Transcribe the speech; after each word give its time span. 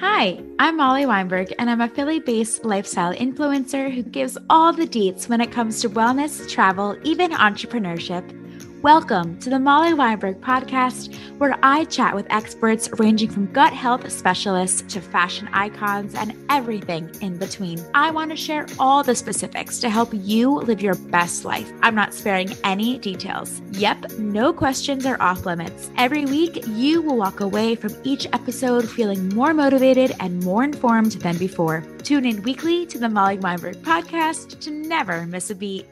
Hi, 0.00 0.42
I'm 0.58 0.78
Molly 0.78 1.04
Weinberg, 1.04 1.52
and 1.58 1.68
I'm 1.68 1.82
a 1.82 1.88
Philly 1.88 2.20
based 2.20 2.64
lifestyle 2.64 3.12
influencer 3.12 3.92
who 3.92 4.02
gives 4.02 4.38
all 4.48 4.72
the 4.72 4.86
deets 4.86 5.28
when 5.28 5.42
it 5.42 5.52
comes 5.52 5.82
to 5.82 5.90
wellness, 5.90 6.48
travel, 6.48 6.96
even 7.04 7.32
entrepreneurship. 7.32 8.39
Welcome 8.82 9.38
to 9.40 9.50
the 9.50 9.58
Molly 9.58 9.92
Weinberg 9.92 10.40
podcast, 10.40 11.14
where 11.36 11.54
I 11.62 11.84
chat 11.84 12.14
with 12.14 12.26
experts 12.30 12.88
ranging 12.98 13.28
from 13.28 13.52
gut 13.52 13.74
health 13.74 14.10
specialists 14.10 14.80
to 14.94 15.02
fashion 15.02 15.50
icons 15.52 16.14
and 16.14 16.34
everything 16.48 17.14
in 17.20 17.36
between. 17.36 17.78
I 17.92 18.10
want 18.10 18.30
to 18.30 18.38
share 18.38 18.64
all 18.78 19.02
the 19.02 19.14
specifics 19.14 19.80
to 19.80 19.90
help 19.90 20.08
you 20.14 20.50
live 20.50 20.80
your 20.80 20.94
best 20.94 21.44
life. 21.44 21.70
I'm 21.82 21.94
not 21.94 22.14
sparing 22.14 22.56
any 22.64 22.96
details. 22.96 23.60
Yep, 23.72 24.12
no 24.12 24.50
questions 24.50 25.04
are 25.04 25.20
off 25.20 25.44
limits. 25.44 25.90
Every 25.98 26.24
week, 26.24 26.66
you 26.68 27.02
will 27.02 27.18
walk 27.18 27.40
away 27.40 27.74
from 27.74 27.94
each 28.02 28.26
episode 28.32 28.88
feeling 28.88 29.28
more 29.34 29.52
motivated 29.52 30.14
and 30.20 30.42
more 30.42 30.64
informed 30.64 31.12
than 31.12 31.36
before. 31.36 31.84
Tune 32.02 32.24
in 32.24 32.42
weekly 32.44 32.86
to 32.86 32.98
the 32.98 33.10
Molly 33.10 33.36
Weinberg 33.36 33.76
podcast 33.82 34.58
to 34.60 34.70
never 34.70 35.26
miss 35.26 35.50
a 35.50 35.54
beat. 35.54 35.86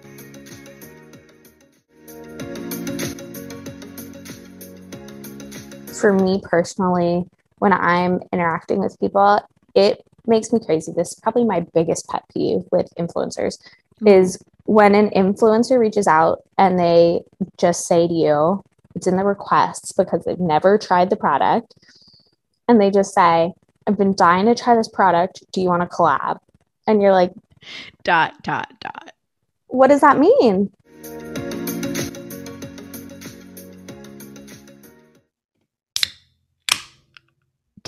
For 5.98 6.12
me 6.12 6.40
personally, 6.42 7.24
when 7.58 7.72
I'm 7.72 8.20
interacting 8.32 8.78
with 8.78 8.98
people, 9.00 9.40
it 9.74 10.04
makes 10.26 10.52
me 10.52 10.60
crazy. 10.64 10.92
This 10.92 11.12
is 11.12 11.20
probably 11.20 11.44
my 11.44 11.60
biggest 11.74 12.08
pet 12.08 12.22
peeve 12.32 12.62
with 12.70 12.92
influencers 12.98 13.58
mm-hmm. 13.58 14.08
is 14.08 14.38
when 14.64 14.94
an 14.94 15.10
influencer 15.10 15.78
reaches 15.78 16.06
out 16.06 16.42
and 16.58 16.78
they 16.78 17.20
just 17.56 17.86
say 17.86 18.06
to 18.06 18.14
you, 18.14 18.62
it's 18.94 19.06
in 19.06 19.16
the 19.16 19.24
requests 19.24 19.92
because 19.92 20.24
they've 20.24 20.38
never 20.38 20.76
tried 20.76 21.08
the 21.08 21.16
product, 21.16 21.74
and 22.66 22.80
they 22.80 22.90
just 22.90 23.14
say, 23.14 23.52
I've 23.86 23.96
been 23.96 24.14
dying 24.14 24.46
to 24.46 24.54
try 24.54 24.74
this 24.74 24.88
product. 24.88 25.42
Do 25.52 25.60
you 25.60 25.68
want 25.68 25.82
to 25.82 25.88
collab? 25.88 26.38
And 26.86 27.00
you're 27.00 27.12
like, 27.12 27.32
dot, 28.02 28.42
dot, 28.42 28.68
dot. 28.80 29.12
What 29.68 29.88
does 29.88 30.00
that 30.00 30.18
mean? 30.18 30.70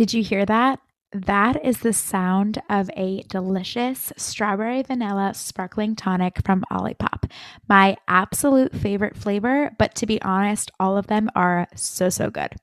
Did 0.01 0.15
you 0.15 0.23
hear 0.23 0.47
that? 0.47 0.81
That 1.13 1.63
is 1.63 1.81
the 1.81 1.93
sound 1.93 2.63
of 2.71 2.89
a 2.97 3.23
delicious 3.29 4.15
strawberry 4.17 4.81
vanilla 4.81 5.35
sparkling 5.35 5.95
tonic 5.95 6.39
from 6.43 6.65
Olipop. 6.73 7.31
My 7.69 7.99
absolute 8.09 8.75
favorite 8.75 9.15
flavor, 9.15 9.73
but 9.79 9.95
to 9.97 10.07
be 10.07 10.23
honest, 10.23 10.71
all 10.81 10.97
of 10.97 11.09
them 11.09 11.29
are 11.35 11.69
so, 11.77 12.09
so 12.09 12.31
good. 12.31 12.55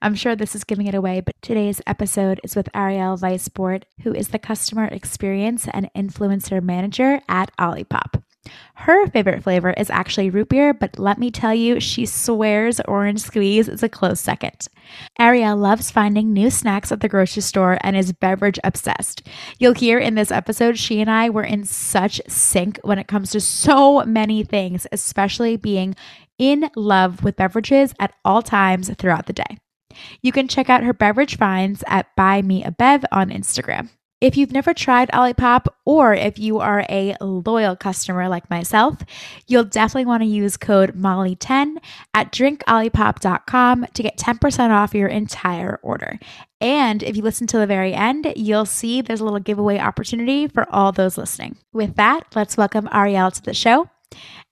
I'm 0.00 0.14
sure 0.14 0.34
this 0.34 0.54
is 0.54 0.64
giving 0.64 0.86
it 0.86 0.94
away, 0.94 1.20
but 1.20 1.34
today's 1.42 1.82
episode 1.86 2.40
is 2.42 2.56
with 2.56 2.70
Ariel 2.74 3.18
Weisbord, 3.18 3.82
who 4.02 4.14
is 4.14 4.28
the 4.28 4.38
customer 4.38 4.86
experience 4.86 5.68
and 5.74 5.90
influencer 5.94 6.62
manager 6.62 7.20
at 7.28 7.54
Olipop. 7.58 8.22
Her 8.74 9.06
favorite 9.06 9.42
flavor 9.42 9.70
is 9.70 9.90
actually 9.90 10.30
root 10.30 10.48
beer, 10.48 10.74
but 10.74 10.98
let 10.98 11.18
me 11.18 11.30
tell 11.30 11.54
you, 11.54 11.78
she 11.78 12.06
swears 12.06 12.80
orange 12.88 13.20
squeeze 13.20 13.68
is 13.68 13.82
a 13.82 13.88
close 13.88 14.20
second. 14.20 14.66
Ariel 15.18 15.56
loves 15.56 15.90
finding 15.92 16.32
new 16.32 16.50
snacks 16.50 16.90
at 16.90 17.00
the 17.00 17.08
grocery 17.08 17.42
store 17.42 17.78
and 17.82 17.96
is 17.96 18.12
beverage 18.12 18.58
obsessed. 18.64 19.26
You'll 19.58 19.74
hear 19.74 19.98
in 19.98 20.16
this 20.16 20.32
episode, 20.32 20.76
she 20.76 21.00
and 21.00 21.10
I 21.10 21.30
were 21.30 21.44
in 21.44 21.64
such 21.64 22.20
sync 22.26 22.80
when 22.82 22.98
it 22.98 23.06
comes 23.06 23.30
to 23.30 23.40
so 23.40 24.02
many 24.04 24.42
things, 24.42 24.86
especially 24.90 25.56
being 25.56 25.94
in 26.38 26.68
love 26.74 27.22
with 27.22 27.36
beverages 27.36 27.94
at 28.00 28.14
all 28.24 28.42
times 28.42 28.90
throughout 28.98 29.26
the 29.26 29.32
day. 29.32 29.58
You 30.22 30.32
can 30.32 30.48
check 30.48 30.68
out 30.68 30.82
her 30.82 30.94
beverage 30.94 31.36
finds 31.36 31.84
at 31.86 32.14
Buy 32.16 32.42
Me 32.42 32.64
a 32.64 32.72
Bev 32.72 33.04
on 33.12 33.30
Instagram. 33.30 33.90
If 34.22 34.36
you've 34.36 34.52
never 34.52 34.72
tried 34.72 35.10
Olipop 35.10 35.66
or 35.84 36.14
if 36.14 36.38
you 36.38 36.60
are 36.60 36.86
a 36.88 37.16
loyal 37.20 37.74
customer 37.74 38.28
like 38.28 38.48
myself, 38.48 38.98
you'll 39.48 39.64
definitely 39.64 40.04
want 40.04 40.22
to 40.22 40.28
use 40.28 40.56
code 40.56 40.94
MOLLY10 40.94 41.78
at 42.14 42.30
drinkolipop.com 42.30 43.86
to 43.92 44.02
get 44.04 44.16
10% 44.16 44.70
off 44.70 44.94
your 44.94 45.08
entire 45.08 45.80
order. 45.82 46.20
And 46.60 47.02
if 47.02 47.16
you 47.16 47.22
listen 47.24 47.48
to 47.48 47.58
the 47.58 47.66
very 47.66 47.94
end, 47.94 48.32
you'll 48.36 48.64
see 48.64 49.00
there's 49.00 49.20
a 49.20 49.24
little 49.24 49.40
giveaway 49.40 49.80
opportunity 49.80 50.46
for 50.46 50.72
all 50.72 50.92
those 50.92 51.18
listening. 51.18 51.56
With 51.72 51.96
that, 51.96 52.20
let's 52.36 52.56
welcome 52.56 52.88
Ariel 52.92 53.32
to 53.32 53.42
the 53.42 53.52
show 53.52 53.90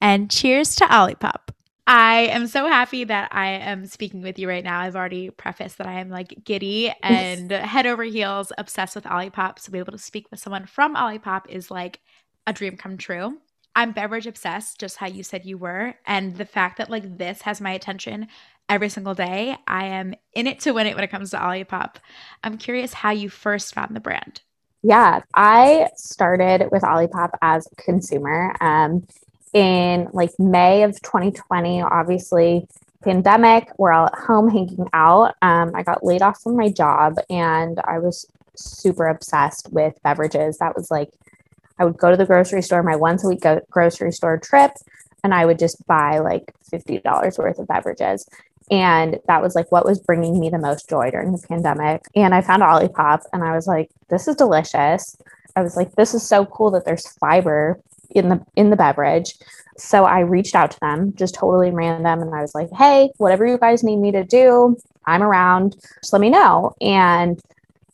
and 0.01 0.33
cheers 0.33 0.75
to 0.75 0.85
Olipop. 0.87 1.51
I 1.93 2.29
am 2.31 2.47
so 2.47 2.69
happy 2.69 3.03
that 3.03 3.35
I 3.35 3.49
am 3.49 3.85
speaking 3.85 4.23
with 4.23 4.39
you 4.39 4.49
right 4.49 4.63
now. 4.63 4.79
I've 4.79 4.95
already 4.95 5.29
prefaced 5.29 5.79
that 5.79 5.89
I 5.89 5.99
am 5.99 6.09
like 6.09 6.45
giddy 6.45 6.95
and 7.03 7.51
head 7.51 7.85
over 7.85 8.05
heels 8.05 8.53
obsessed 8.59 8.95
with 8.95 9.03
Olipop. 9.03 9.59
So, 9.59 9.73
be 9.73 9.81
able 9.81 9.91
to 9.91 9.99
speak 9.99 10.29
with 10.31 10.39
someone 10.39 10.67
from 10.67 10.95
Olipop 10.95 11.49
is 11.49 11.69
like 11.69 11.99
a 12.47 12.53
dream 12.53 12.77
come 12.77 12.97
true. 12.97 13.39
I'm 13.75 13.91
beverage 13.91 14.29
obsessed, 14.29 14.79
just 14.79 14.99
how 14.99 15.09
you 15.09 15.25
said 15.25 15.45
you 15.45 15.59
were. 15.59 15.95
And 16.07 16.37
the 16.37 16.45
fact 16.45 16.79
that 16.79 16.91
like 16.91 17.19
this 17.19 17.43
has 17.43 17.61
my 17.61 17.73
attention 17.73 18.29
every 18.69 18.89
single 18.89 19.15
day, 19.15 19.57
I 19.67 19.87
am 19.87 20.15
in 20.33 20.47
it 20.47 20.61
to 20.61 20.71
win 20.71 20.87
it 20.87 20.95
when 20.95 21.03
it 21.03 21.11
comes 21.11 21.33
to 21.33 21.39
Olipop. 21.39 21.97
I'm 22.45 22.57
curious 22.57 22.95
how 22.95 23.11
you 23.11 23.29
first 23.29 23.75
found 23.75 23.97
the 23.97 24.01
brand. 24.01 24.43
Yeah, 24.85 25.23
I 25.35 25.89
started 25.97 26.69
with 26.71 26.83
Olipop 26.83 27.31
as 27.43 27.67
a 27.67 27.83
consumer. 27.83 28.55
Um, 28.61 29.09
in 29.53 30.09
like 30.13 30.31
May 30.39 30.83
of 30.83 31.01
2020, 31.03 31.83
obviously 31.83 32.67
pandemic, 33.03 33.71
we're 33.79 33.93
all 33.93 34.07
at 34.07 34.15
home 34.15 34.49
hanging 34.49 34.89
out. 34.93 35.35
Um, 35.43 35.73
I 35.75 35.83
got 35.83 36.05
laid 36.05 36.23
off 36.23 36.41
from 36.43 36.57
my 36.57 36.71
job 36.71 37.17
and 37.29 37.81
I 37.85 37.99
was 37.99 38.27
super 38.57 39.07
obsessed 39.07 39.73
with 39.73 40.01
beverages. 40.03 40.59
That 40.59 40.77
was 40.77 40.91
like, 40.91 41.11
I 41.79 41.85
would 41.85 41.97
go 41.97 42.11
to 42.11 42.17
the 42.17 42.27
grocery 42.27 42.63
store, 42.63 42.83
my 42.83 42.97
once 42.97 43.25
a 43.25 43.29
week 43.29 43.41
go- 43.41 43.63
grocery 43.71 44.13
store 44.13 44.39
trip, 44.39 44.73
and 45.25 45.33
I 45.35 45.47
would 45.47 45.59
just 45.59 45.87
buy 45.87 46.19
like 46.19 46.53
$50 46.71 47.39
worth 47.39 47.59
of 47.59 47.67
beverages. 47.67 48.29
And 48.71 49.19
that 49.27 49.43
was 49.43 49.55
like 49.55 49.73
what 49.73 49.85
was 49.85 49.99
bringing 49.99 50.39
me 50.39 50.49
the 50.51 50.59
most 50.59 50.89
joy 50.89 51.11
during 51.11 51.33
the 51.33 51.45
pandemic. 51.47 52.03
And 52.15 52.35
I 52.35 52.41
found 52.41 52.63
Olipop 52.63 53.23
and 53.33 53.43
I 53.43 53.55
was 53.55 53.67
like, 53.67 53.91
this 54.09 54.29
is 54.29 54.37
delicious. 54.37 55.17
I 55.57 55.63
was 55.63 55.77
like, 55.77 55.93
this 55.97 56.15
is 56.15 56.27
so 56.27 56.47
cool 56.47 56.71
that 56.73 56.85
there's 56.85 57.09
fiber 57.09 57.81
in 58.11 58.29
the 58.29 58.45
in 58.57 58.71
the 58.71 58.77
beverage. 58.77 59.35
So 59.77 60.05
I 60.05 60.21
reached 60.21 60.55
out 60.55 60.71
to 60.73 60.81
them, 60.81 61.15
just 61.15 61.35
totally 61.35 61.71
random, 61.71 62.21
and 62.23 62.35
I 62.35 62.43
was 62.43 62.55
like, 62.55 62.71
"Hey, 62.73 63.11
whatever 63.17 63.47
you 63.47 63.59
guys 63.59 63.83
need 63.83 63.97
me 63.97 64.13
to 64.13 64.25
do, 64.25 64.77
I'm 65.07 65.23
around. 65.23 65.77
Just 66.01 66.13
let 66.13 66.21
me 66.21 66.31
know." 66.31 66.75
And 66.81 67.41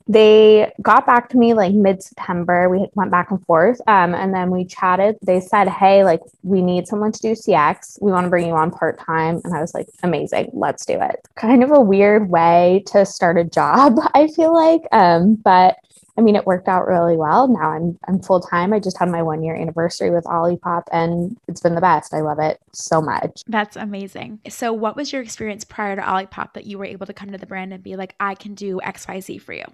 they 0.09 0.73
got 0.83 1.05
back 1.05 1.29
to 1.31 1.37
me 1.37 1.53
like 1.55 1.73
mid 1.73 2.03
September. 2.03 2.69
We 2.69 2.87
went 2.95 3.11
back 3.11 3.31
and 3.31 3.45
forth, 3.45 3.81
um, 3.89 4.15
and 4.15 4.33
then 4.33 4.51
we 4.51 4.65
chatted. 4.65 5.17
They 5.23 5.41
said, 5.41 5.69
"Hey, 5.69 6.05
like 6.05 6.21
we 6.43 6.63
need 6.63 6.87
someone 6.87 7.13
to 7.13 7.21
do 7.21 7.35
CX. 7.35 7.99
We 8.01 8.13
want 8.13 8.25
to 8.25 8.31
bring 8.31 8.47
you 8.47 8.55
on 8.55 8.71
part 8.71 8.99
time." 9.01 9.41
And 9.45 9.55
I 9.55 9.61
was 9.61 9.75
like, 9.75 9.89
"Amazing, 10.03 10.51
let's 10.53 10.87
do 10.87 11.01
it." 11.01 11.27
Kind 11.35 11.65
of 11.65 11.73
a 11.73 11.81
weird 11.81 12.31
way 12.31 12.85
to 12.87 13.05
start 13.05 13.37
a 13.37 13.45
job, 13.45 13.99
I 14.15 14.29
feel 14.29 14.55
like, 14.55 14.83
um, 14.93 15.35
but 15.37 15.77
I 16.19 16.23
mean, 16.23 16.37
it 16.37 16.47
worked 16.47 16.69
out 16.69 16.87
really 16.87 17.17
well. 17.17 17.49
Now 17.49 17.71
I'm 17.71 17.99
I'm 18.09 18.21
full 18.21 18.41
time. 18.41 18.73
I 18.73 18.81
just 18.81 18.99
had 18.99 19.09
my 19.09 19.23
one 19.23 19.43
year 19.43 19.55
anniversary 19.55 20.11
with 20.11 20.25
Olipop, 20.25 20.85
and 20.93 21.37
it's 21.49 21.61
been 21.61 21.75
the 21.75 21.81
best. 21.81 22.15
I 22.15 22.21
love 22.21 22.39
it 22.39 22.59
so 22.73 23.03
much. 23.03 23.43
That's 23.47 23.77
amazing. 23.77 24.41
So, 24.49 24.73
what 24.73 24.97
was 24.97 25.13
your 25.13 25.23
experience 25.23 25.65
prior 25.65 25.97
to 25.97 26.03
Olipop 26.03 26.55
that 26.55 26.67
you 26.67 26.79
were 26.79 26.85
able 26.85 27.07
to 27.07 27.13
come 27.13 27.31
to 27.33 27.39
the 27.39 27.47
brand 27.47 27.73
and 27.73 27.83
be 27.83 27.97
like, 27.97 28.15
I 28.19 28.35
can 28.35 28.55
do 28.55 28.81
X 28.83 29.07
Y 29.07 29.21
Z 29.21 29.39
for 29.39 29.53
you? 29.53 29.65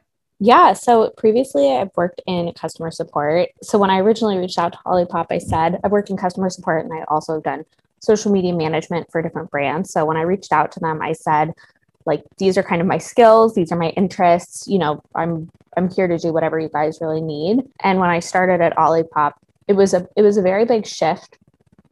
Yeah. 0.40 0.72
So 0.72 1.10
previously, 1.16 1.70
I've 1.70 1.96
worked 1.96 2.20
in 2.26 2.52
customer 2.54 2.90
support. 2.90 3.50
So 3.62 3.78
when 3.78 3.90
I 3.90 3.98
originally 3.98 4.38
reached 4.38 4.58
out 4.58 4.72
to 4.72 4.78
Olipop, 4.84 5.26
I 5.30 5.38
said 5.38 5.78
I've 5.84 5.92
worked 5.92 6.10
in 6.10 6.16
customer 6.16 6.50
support, 6.50 6.84
and 6.84 6.92
I 6.92 7.04
also 7.04 7.34
have 7.34 7.44
done 7.44 7.64
social 8.00 8.32
media 8.32 8.52
management 8.52 9.10
for 9.12 9.22
different 9.22 9.50
brands. 9.50 9.92
So 9.92 10.04
when 10.04 10.16
I 10.16 10.22
reached 10.22 10.52
out 10.52 10.72
to 10.72 10.80
them, 10.80 11.00
I 11.00 11.12
said 11.12 11.52
like 12.06 12.22
these 12.38 12.58
are 12.58 12.62
kind 12.62 12.80
of 12.80 12.86
my 12.86 12.98
skills 12.98 13.54
these 13.54 13.72
are 13.72 13.78
my 13.78 13.90
interests 13.90 14.66
you 14.66 14.78
know 14.78 15.02
i'm 15.14 15.50
i'm 15.76 15.90
here 15.90 16.08
to 16.08 16.18
do 16.18 16.32
whatever 16.32 16.58
you 16.58 16.68
guys 16.68 16.98
really 17.00 17.20
need. 17.20 17.62
And 17.80 17.98
when 17.98 18.10
i 18.10 18.20
started 18.20 18.60
at 18.60 18.76
olipop 18.76 19.32
it 19.68 19.74
was 19.74 19.94
a 19.94 20.06
it 20.16 20.22
was 20.22 20.36
a 20.36 20.42
very 20.42 20.64
big 20.64 20.86
shift 20.86 21.38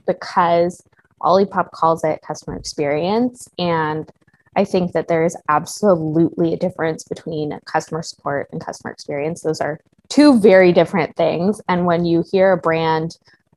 because 0.06 0.82
olipop 1.22 1.70
calls 1.72 2.04
it 2.04 2.20
customer 2.22 2.56
experience. 2.56 3.48
And 3.58 4.10
i 4.56 4.64
think 4.64 4.92
that 4.92 5.08
there 5.08 5.24
is 5.24 5.36
absolutely 5.48 6.52
a 6.52 6.56
difference 6.56 7.04
between 7.04 7.58
customer 7.64 8.02
support 8.02 8.48
and 8.52 8.64
customer 8.64 8.92
experience. 8.92 9.42
Those 9.42 9.60
are 9.60 9.80
two 10.08 10.38
very 10.40 10.72
different 10.72 11.16
things. 11.16 11.60
And 11.68 11.86
when 11.86 12.04
you 12.04 12.24
hear 12.30 12.52
a 12.52 12.56
brand 12.56 13.16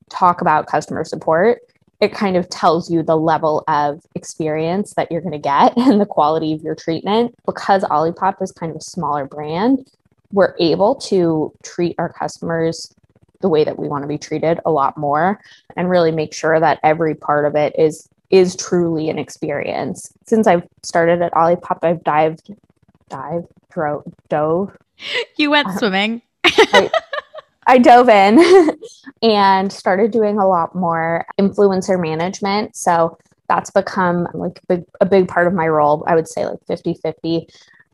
talk 0.09 0.41
about 0.41 0.67
customer 0.67 1.03
support 1.03 1.59
it 2.03 2.11
kind 2.13 2.35
of 2.35 2.49
tells 2.49 2.91
you 2.91 3.01
the 3.01 3.15
level 3.15 3.63
of 3.69 4.05
experience 4.13 4.93
that 4.95 5.09
you're 5.09 5.21
going 5.21 5.31
to 5.31 5.37
get 5.37 5.75
and 5.77 6.01
the 6.01 6.05
quality 6.05 6.51
of 6.53 6.61
your 6.61 6.75
treatment. 6.75 7.33
Because 7.45 7.83
Olipop 7.85 8.41
is 8.41 8.51
kind 8.51 8.69
of 8.69 8.75
a 8.75 8.81
smaller 8.81 9.25
brand, 9.25 9.89
we're 10.33 10.53
able 10.59 10.95
to 10.95 11.53
treat 11.63 11.95
our 11.97 12.11
customers 12.11 12.93
the 13.39 13.47
way 13.47 13.63
that 13.63 13.79
we 13.79 13.87
want 13.87 14.03
to 14.03 14.07
be 14.07 14.17
treated 14.17 14.59
a 14.65 14.71
lot 14.71 14.97
more 14.97 15.39
and 15.77 15.89
really 15.89 16.11
make 16.11 16.33
sure 16.33 16.59
that 16.59 16.79
every 16.83 17.15
part 17.15 17.45
of 17.45 17.55
it 17.55 17.73
is 17.77 18.09
is 18.29 18.55
truly 18.55 19.09
an 19.09 19.19
experience. 19.19 20.11
Since 20.25 20.47
I've 20.47 20.67
started 20.81 21.21
at 21.21 21.31
Olipop, 21.33 21.79
I've 21.83 22.03
dived, 22.03 22.51
dive, 23.07 23.43
dro- 23.71 24.03
dove, 24.27 24.75
You 25.37 25.51
went 25.51 25.67
uh-huh. 25.67 25.77
swimming. 25.77 26.21
I, 26.43 26.89
I 27.65 27.77
dove 27.77 28.09
in 28.09 28.39
and 29.21 29.71
started 29.71 30.11
doing 30.11 30.37
a 30.37 30.47
lot 30.47 30.75
more 30.75 31.25
influencer 31.39 31.99
management. 31.99 32.75
So 32.75 33.17
that's 33.47 33.71
become 33.71 34.27
like 34.33 34.59
a 34.63 34.75
big, 34.75 34.85
a 35.01 35.05
big 35.05 35.27
part 35.27 35.47
of 35.47 35.53
my 35.53 35.67
role. 35.67 36.03
I 36.07 36.15
would 36.15 36.27
say 36.27 36.45
like 36.45 36.63
50 36.65 36.95
50. 36.95 37.47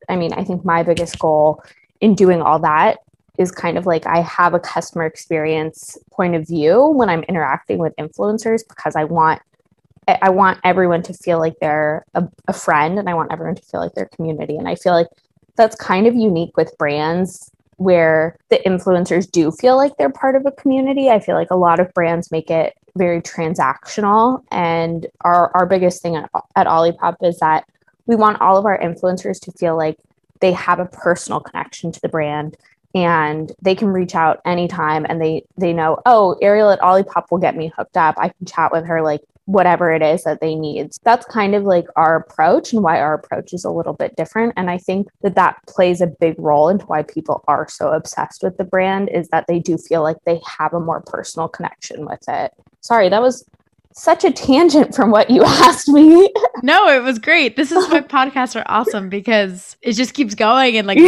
I 0.07 0.15
mean, 0.15 0.33
I 0.33 0.43
think 0.43 0.65
my 0.65 0.83
biggest 0.83 1.19
goal 1.19 1.63
in 2.01 2.15
doing 2.15 2.41
all 2.41 2.59
that 2.59 2.99
is 3.37 3.51
kind 3.51 3.77
of 3.77 3.85
like 3.85 4.05
I 4.05 4.21
have 4.21 4.53
a 4.53 4.59
customer 4.59 5.05
experience 5.05 5.97
point 6.11 6.35
of 6.35 6.47
view 6.47 6.87
when 6.87 7.09
I'm 7.09 7.23
interacting 7.23 7.77
with 7.77 7.95
influencers 7.97 8.61
because 8.67 8.95
I 8.95 9.05
want 9.05 9.41
I 10.21 10.29
want 10.29 10.59
everyone 10.63 11.03
to 11.03 11.13
feel 11.13 11.37
like 11.37 11.53
they're 11.61 12.03
a, 12.15 12.27
a 12.47 12.53
friend 12.53 12.97
and 12.97 13.07
I 13.07 13.13
want 13.13 13.31
everyone 13.31 13.55
to 13.55 13.61
feel 13.61 13.79
like 13.79 13.93
they're 13.93 14.07
community. 14.07 14.57
And 14.57 14.67
I 14.67 14.73
feel 14.73 14.93
like 14.93 15.07
that's 15.55 15.75
kind 15.75 16.07
of 16.07 16.15
unique 16.15 16.57
with 16.57 16.75
brands 16.79 17.51
where 17.79 18.37
the 18.49 18.59
influencers 18.65 19.29
do 19.29 19.51
feel 19.51 19.77
like 19.77 19.95
they're 19.97 20.09
part 20.09 20.35
of 20.35 20.45
a 20.45 20.51
community. 20.51 21.09
I 21.09 21.19
feel 21.19 21.35
like 21.35 21.49
a 21.49 21.55
lot 21.55 21.79
of 21.79 21.93
brands 21.93 22.31
make 22.31 22.49
it 22.51 22.75
very 22.97 23.21
transactional. 23.21 24.43
And 24.51 25.07
our, 25.21 25.51
our 25.55 25.65
biggest 25.65 26.01
thing 26.01 26.15
at, 26.15 26.29
at 26.55 26.67
Olipop 26.67 27.15
is 27.23 27.39
that 27.39 27.65
we 28.05 28.15
want 28.15 28.41
all 28.41 28.57
of 28.57 28.65
our 28.65 28.77
influencers 28.77 29.39
to 29.41 29.51
feel 29.53 29.77
like 29.77 29.97
they 30.41 30.51
have 30.51 30.79
a 30.79 30.85
personal 30.85 31.39
connection 31.39 31.91
to 31.91 32.01
the 32.01 32.09
brand 32.09 32.57
and 32.95 33.51
they 33.61 33.75
can 33.75 33.87
reach 33.87 34.15
out 34.15 34.41
anytime 34.45 35.05
and 35.07 35.21
they 35.21 35.45
they 35.57 35.71
know 35.71 35.99
oh 36.07 36.35
ariel 36.41 36.71
at 36.71 36.79
olipop 36.79 37.25
will 37.29 37.37
get 37.37 37.55
me 37.55 37.71
hooked 37.77 37.95
up 37.95 38.15
i 38.17 38.29
can 38.29 38.47
chat 38.47 38.71
with 38.71 38.83
her 38.83 39.03
like 39.03 39.21
whatever 39.49 39.91
it 39.91 40.03
is 40.03 40.23
that 40.23 40.41
they 40.41 40.53
need 40.53 40.91
that's 41.03 41.25
kind 41.25 41.55
of 41.55 41.63
like 41.63 41.85
our 41.95 42.15
approach 42.15 42.71
and 42.71 42.83
why 42.83 42.99
our 42.99 43.15
approach 43.15 43.51
is 43.51 43.65
a 43.65 43.69
little 43.71 43.93
bit 43.93 44.15
different 44.15 44.53
and 44.55 44.69
i 44.69 44.77
think 44.77 45.07
that 45.21 45.33
that 45.33 45.57
plays 45.67 46.01
a 46.01 46.07
big 46.07 46.35
role 46.37 46.69
into 46.69 46.85
why 46.85 47.01
people 47.01 47.43
are 47.47 47.67
so 47.67 47.91
obsessed 47.91 48.43
with 48.43 48.55
the 48.57 48.63
brand 48.63 49.09
is 49.09 49.27
that 49.29 49.45
they 49.47 49.57
do 49.57 49.75
feel 49.75 50.03
like 50.03 50.17
they 50.23 50.39
have 50.45 50.71
a 50.73 50.79
more 50.79 51.01
personal 51.01 51.47
connection 51.47 52.05
with 52.05 52.23
it 52.27 52.53
sorry 52.81 53.09
that 53.09 53.23
was 53.23 53.43
such 53.93 54.23
a 54.23 54.31
tangent 54.31 54.95
from 54.95 55.09
what 55.11 55.29
you 55.29 55.43
asked 55.45 55.89
me. 55.89 56.31
no, 56.61 56.87
it 56.89 57.01
was 57.01 57.19
great. 57.19 57.55
This 57.55 57.71
is 57.71 57.87
why 57.89 58.01
podcasts 58.01 58.55
are 58.55 58.63
awesome 58.67 59.09
because 59.09 59.77
it 59.81 59.93
just 59.93 60.13
keeps 60.13 60.35
going 60.35 60.77
and 60.77 60.87
like 60.87 60.99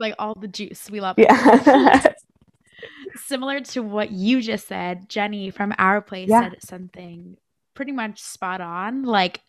like 0.00 0.14
all 0.18 0.34
the 0.34 0.48
juice. 0.48 0.90
We 0.90 1.00
love 1.00 1.18
it. 1.18 1.26
Yeah. 1.28 2.02
Similar 3.26 3.60
to 3.60 3.82
what 3.82 4.10
you 4.10 4.40
just 4.40 4.66
said, 4.66 5.08
Jenny 5.08 5.50
from 5.50 5.72
our 5.78 6.00
place 6.00 6.28
yeah. 6.28 6.50
said 6.50 6.62
something 6.62 7.36
pretty 7.80 7.92
much 7.92 8.20
spot 8.20 8.60
on. 8.60 9.04
Like 9.04 9.40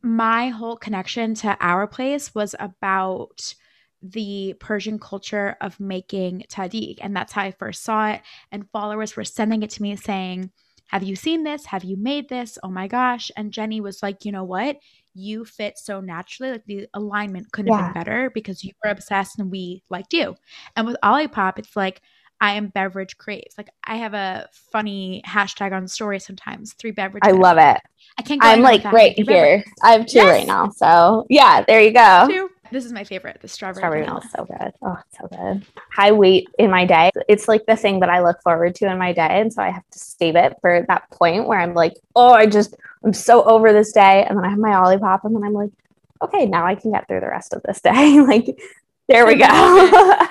my 0.00 0.50
whole 0.50 0.76
connection 0.76 1.34
to 1.34 1.56
our 1.60 1.88
place 1.88 2.32
was 2.36 2.54
about 2.60 3.52
the 4.00 4.54
Persian 4.60 5.00
culture 5.00 5.56
of 5.60 5.80
making 5.80 6.44
tahdig. 6.48 6.98
And 7.00 7.16
that's 7.16 7.32
how 7.32 7.42
I 7.42 7.50
first 7.50 7.82
saw 7.82 8.12
it. 8.12 8.20
And 8.52 8.70
followers 8.70 9.16
were 9.16 9.24
sending 9.24 9.64
it 9.64 9.70
to 9.70 9.82
me 9.82 9.96
saying, 9.96 10.52
have 10.86 11.02
you 11.02 11.16
seen 11.16 11.42
this? 11.42 11.66
Have 11.66 11.82
you 11.82 11.96
made 11.96 12.28
this? 12.28 12.58
Oh 12.62 12.70
my 12.70 12.86
gosh. 12.86 13.32
And 13.36 13.50
Jenny 13.50 13.80
was 13.80 14.04
like, 14.04 14.24
you 14.24 14.30
know 14.30 14.44
what? 14.44 14.76
You 15.12 15.44
fit 15.44 15.76
so 15.76 16.00
naturally. 16.00 16.52
Like 16.52 16.66
the 16.66 16.86
alignment 16.94 17.50
couldn't 17.50 17.72
yeah. 17.72 17.78
have 17.78 17.94
been 17.94 18.00
better 18.00 18.30
because 18.30 18.62
you 18.62 18.70
were 18.84 18.92
obsessed 18.92 19.40
and 19.40 19.50
we 19.50 19.82
liked 19.90 20.12
you. 20.12 20.36
And 20.76 20.86
with 20.86 20.96
Olipop, 21.02 21.58
it's 21.58 21.74
like, 21.74 22.02
I 22.40 22.54
am 22.54 22.68
beverage 22.68 23.18
craves. 23.18 23.54
Like 23.58 23.68
I 23.84 23.96
have 23.96 24.14
a 24.14 24.48
funny 24.52 25.22
hashtag 25.26 25.72
on 25.72 25.88
story 25.88 26.18
sometimes. 26.18 26.72
Three 26.72 26.90
beverages. 26.90 27.28
I 27.28 27.32
love 27.32 27.58
it. 27.58 27.80
I 28.18 28.22
can't. 28.22 28.42
I'm 28.42 28.62
like 28.62 28.84
right 28.84 29.18
here. 29.18 29.64
I 29.82 29.92
have 29.92 30.06
two 30.06 30.18
yes. 30.18 30.26
right 30.26 30.46
now. 30.46 30.70
So 30.70 31.26
yeah, 31.28 31.62
there 31.66 31.80
you 31.80 31.92
go. 31.92 32.26
Two. 32.28 32.50
This 32.72 32.84
is 32.84 32.92
my 32.92 33.02
favorite, 33.02 33.40
the 33.40 33.48
strawberry, 33.48 33.80
strawberry 33.80 34.04
vanilla. 34.04 34.22
So 34.36 34.44
good. 34.44 34.72
Oh, 34.80 34.96
it's 35.00 35.18
so 35.18 35.26
good. 35.26 35.66
High 35.92 36.12
weight 36.12 36.48
in 36.58 36.70
my 36.70 36.84
day. 36.84 37.10
It's 37.28 37.48
like 37.48 37.66
the 37.66 37.74
thing 37.74 37.98
that 38.00 38.08
I 38.08 38.22
look 38.22 38.40
forward 38.42 38.76
to 38.76 38.90
in 38.90 38.96
my 38.96 39.12
day. 39.12 39.26
And 39.28 39.52
so 39.52 39.60
I 39.60 39.70
have 39.70 39.88
to 39.90 39.98
save 39.98 40.36
it 40.36 40.56
for 40.60 40.84
that 40.86 41.10
point 41.10 41.48
where 41.48 41.58
I'm 41.58 41.74
like, 41.74 41.94
oh, 42.14 42.32
I 42.32 42.46
just, 42.46 42.76
I'm 43.04 43.12
so 43.12 43.42
over 43.42 43.72
this 43.72 43.90
day. 43.90 44.24
And 44.24 44.38
then 44.38 44.44
I 44.44 44.50
have 44.50 44.58
my 44.58 44.70
Olipop 44.70 45.24
and 45.24 45.34
then 45.34 45.42
I'm 45.42 45.52
like, 45.52 45.72
okay, 46.22 46.46
now 46.46 46.64
I 46.64 46.76
can 46.76 46.92
get 46.92 47.08
through 47.08 47.20
the 47.20 47.28
rest 47.28 47.54
of 47.54 47.62
this 47.64 47.80
day. 47.80 48.20
like, 48.26 48.46
there 49.08 49.26
we 49.26 49.34
go. 49.34 49.46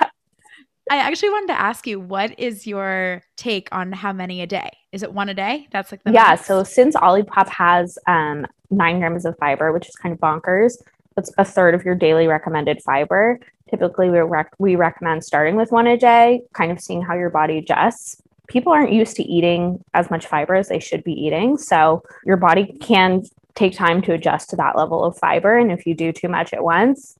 I 0.90 0.96
actually 0.96 1.30
wanted 1.30 1.46
to 1.54 1.60
ask 1.60 1.86
you, 1.86 2.00
what 2.00 2.36
is 2.36 2.66
your 2.66 3.22
take 3.36 3.68
on 3.70 3.92
how 3.92 4.12
many 4.12 4.42
a 4.42 4.46
day? 4.46 4.76
Is 4.90 5.04
it 5.04 5.12
one 5.12 5.28
a 5.28 5.34
day? 5.34 5.68
That's 5.70 5.92
like 5.92 6.02
the 6.02 6.10
yeah. 6.10 6.34
So 6.34 6.64
since 6.64 6.96
Olipop 6.96 7.48
has 7.48 7.96
um, 8.08 8.44
nine 8.70 8.98
grams 8.98 9.24
of 9.24 9.38
fiber, 9.38 9.72
which 9.72 9.88
is 9.88 9.94
kind 9.94 10.12
of 10.12 10.18
bonkers, 10.18 10.78
that's 11.14 11.32
a 11.38 11.44
third 11.44 11.76
of 11.76 11.84
your 11.84 11.94
daily 11.94 12.26
recommended 12.26 12.82
fiber. 12.82 13.38
Typically, 13.70 14.10
we, 14.10 14.18
rec- 14.18 14.54
we 14.58 14.74
recommend 14.74 15.22
starting 15.22 15.54
with 15.54 15.70
one 15.70 15.86
a 15.86 15.96
day, 15.96 16.42
kind 16.54 16.72
of 16.72 16.80
seeing 16.80 17.02
how 17.02 17.14
your 17.14 17.30
body 17.30 17.58
adjusts. 17.58 18.20
People 18.48 18.72
aren't 18.72 18.92
used 18.92 19.14
to 19.14 19.22
eating 19.22 19.84
as 19.94 20.10
much 20.10 20.26
fiber 20.26 20.56
as 20.56 20.68
they 20.68 20.80
should 20.80 21.04
be 21.04 21.12
eating. 21.12 21.56
So, 21.56 22.02
your 22.26 22.36
body 22.36 22.66
can 22.80 23.22
take 23.54 23.76
time 23.76 24.02
to 24.02 24.12
adjust 24.12 24.50
to 24.50 24.56
that 24.56 24.76
level 24.76 25.04
of 25.04 25.16
fiber. 25.16 25.56
And 25.56 25.70
if 25.70 25.86
you 25.86 25.94
do 25.94 26.10
too 26.10 26.28
much 26.28 26.52
at 26.52 26.64
once, 26.64 27.16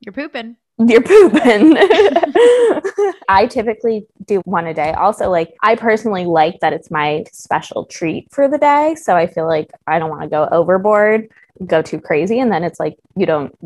you're 0.00 0.12
pooping. 0.12 0.56
You're 0.86 1.02
pooping. 1.02 1.76
I 3.28 3.48
typically 3.50 4.06
do 4.26 4.40
one 4.44 4.66
a 4.66 4.74
day. 4.74 4.92
Also, 4.92 5.28
like, 5.28 5.54
I 5.62 5.74
personally 5.74 6.24
like 6.24 6.60
that 6.60 6.72
it's 6.72 6.90
my 6.90 7.24
special 7.32 7.84
treat 7.84 8.30
for 8.30 8.48
the 8.48 8.58
day. 8.58 8.94
So 8.94 9.16
I 9.16 9.26
feel 9.26 9.46
like 9.46 9.70
I 9.86 9.98
don't 9.98 10.10
want 10.10 10.22
to 10.22 10.28
go 10.28 10.48
overboard 10.52 11.28
go 11.66 11.82
too 11.82 12.00
crazy 12.00 12.38
and 12.40 12.52
then 12.52 12.64
it's 12.64 12.78
like 12.78 12.96
you 13.16 13.26
don't 13.26 13.56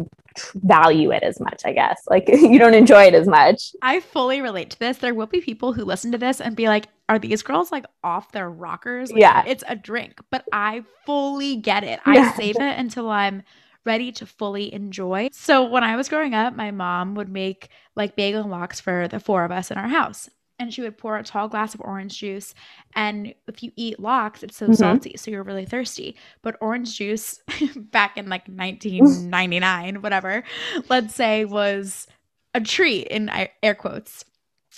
value 0.55 1.11
it 1.11 1.23
as 1.23 1.39
much 1.41 1.63
i 1.65 1.73
guess 1.73 2.03
like 2.09 2.27
you 2.29 2.59
don't 2.59 2.75
enjoy 2.75 3.05
it 3.05 3.15
as 3.15 3.29
much 3.29 3.75
i 3.83 4.01
fully 4.01 4.41
relate 4.41 4.71
to 4.71 4.79
this 4.79 4.99
there 4.99 5.15
will 5.15 5.27
be 5.27 5.41
people 5.41 5.73
who 5.73 5.85
listen 5.85 6.11
to 6.11 6.19
this 6.19 6.41
and 6.41 6.57
be 6.57 6.69
like 6.69 6.87
are 7.09 7.19
these 7.19 7.43
girls 7.43 7.71
like 7.71 7.85
off 8.03 8.33
their 8.33 8.49
rockers 8.49 9.11
like, 9.13 9.21
yeah 9.21 9.45
it's 9.47 9.65
a 9.69 9.77
drink 9.77 10.21
but 10.31 10.45
i 10.53 10.83
fully 11.05 11.57
get 11.57 11.85
it 11.85 12.01
i 12.07 12.15
yeah. 12.15 12.33
save 12.35 12.57
it 12.57 12.79
until 12.79 13.11
i'm 13.11 13.43
ready 13.85 14.13
to 14.13 14.27
fully 14.27 14.73
enjoy 14.73 15.29
so 15.33 15.65
when 15.65 15.85
i 15.85 15.97
was 15.97 16.09
growing 16.09 16.35
up 16.35 16.55
my 16.55 16.71
mom 16.71 17.15
would 17.15 17.29
make 17.29 17.69
like 17.97 18.17
bagel 18.17 18.45
lox 18.45 18.81
for 18.81 19.09
the 19.09 19.21
four 19.21 19.45
of 19.45 19.51
us 19.51 19.71
in 19.71 19.79
our 19.79 19.89
house 19.89 20.29
and 20.63 20.73
she 20.73 20.81
would 20.81 20.97
pour 20.97 21.19
a 21.19 21.25
tall 21.25 21.49
glass 21.49 21.75
of 21.75 21.81
orange 21.81 22.19
juice. 22.19 22.55
And 22.95 23.35
if 23.49 23.63
you 23.63 23.73
eat 23.75 23.99
lox, 23.99 24.45
it's 24.45 24.57
so 24.57 24.67
mm-hmm. 24.67 24.75
salty, 24.75 25.17
so 25.17 25.31
you're 25.31 25.43
really 25.43 25.67
thirsty. 25.67 26.17
But 26.41 26.57
orange 26.61 26.97
juice 26.97 27.41
back 27.77 28.17
in 28.17 28.29
like 28.29 28.47
1999, 28.47 30.03
whatever, 30.03 30.45
let's 30.89 31.15
say, 31.15 31.45
was 31.45 32.07
a 32.55 32.61
treat 32.61 33.09
in 33.09 33.29
air 33.63 33.75
quotes. 33.75 34.25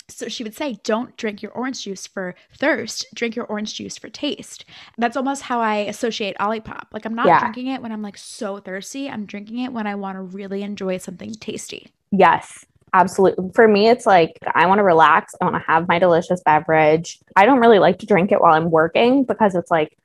So 0.07 0.27
she 0.27 0.43
would 0.43 0.55
say, 0.55 0.77
Don't 0.83 1.15
drink 1.17 1.41
your 1.41 1.51
orange 1.51 1.83
juice 1.83 2.05
for 2.07 2.35
thirst, 2.57 3.05
drink 3.13 3.35
your 3.35 3.45
orange 3.45 3.73
juice 3.73 3.97
for 3.97 4.09
taste. 4.09 4.65
That's 4.97 5.17
almost 5.17 5.43
how 5.43 5.59
I 5.59 5.77
associate 5.77 6.37
Olipop. 6.39 6.85
Like, 6.91 7.05
I'm 7.05 7.15
not 7.15 7.27
yeah. 7.27 7.39
drinking 7.39 7.67
it 7.67 7.81
when 7.81 7.91
I'm 7.91 8.01
like 8.01 8.17
so 8.17 8.59
thirsty. 8.59 9.09
I'm 9.09 9.25
drinking 9.25 9.59
it 9.59 9.73
when 9.73 9.87
I 9.87 9.95
want 9.95 10.17
to 10.17 10.21
really 10.21 10.63
enjoy 10.63 10.97
something 10.97 11.33
tasty. 11.33 11.91
Yes 12.11 12.65
absolutely 12.95 13.51
for 13.53 13.67
me 13.67 13.89
it's 13.89 14.05
like 14.05 14.39
i 14.53 14.65
want 14.65 14.79
to 14.79 14.83
relax 14.83 15.35
i 15.41 15.43
want 15.43 15.55
to 15.55 15.67
have 15.67 15.85
my 15.87 15.99
delicious 15.99 16.41
beverage 16.43 17.19
i 17.35 17.45
don't 17.45 17.59
really 17.59 17.77
like 17.77 17.99
to 17.99 18.05
drink 18.05 18.31
it 18.31 18.39
while 18.39 18.53
i'm 18.53 18.71
working 18.71 19.25
because 19.25 19.53
it's 19.53 19.69
like 19.69 19.97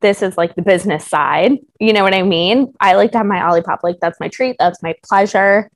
this 0.00 0.22
is 0.22 0.38
like 0.38 0.54
the 0.54 0.62
business 0.62 1.06
side 1.06 1.52
you 1.78 1.92
know 1.92 2.02
what 2.02 2.14
i 2.14 2.22
mean 2.22 2.72
i 2.80 2.94
like 2.94 3.12
to 3.12 3.18
have 3.18 3.26
my 3.26 3.38
olipop 3.38 3.78
like 3.82 3.98
that's 4.00 4.18
my 4.18 4.28
treat 4.28 4.56
that's 4.58 4.82
my 4.82 4.94
pleasure 5.04 5.70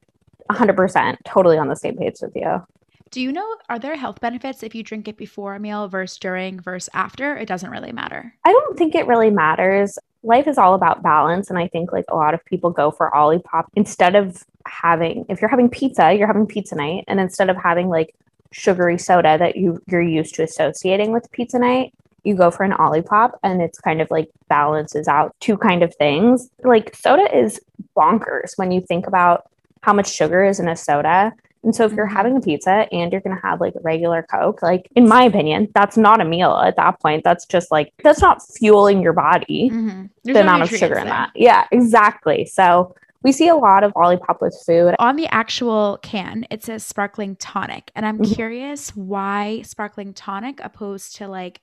100% 0.51 1.17
totally 1.25 1.57
on 1.57 1.69
the 1.69 1.77
same 1.77 1.97
page 1.97 2.17
with 2.21 2.35
you 2.35 2.67
do 3.13 3.21
you 3.21 3.31
know 3.31 3.57
are 3.69 3.79
there 3.79 3.95
health 3.95 4.21
benefits 4.21 4.63
if 4.63 4.75
you 4.75 4.83
drink 4.83 5.07
it 5.07 5.17
before 5.17 5.55
a 5.55 5.61
meal 5.61 5.87
versus 5.87 6.19
during 6.19 6.59
versus 6.59 6.89
after? 6.95 7.37
It 7.37 7.47
doesn't 7.47 7.71
really 7.71 7.93
matter. 7.93 8.35
I 8.45 8.51
don't 8.51 8.77
think 8.77 8.95
it 8.95 9.07
really 9.07 9.31
matters. 9.31 9.99
Life 10.25 10.49
is 10.49 10.57
all 10.57 10.75
about 10.75 11.03
balance 11.03 11.51
and 11.51 11.59
i 11.59 11.67
think 11.67 11.91
like 11.93 12.05
a 12.09 12.15
lot 12.15 12.33
of 12.33 12.45
people 12.45 12.71
go 12.71 12.93
for 12.93 13.11
olipop 13.13 13.65
instead 13.75 14.15
of 14.15 14.45
having 14.67 15.27
if 15.29 15.41
you're 15.41 15.51
having 15.51 15.69
pizza 15.69 16.13
you're 16.13 16.29
having 16.29 16.47
pizza 16.47 16.77
night 16.77 17.03
and 17.09 17.19
instead 17.19 17.51
of 17.51 17.57
having 17.57 17.89
like 17.89 18.15
sugary 18.53 18.97
soda 18.97 19.37
that 19.37 19.57
you 19.57 19.83
you're 19.89 20.01
used 20.01 20.37
to 20.37 20.45
associating 20.45 21.11
with 21.11 21.29
pizza 21.33 21.59
night 21.59 21.93
you 22.25 22.35
go 22.35 22.51
for 22.51 22.63
an 22.63 22.73
olipop 22.73 23.33
and 23.43 23.61
it's 23.61 23.81
kind 23.81 24.01
of 24.01 24.11
like 24.11 24.31
balances 24.49 25.09
out 25.09 25.35
two 25.41 25.57
kind 25.57 25.83
of 25.83 25.95
things. 25.97 26.51
Like 26.63 26.95
soda 26.95 27.37
is 27.37 27.61
bonkers 27.97 28.57
when 28.57 28.71
you 28.71 28.81
think 28.81 29.07
about 29.07 29.51
how 29.81 29.93
much 29.93 30.13
sugar 30.13 30.45
is 30.45 30.61
in 30.61 30.69
a 30.69 30.77
soda 30.77 31.33
and 31.65 31.75
so 31.75 31.85
if 31.85 31.93
you're 31.93 32.07
mm-hmm. 32.07 32.17
having 32.17 32.37
a 32.37 32.41
pizza 32.41 32.87
and 32.93 33.13
you're 33.13 33.21
going 33.21 33.37
to 33.37 33.43
have 33.43 33.61
like 33.61 33.75
regular 33.83 34.23
Coke, 34.23 34.63
like 34.63 34.89
in 34.97 35.09
my 35.09 35.25
opinion, 35.25 35.69
that's 35.75 35.97
not 35.97 36.21
a 36.21 36.25
meal 36.25 36.53
at 36.57 36.77
that 36.77 37.01
point. 37.01 37.25
That's 37.25 37.47
just 37.47 37.71
like, 37.71 37.93
that's 38.03 38.21
not 38.21 38.43
fueling 38.43 39.01
your 39.03 39.13
body, 39.13 39.71
mm-hmm. 39.71 40.07
the 40.25 40.41
amount 40.41 40.63
of 40.63 40.71
sugar 40.71 40.99
in 40.99 41.07
that. 41.07 41.31
Yeah, 41.35 41.67
exactly. 41.71 42.47
So 42.47 42.95
we 43.23 43.31
see 43.31 43.49
a 43.49 43.55
lot 43.55 43.85
of 43.85 43.93
Olipop 43.93 44.41
with 44.41 44.61
food. 44.67 44.97
On 44.99 45.17
the 45.17 45.29
actual 45.29 45.99
can, 46.03 46.45
it 46.51 46.65
says 46.65 46.85
sparkling 46.85 47.37
tonic. 47.37 47.93
And 47.95 48.05
I'm 48.05 48.19
mm-hmm. 48.19 48.35
curious 48.35 48.97
why 48.97 49.63
sparkling 49.63 50.13
tonic 50.13 50.61
opposed 50.63 51.17
to 51.17 51.29
like 51.29 51.61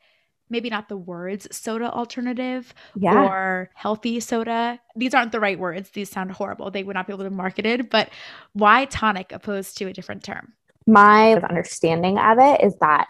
maybe 0.50 0.70
not 0.70 0.90
the 0.90 0.98
words 0.98 1.48
soda 1.56 1.92
alternative 1.92 2.74
Yeah. 2.96 3.24
or 3.26 3.70
healthy 3.74 4.20
soda. 4.20 4.80
These 4.96 5.14
aren't 5.14 5.32
the 5.32 5.40
right 5.40 5.60
words. 5.60 5.92
These 5.92 6.10
sound 6.10 6.32
horrible. 6.32 6.72
They 6.72 6.84
would 6.84 6.96
not 6.96 7.08
be 7.08 7.14
able 7.14 7.24
to 7.26 7.30
market 7.30 7.66
it, 7.66 7.90
but 7.90 8.10
why 8.54 8.86
tonic 8.86 9.32
opposed 9.32 9.78
to 9.78 9.86
a 9.86 9.94
different 9.94 10.24
term? 10.24 10.54
My 10.88 11.34
understanding 11.36 12.18
of 12.18 12.38
it 12.40 12.62
is 12.64 12.76
that 12.82 13.08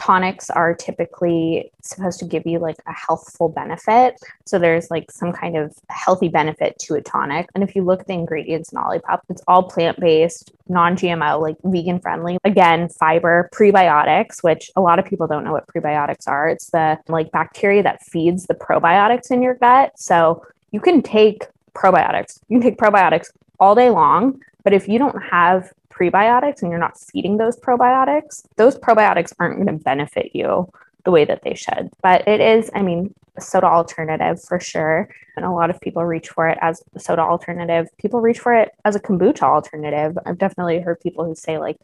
tonics 0.00 0.48
are 0.48 0.74
typically 0.74 1.70
supposed 1.82 2.18
to 2.18 2.24
give 2.24 2.46
you 2.46 2.58
like 2.58 2.78
a 2.86 2.92
healthful 2.92 3.50
benefit. 3.50 4.18
So 4.46 4.58
there's 4.58 4.90
like 4.90 5.10
some 5.10 5.30
kind 5.30 5.58
of 5.58 5.76
healthy 5.90 6.28
benefit 6.28 6.78
to 6.86 6.94
a 6.94 7.02
tonic. 7.02 7.50
And 7.54 7.62
if 7.62 7.76
you 7.76 7.84
look 7.84 8.00
at 8.00 8.06
the 8.06 8.14
ingredients 8.14 8.72
in 8.72 8.78
Olipop, 8.78 9.20
it's 9.28 9.42
all 9.46 9.64
plant 9.64 10.00
based, 10.00 10.52
non 10.68 10.96
GMO, 10.96 11.42
like 11.42 11.56
vegan 11.64 12.00
friendly. 12.00 12.38
Again, 12.44 12.88
fiber, 12.88 13.50
prebiotics, 13.52 14.42
which 14.42 14.70
a 14.74 14.80
lot 14.80 14.98
of 14.98 15.04
people 15.04 15.26
don't 15.26 15.44
know 15.44 15.52
what 15.52 15.66
prebiotics 15.66 16.26
are. 16.26 16.48
It's 16.48 16.70
the 16.70 16.98
like 17.08 17.30
bacteria 17.30 17.82
that 17.82 18.02
feeds 18.02 18.46
the 18.46 18.54
probiotics 18.54 19.30
in 19.30 19.42
your 19.42 19.56
gut. 19.56 19.98
So 19.98 20.42
you 20.70 20.80
can 20.80 21.02
take 21.02 21.44
probiotics, 21.74 22.40
you 22.48 22.58
can 22.58 22.70
take 22.70 22.78
probiotics 22.78 23.26
all 23.58 23.74
day 23.74 23.90
long. 23.90 24.40
But 24.64 24.72
if 24.72 24.88
you 24.88 24.98
don't 24.98 25.20
have 25.22 25.72
prebiotics 26.00 26.62
and 26.62 26.70
you're 26.70 26.80
not 26.80 26.98
feeding 26.98 27.36
those 27.36 27.56
probiotics, 27.58 28.44
those 28.56 28.78
probiotics 28.78 29.32
aren't 29.38 29.56
going 29.56 29.78
to 29.78 29.84
benefit 29.84 30.30
you 30.34 30.70
the 31.04 31.10
way 31.10 31.24
that 31.24 31.42
they 31.42 31.54
should. 31.54 31.90
But 32.02 32.26
it 32.26 32.40
is, 32.40 32.70
I 32.74 32.82
mean, 32.82 33.14
a 33.36 33.40
soda 33.40 33.66
alternative 33.66 34.42
for 34.42 34.60
sure. 34.60 35.08
And 35.36 35.44
a 35.44 35.50
lot 35.50 35.70
of 35.70 35.80
people 35.80 36.04
reach 36.04 36.28
for 36.28 36.48
it 36.48 36.58
as 36.60 36.82
a 36.94 37.00
soda 37.00 37.22
alternative. 37.22 37.88
People 37.98 38.20
reach 38.20 38.38
for 38.38 38.54
it 38.54 38.72
as 38.84 38.96
a 38.96 39.00
kombucha 39.00 39.42
alternative. 39.42 40.18
I've 40.26 40.38
definitely 40.38 40.80
heard 40.80 41.00
people 41.00 41.24
who 41.24 41.34
say, 41.34 41.58
like, 41.58 41.78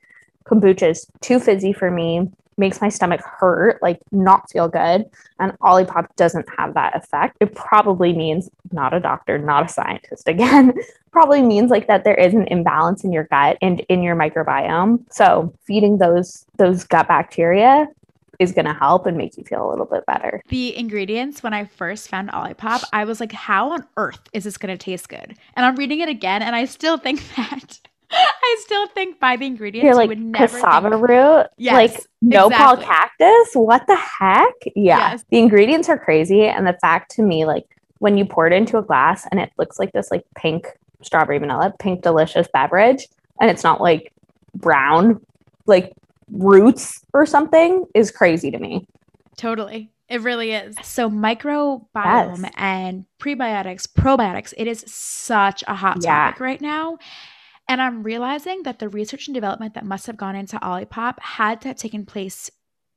kombucha 0.45 0.91
is 0.91 1.07
too 1.21 1.41
fizzy 1.41 1.73
for 1.73 1.91
me 1.91 2.31
makes 2.57 2.81
my 2.81 2.89
stomach 2.89 3.21
hurt, 3.21 3.83
like 3.83 4.01
not 4.13 4.51
feel 4.51 4.69
good. 4.69 5.05
And 5.39 5.53
Olipop 5.61 6.15
doesn't 6.17 6.47
have 6.59 6.75
that 6.75 6.97
effect. 6.97 7.37
It 7.41 7.55
probably 7.55 8.13
means 8.13 8.49
not 8.73 8.95
a 8.95 9.01
doctor, 9.01 9.39
not 9.39 9.67
a 9.67 9.69
scientist 9.69 10.29
again, 10.29 10.73
probably 11.13 11.43
means 11.43 11.71
like 11.71 11.87
that 11.87 12.05
there 12.05 12.15
is 12.15 12.35
an 12.35 12.47
imbalance 12.49 13.05
in 13.05 13.13
your 13.13 13.25
gut 13.25 13.59
and 13.63 13.81
in 13.89 14.03
your 14.03 14.17
microbiome. 14.17 15.05
So 15.11 15.55
feeding 15.65 15.99
those 15.99 16.47
those 16.57 16.85
gut 16.85 17.09
bacteria 17.09 17.89
is 18.39 18.53
going 18.53 18.67
to 18.67 18.75
help 18.75 19.07
and 19.07 19.17
make 19.17 19.37
you 19.37 19.45
feel 19.45 19.67
a 19.67 19.71
little 19.71 19.87
bit 19.87 20.05
better. 20.07 20.43
The 20.49 20.77
ingredients, 20.77 21.43
when 21.43 21.55
I 21.55 21.65
first 21.65 22.09
found 22.09 22.31
Olipop, 22.31 22.85
I 22.93 23.05
was 23.05 23.21
like, 23.21 23.33
how 23.33 23.71
on 23.73 23.87
earth 23.97 24.21
is 24.33 24.45
this 24.45 24.59
going 24.59 24.77
to 24.77 24.83
taste 24.83 25.09
good? 25.09 25.37
And 25.55 25.65
I'm 25.65 25.77
reading 25.77 26.01
it 26.01 26.09
again, 26.09 26.43
and 26.43 26.55
I 26.55 26.67
still 26.67 26.99
think 26.99 27.23
that. 27.37 27.81
I 28.11 28.57
still 28.61 28.87
think 28.89 29.19
by 29.19 29.37
the 29.37 29.47
ingredients, 29.47 29.85
You're 29.85 29.93
you 29.95 29.99
like 29.99 30.09
would 30.09 30.21
never 30.21 30.47
cassava 30.47 30.91
think- 30.91 31.09
root, 31.09 31.47
Yes, 31.57 31.73
like 31.75 32.01
nopal 32.23 32.75
exactly. 32.75 32.85
cactus. 32.85 33.51
What 33.55 33.87
the 33.87 33.97
heck? 33.97 34.55
Yeah, 34.77 35.11
Yes. 35.13 35.25
the 35.31 35.39
ingredients 35.39 35.89
are 35.89 35.99
crazy, 35.99 36.45
and 36.45 36.67
the 36.67 36.77
fact 36.81 37.11
to 37.17 37.23
me, 37.23 37.45
like 37.45 37.65
when 37.99 38.17
you 38.17 38.25
pour 38.25 38.47
it 38.47 38.53
into 38.53 38.79
a 38.79 38.83
glass 38.83 39.27
and 39.31 39.41
it 39.41 39.51
looks 39.59 39.79
like 39.79 39.93
this, 39.93 40.11
like 40.11 40.25
pink 40.37 40.67
strawberry 41.03 41.39
vanilla, 41.39 41.75
pink 41.79 42.03
delicious 42.03 42.47
beverage, 42.53 43.09
and 43.41 43.51
it's 43.51 43.65
not 43.65 43.81
like 43.81 44.13
brown, 44.55 45.21
like 45.67 45.93
roots 46.31 47.05
or 47.13 47.27
something, 47.27 47.85
is 47.95 48.11
crazy 48.11 48.51
to 48.51 48.59
me. 48.59 48.87
Totally. 49.37 49.91
It 50.09 50.21
really 50.23 50.53
is. 50.53 50.77
So 50.83 51.11
microbiome 51.11 52.43
Yes. 52.43 52.51
and 52.57 53.05
prebiotics, 53.19 53.87
probiotics, 53.89 54.55
it 54.57 54.67
is 54.69 54.85
such 54.87 55.65
a 55.67 55.75
hot 55.75 55.99
Yeah. 56.03 56.27
topic 56.29 56.41
right 56.41 56.61
now. 56.61 56.99
And 57.69 57.83
I'm 57.83 58.03
realizing 58.03 58.63
that 58.63 58.79
the 58.79 58.89
research 58.89 59.27
and 59.27 59.35
development 59.35 59.75
that 59.75 59.85
must 59.85 60.07
have 60.07 60.17
gone 60.17 60.37
into 60.37 60.57
Olipop 60.59 61.19
had 61.21 61.61
to 61.63 61.69
have 61.69 61.77
taken 61.77 62.07
place 62.07 62.51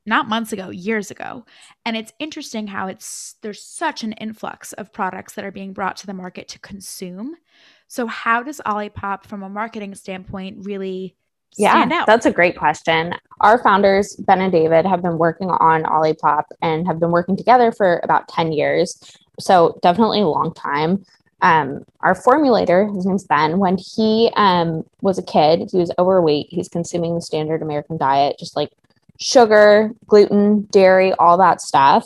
not 0.05 0.27
months 0.27 0.51
ago, 0.51 0.69
years 0.69 1.11
ago. 1.11 1.45
And 1.85 1.95
it's 1.95 2.13
interesting 2.19 2.67
how 2.67 2.87
it's 2.87 3.35
there's 3.41 3.63
such 3.63 4.03
an 4.03 4.13
influx 4.13 4.73
of 4.73 4.93
products 4.93 5.33
that 5.33 5.45
are 5.45 5.51
being 5.51 5.73
brought 5.73 5.97
to 5.97 6.07
the 6.07 6.13
market 6.13 6.47
to 6.49 6.59
consume. 6.59 7.35
So 7.87 8.07
how 8.07 8.43
does 8.43 8.61
Olipop 8.65 9.23
from 9.25 9.43
a 9.43 9.49
marketing 9.49 9.95
standpoint 9.95 10.65
really 10.65 11.15
stand 11.51 11.91
yeah, 11.91 12.01
out? 12.01 12.07
that's 12.07 12.25
a 12.25 12.31
great 12.31 12.57
question. 12.57 13.13
Our 13.41 13.61
founders, 13.61 14.15
Ben 14.15 14.41
and 14.41 14.51
David, 14.51 14.85
have 14.85 15.01
been 15.01 15.17
working 15.17 15.49
on 15.49 15.83
Olipop 15.83 16.43
and 16.61 16.85
have 16.87 16.99
been 16.99 17.11
working 17.11 17.37
together 17.37 17.71
for 17.71 17.99
about 18.03 18.27
10 18.27 18.51
years. 18.51 18.99
So 19.39 19.79
definitely 19.81 20.21
a 20.21 20.27
long 20.27 20.53
time. 20.53 21.03
Um, 21.41 21.85
our 22.01 22.15
formulator, 22.15 22.93
his 22.93 23.05
name's 23.05 23.23
Ben, 23.23 23.59
when 23.59 23.77
he 23.77 24.31
um, 24.35 24.83
was 25.01 25.17
a 25.17 25.23
kid, 25.23 25.69
he 25.71 25.77
was 25.77 25.91
overweight. 25.97 26.47
He's 26.49 26.67
consuming 26.67 27.15
the 27.15 27.21
standard 27.21 27.61
American 27.61 27.97
diet, 27.97 28.37
just 28.37 28.55
like 28.55 28.71
sugar, 29.19 29.91
gluten, 30.07 30.63
dairy, 30.71 31.13
all 31.13 31.37
that 31.37 31.61
stuff, 31.61 32.05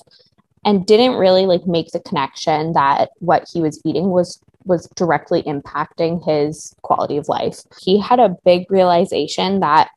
and 0.66 0.86
didn't 0.86 1.16
really 1.16 1.46
like 1.46 1.66
make 1.66 1.92
the 1.92 2.00
connection 2.00 2.74
that 2.74 3.10
what 3.20 3.48
he 3.52 3.62
was 3.62 3.82
eating 3.84 4.10
was 4.10 4.40
was 4.66 4.88
directly 4.96 5.44
impacting 5.44 6.24
his 6.26 6.74
quality 6.84 7.18
of 7.18 7.28
life. 7.28 7.60
He 7.82 8.00
had 8.00 8.20
a 8.20 8.38
big 8.46 8.70
realization 8.72 9.60
that 9.60 9.90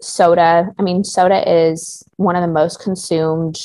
soda, 0.00 0.74
I 0.78 0.82
mean, 0.82 1.04
soda 1.04 1.48
is 1.48 2.04
one 2.16 2.34
of 2.34 2.42
the 2.42 2.48
most 2.48 2.80
consumed 2.80 3.60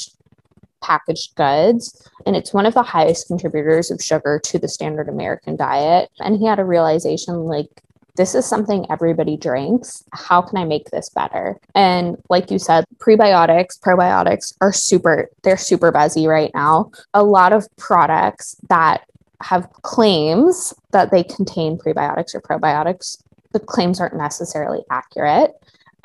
packaged 0.82 1.36
goods, 1.36 2.10
and 2.25 2.36
it's 2.36 2.53
one 2.53 2.65
of 2.65 2.74
the 2.74 2.84
highest 2.84 3.27
contributors 3.27 3.91
of 3.91 4.01
sugar 4.01 4.39
to 4.44 4.60
the 4.60 4.67
standard 4.67 5.10
American 5.10 5.55
diet. 5.55 6.10
And 6.20 6.38
he 6.38 6.46
had 6.46 6.60
a 6.60 6.65
realization 6.65 7.46
like, 7.46 7.82
this 8.15 8.34
is 8.34 8.46
something 8.46 8.86
everybody 8.89 9.36
drinks. 9.36 10.03
How 10.13 10.41
can 10.41 10.58
I 10.58 10.63
make 10.63 10.89
this 10.89 11.10
better? 11.10 11.60
And 11.74 12.15
like 12.29 12.50
you 12.50 12.60
said, 12.60 12.86
prebiotics, 12.98 13.79
probiotics 13.79 14.55
are 14.62 14.72
super, 14.72 15.29
they're 15.44 15.58
super 15.58 15.91
buzzy 15.91 16.25
right 16.25 16.51
now. 16.53 16.91
A 17.13 17.24
lot 17.24 17.51
of 17.51 17.67
products 17.75 18.55
that 18.70 19.03
have 19.41 19.70
claims 19.82 20.74
that 20.91 21.12
they 21.12 21.24
contain 21.24 21.77
prebiotics 21.77 22.34
or 22.34 22.41
probiotics, 22.41 23.22
the 23.51 23.60
claims 23.60 24.00
aren't 24.00 24.15
necessarily 24.15 24.84
accurate. 24.89 25.51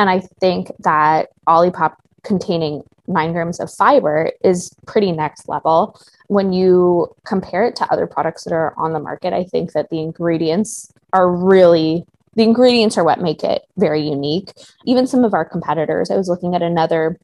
And 0.00 0.11
I 0.11 0.21
think 0.41 0.73
that 0.81 1.29
Olipop 1.47 1.95
containing 2.25 2.83
nine 3.11 3.33
grams 3.33 3.61
of 3.61 3.73
fiber 3.73 4.31
is 4.43 4.75
pretty 4.87 5.12
next 5.12 5.49
level. 5.49 6.00
When 6.29 6.52
you 6.52 7.14
compare 7.25 7.64
it 7.64 7.76
to 7.76 7.93
other 7.93 8.07
products 8.07 8.45
that 8.45 8.52
are 8.52 8.75
on 8.76 8.93
the 8.93 9.00
market, 9.00 9.33
I 9.33 9.45
think 9.45 9.73
that 9.73 9.90
the 9.90 10.00
ingredients 10.00 10.93
are 11.12 11.31
really 11.31 12.05
the 12.37 12.45
ingredients 12.45 12.97
are 12.97 13.05
what 13.05 13.21
make 13.21 13.43
it 13.43 13.62
very 13.76 14.00
unique. 14.00 14.52
Even 14.87 15.07
some 15.07 15.25
of 15.25 15.35
our 15.35 15.45
competitors, 15.45 16.11
I 16.11 16.17
was 16.17 16.29
looking 16.29 16.55
at 16.55 16.62
another 16.62 17.19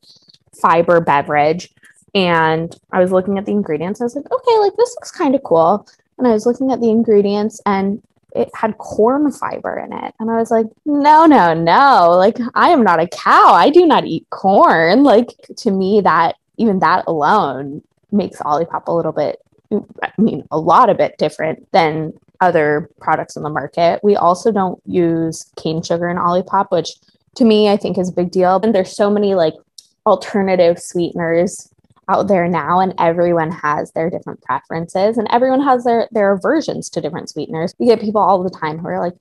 fiber 0.61 1.01
beverage 1.01 1.73
and 2.15 2.77
I 2.93 3.01
was 3.01 3.13
looking 3.13 3.39
at 3.39 3.47
the 3.47 3.53
ingredients. 3.53 4.01
I 4.01 4.05
was 4.05 4.17
like, 4.17 4.31
okay, 4.31 4.59
like 4.59 4.75
this 4.77 4.95
looks 4.97 5.13
kind 5.13 5.35
of 5.35 5.43
cool. 5.45 5.87
And 6.19 6.27
I 6.27 6.33
was 6.33 6.45
looking 6.45 6.73
at 6.73 6.81
the 6.81 6.91
ingredients 6.91 7.61
and 7.67 8.03
it 8.37 8.51
had 8.55 8.79
corn 8.79 9.33
fiber 9.33 9.79
in 9.79 9.93
it. 9.93 10.15
And 10.21 10.31
I 10.31 10.37
was 10.37 10.51
like, 10.51 10.67
no, 10.85 11.27
no, 11.27 11.55
no. 11.55 12.11
Like, 12.17 12.39
I 12.55 12.71
am 12.71 12.83
not 12.83 13.01
a 13.01 13.09
cow. 13.09 13.53
I 13.53 13.71
do 13.71 13.87
not 13.87 14.07
eat 14.07 14.29
corn. 14.31 15.03
Like, 15.03 15.29
to 15.59 15.71
me, 15.71 16.01
that 16.03 16.37
even 16.57 16.79
that 16.81 17.05
alone 17.07 17.83
makes 18.13 18.39
Olipop 18.39 18.87
a 18.87 18.93
little 18.93 19.13
bit, 19.13 19.41
I 19.73 20.13
mean, 20.19 20.47
a 20.51 20.59
lot 20.59 20.91
of 20.91 20.99
bit 20.99 21.19
different 21.19 21.71
than 21.73 22.13
other 22.41 22.91
products 23.01 23.37
on 23.37 23.43
the 23.43 23.51
market. 23.51 24.01
We 24.03 24.17
also 24.17 24.53
don't 24.53 24.81
use 24.87 25.51
cane 25.57 25.83
sugar 25.83 26.09
in 26.09 26.19
Olipop, 26.19 26.71
which 26.71 26.91
to 27.37 27.45
me, 27.45 27.69
I 27.69 27.77
think 27.77 27.99
is 27.99 28.09
a 28.09 28.13
big 28.13 28.31
deal. 28.31 28.61
And 28.63 28.75
there's 28.75 28.95
so 28.95 29.11
many 29.11 29.35
like 29.35 29.55
alternative 30.07 30.79
sweeteners 30.79 31.71
out 32.09 32.29
there 32.29 32.49
now 32.49 32.81
and 32.81 32.95
everyone 32.99 33.51
has 33.51 33.93
their 33.93 34.11
different 34.11 34.41
preferences 34.43 35.19
and 35.19 35.29
everyone 35.31 35.63
has 35.63 35.85
their 35.85 36.09
their 36.13 36.33
aversions 36.33 36.89
to 36.91 37.01
different 37.01 37.29
sweeteners. 37.29 37.75
We 37.79 37.87
get 37.87 38.01
people 38.01 38.21
all 38.21 38.43
the 38.43 38.51
time 38.51 38.79
who 38.79 38.89
are 38.89 39.01
like 39.01 39.15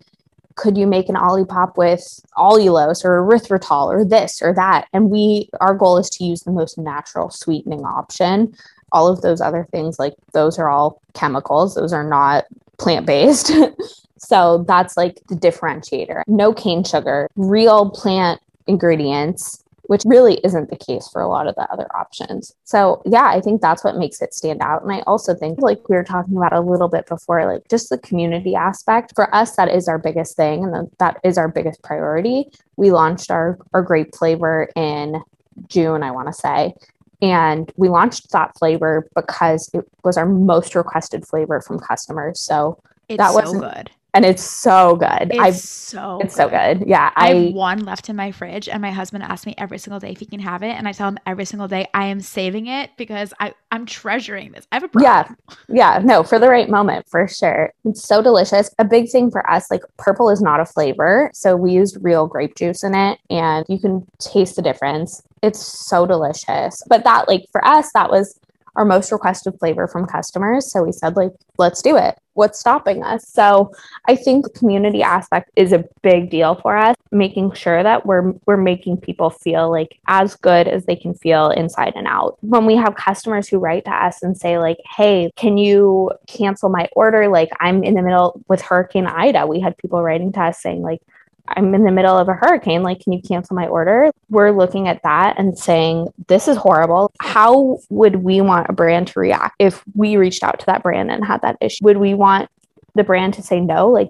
could 0.56 0.78
you 0.78 0.88
make 0.88 1.10
an 1.10 1.16
olipop 1.16 1.76
with 1.76 2.22
allulose 2.38 3.04
or 3.04 3.22
erythritol 3.22 3.88
or 3.88 4.06
this 4.06 4.42
or 4.42 4.54
that? 4.54 4.88
And 4.94 5.10
we 5.10 5.50
our 5.60 5.74
goal 5.74 5.98
is 5.98 6.10
to 6.12 6.24
use 6.24 6.42
the 6.42 6.52
most 6.52 6.78
natural 6.78 7.30
sweetening 7.30 7.84
option. 7.86 8.56
All 8.92 9.08
of 9.08 9.22
those 9.22 9.42
other 9.42 9.68
things 9.72 10.00
like 10.00 10.14
those 10.34 10.58
are 10.58 10.70
all 10.70 11.02
chemicals. 11.14 11.76
Those 11.76 11.92
are 11.92 12.08
not 12.08 12.46
plant-based. 12.78 13.52
So 14.18 14.66
that's 14.68 14.98
like 14.98 15.22
the 15.28 15.36
differentiator. 15.36 16.24
No 16.28 16.54
cane 16.54 16.84
sugar 16.84 17.30
real 17.36 17.92
plant 17.92 18.42
ingredients 18.68 19.64
which 19.88 20.04
really 20.06 20.36
isn't 20.44 20.70
the 20.70 20.76
case 20.76 21.08
for 21.08 21.22
a 21.22 21.28
lot 21.28 21.48
of 21.48 21.56
the 21.56 21.72
other 21.72 21.88
options. 21.96 22.54
So, 22.64 23.02
yeah, 23.06 23.26
I 23.28 23.42
think 23.42 23.62
that's 23.62 23.84
what 23.84 23.98
makes 23.98 24.22
it 24.22 24.34
stand 24.34 24.62
out. 24.62 24.84
And 24.84 24.92
I 24.92 25.02
also 25.02 25.34
think, 25.36 25.60
like 25.60 25.88
we 25.90 25.96
were 25.96 26.04
talking 26.04 26.36
about 26.38 26.54
a 26.54 26.62
little 26.62 26.88
bit 26.88 27.08
before, 27.08 27.46
like 27.46 27.68
just 27.70 27.90
the 27.90 27.98
community 27.98 28.56
aspect 28.56 29.14
for 29.16 29.34
us, 29.34 29.56
that 29.56 29.70
is 29.70 29.88
our 29.88 29.98
biggest 29.98 30.36
thing 30.36 30.64
and 30.64 30.90
that 31.00 31.20
is 31.24 31.38
our 31.38 31.48
biggest 31.48 31.82
priority. 31.84 32.50
We 32.78 32.92
launched 32.92 33.32
our, 33.32 33.58
our 33.74 33.82
grape 33.82 34.16
flavor 34.16 34.70
in 34.76 35.22
June, 35.68 36.04
I 36.04 36.12
want 36.12 36.28
to 36.28 36.34
say. 36.34 36.74
And 37.22 37.72
we 37.78 37.88
launched 37.90 38.32
that 38.32 38.58
flavor 38.58 39.08
because 39.16 39.70
it 39.74 39.86
was 40.04 40.18
our 40.18 40.26
most 40.26 40.76
requested 40.76 41.26
flavor 41.26 41.62
from 41.62 41.80
customers. 41.80 42.42
So, 42.42 42.82
It's 43.08 43.18
that 43.18 43.34
wasn't- 43.34 43.62
good. 43.62 43.92
And 44.16 44.24
it's 44.24 44.44
so 44.44 44.96
good. 44.96 45.30
It's 45.30 45.40
I've 45.40 45.56
so 45.56 46.20
it's 46.24 46.36
so 46.36 46.50
good. 46.50 46.86
Yeah, 46.88 47.12
I 47.16 47.26
I 47.26 47.34
have 47.34 47.54
one 47.54 47.80
left 47.80 48.10
in 48.10 48.16
my 48.16 48.32
fridge, 48.32 48.70
and 48.70 48.82
my 48.82 48.92
husband 48.92 49.24
asks 49.24 49.46
me 49.46 49.54
every 49.58 49.78
single 49.78 50.00
day 50.00 50.12
if 50.12 50.20
he 50.20 50.26
can 50.26 50.40
have 50.40 50.64
it, 50.64 50.72
and 50.72 50.88
I 50.88 50.94
tell 50.94 51.10
him 51.10 51.20
every 51.26 51.44
single 51.44 51.68
day 51.68 51.88
I 51.94 52.06
am 52.06 52.22
saving 52.22 52.68
it 52.68 52.92
because 52.98 53.34
I 53.42 53.54
I'm 53.72 53.86
treasuring 53.86 54.54
this. 54.54 54.66
I 54.72 54.78
have 54.78 54.84
a 54.84 54.88
problem. 54.88 55.36
yeah, 55.50 55.56
yeah, 55.68 56.02
no, 56.02 56.24
for 56.24 56.40
the 56.40 56.48
right 56.48 56.70
moment, 56.70 57.08
for 57.10 57.28
sure. 57.28 57.74
It's 57.84 58.08
so 58.08 58.22
delicious. 58.22 58.74
A 58.80 58.86
big 58.86 59.10
thing 59.10 59.30
for 59.30 59.48
us, 59.52 59.70
like 59.70 59.82
purple 59.98 60.30
is 60.30 60.42
not 60.42 60.62
a 60.62 60.66
flavor, 60.66 61.30
so 61.34 61.58
we 61.58 61.74
used 61.74 61.98
real 62.02 62.26
grape 62.26 62.56
juice 62.56 62.84
in 62.84 62.96
it, 62.96 63.20
and 63.30 63.66
you 63.68 63.80
can 63.80 64.08
taste 64.20 64.56
the 64.56 64.62
difference. 64.62 65.22
It's 65.44 65.60
so 65.60 66.08
delicious. 66.08 66.82
But 66.88 67.04
that, 67.04 67.28
like 67.28 67.46
for 67.52 67.64
us, 67.68 67.92
that 67.94 68.10
was 68.10 68.40
our 68.76 68.86
most 68.86 69.12
requested 69.12 69.58
flavor 69.60 69.88
from 69.88 70.06
customers. 70.06 70.72
So 70.72 70.84
we 70.84 70.92
said, 70.92 71.16
like, 71.16 71.32
let's 71.58 71.82
do 71.82 71.98
it. 71.98 72.18
What's 72.34 72.60
stopping 72.60 73.02
us? 73.02 73.28
So 73.30 73.72
I 74.08 74.16
think 74.16 74.44
the 74.44 74.60
community 74.60 75.02
aspect 75.02 75.52
is 75.56 75.72
a 75.72 75.86
big 76.02 76.30
deal 76.30 76.56
for 76.56 76.76
us, 76.76 76.96
making 77.12 77.54
sure 77.54 77.82
that 77.82 78.06
we're 78.06 78.34
we're 78.46 78.58
making 78.58 78.98
people 78.98 79.30
feel 79.30 79.72
like 79.72 79.98
as 80.08 80.36
good 80.36 80.68
as 80.68 80.86
they 80.86 80.98
can 80.98 81.14
feel 81.14 81.50
inside 81.52 81.94
and 81.96 82.08
out. 82.08 82.38
When 82.42 82.66
we 82.66 82.76
have 82.76 82.96
customers 82.96 83.48
who 83.48 83.58
write 83.58 83.86
to 83.86 83.92
us 83.92 84.22
and 84.22 84.38
say, 84.38 84.58
like, 84.58 84.80
hey, 84.98 85.32
can 85.38 85.58
you 85.58 86.12
cancel 86.28 86.68
my 86.68 86.90
order? 86.94 87.30
Like 87.30 87.52
I'm 87.62 87.84
in 87.86 87.94
the 87.94 88.02
middle 88.02 88.44
with 88.50 88.62
Hurricane 88.62 89.08
Ida. 89.08 89.48
We 89.48 89.62
had 89.62 89.78
people 89.78 90.04
writing 90.04 90.34
to 90.34 90.42
us 90.42 90.62
saying, 90.62 90.82
like, 90.82 91.02
I'm 91.48 91.74
in 91.76 91.84
the 91.84 91.92
middle 91.92 92.18
of 92.18 92.28
a 92.28 92.34
hurricane. 92.34 92.84
Like, 92.84 93.02
can 93.02 93.14
you 93.14 93.22
cancel 93.22 93.56
my 93.56 93.68
order? 93.68 94.12
We're 94.30 94.52
looking 94.52 94.88
at 94.88 95.02
that 95.04 95.38
and 95.38 95.58
saying, 95.58 96.08
this 96.28 96.48
is 96.48 96.58
horrible. 96.58 97.12
How 97.22 97.78
would 97.90 98.18
we 98.18 98.42
want 98.42 98.68
a 98.70 98.74
brand 98.74 99.08
to 99.10 99.20
react 99.20 99.56
if 99.60 99.84
we 99.94 100.18
reached 100.18 100.44
out 100.44 100.60
to 100.60 100.66
that 100.68 100.84
brand 100.84 101.12
and 101.12 101.24
had 101.24 101.42
that 101.42 101.58
issue? 101.62 101.84
Would 101.86 101.98
we 101.98 102.14
want 102.14 102.50
the 102.96 103.04
brand 103.04 103.34
to 103.36 103.42
say 103.42 103.60
no? 103.60 103.90
Like, 103.90 104.10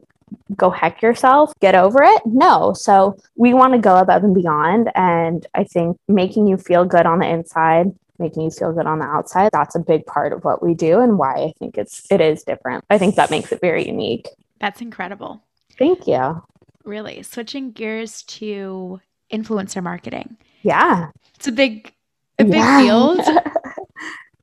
go 0.55 0.69
heck 0.69 1.01
yourself, 1.01 1.53
get 1.59 1.75
over 1.75 2.01
it? 2.03 2.21
No. 2.25 2.73
So 2.73 3.17
we 3.35 3.53
want 3.53 3.73
to 3.73 3.79
go 3.79 3.97
above 3.97 4.23
and 4.23 4.33
beyond. 4.33 4.89
And 4.95 5.45
I 5.53 5.63
think 5.65 5.97
making 6.07 6.47
you 6.47 6.57
feel 6.57 6.85
good 6.85 7.05
on 7.05 7.19
the 7.19 7.27
inside 7.27 7.93
making 8.17 8.43
you 8.43 8.49
feel 8.49 8.71
good 8.71 8.85
on 8.85 8.99
the 8.99 9.05
outside 9.05 9.49
that's 9.51 9.75
a 9.75 9.79
big 9.79 10.05
part 10.05 10.31
of 10.31 10.43
what 10.45 10.63
we 10.63 10.73
do 10.73 11.01
and 11.01 11.17
why 11.17 11.33
i 11.35 11.53
think 11.59 11.77
it's 11.77 12.09
it 12.09 12.21
is 12.21 12.43
different 12.43 12.81
i 12.89 12.97
think 12.97 13.15
that 13.15 13.29
makes 13.29 13.51
it 13.51 13.59
very 13.59 13.85
unique 13.85 14.29
That's 14.61 14.79
incredible. 14.81 15.43
thank 15.77 16.07
you 16.07 16.41
Really. 16.85 17.23
Switching 17.23 17.71
gears 17.71 18.23
to 18.23 19.01
influencer 19.33 19.81
marketing. 19.83 20.37
yeah 20.61 21.09
It's 21.35 21.47
a 21.47 21.51
big 21.51 21.91
a 22.39 22.43
big 22.43 22.53
Yeah. 22.55 22.79
field. 22.81 23.21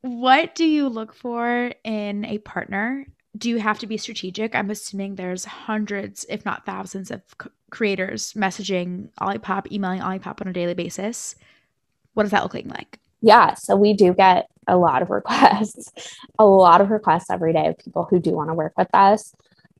What 0.02 0.56
do 0.56 0.64
you 0.64 0.88
look 0.88 1.14
for 1.14 1.72
in 1.84 2.24
a 2.24 2.38
partner? 2.38 3.06
Do 3.38 3.48
you 3.48 3.58
have 3.58 3.78
to 3.78 3.86
be 3.86 3.96
strategic? 3.96 4.52
I'm 4.54 4.68
assuming 4.70 5.14
there's 5.14 5.44
hundreds, 5.44 6.26
if 6.28 6.44
not 6.44 6.66
thousands, 6.66 7.10
of 7.12 7.22
c- 7.40 7.48
creators 7.70 8.32
messaging 8.32 9.10
Olipop, 9.20 9.70
emailing 9.70 10.00
Olipop 10.00 10.40
on 10.40 10.48
a 10.48 10.52
daily 10.52 10.74
basis. 10.74 11.36
What 12.14 12.24
does 12.24 12.32
that 12.32 12.42
look 12.42 12.54
like? 12.66 12.98
Yeah, 13.20 13.54
so 13.54 13.76
we 13.76 13.94
do 13.94 14.12
get 14.12 14.48
a 14.66 14.76
lot 14.76 15.02
of 15.02 15.10
requests, 15.10 15.92
a 16.38 16.44
lot 16.44 16.80
of 16.80 16.90
requests 16.90 17.30
every 17.30 17.52
day 17.52 17.68
of 17.68 17.78
people 17.78 18.04
who 18.10 18.18
do 18.18 18.32
want 18.32 18.50
to 18.50 18.54
work 18.54 18.72
with 18.76 18.88
us. 18.92 19.32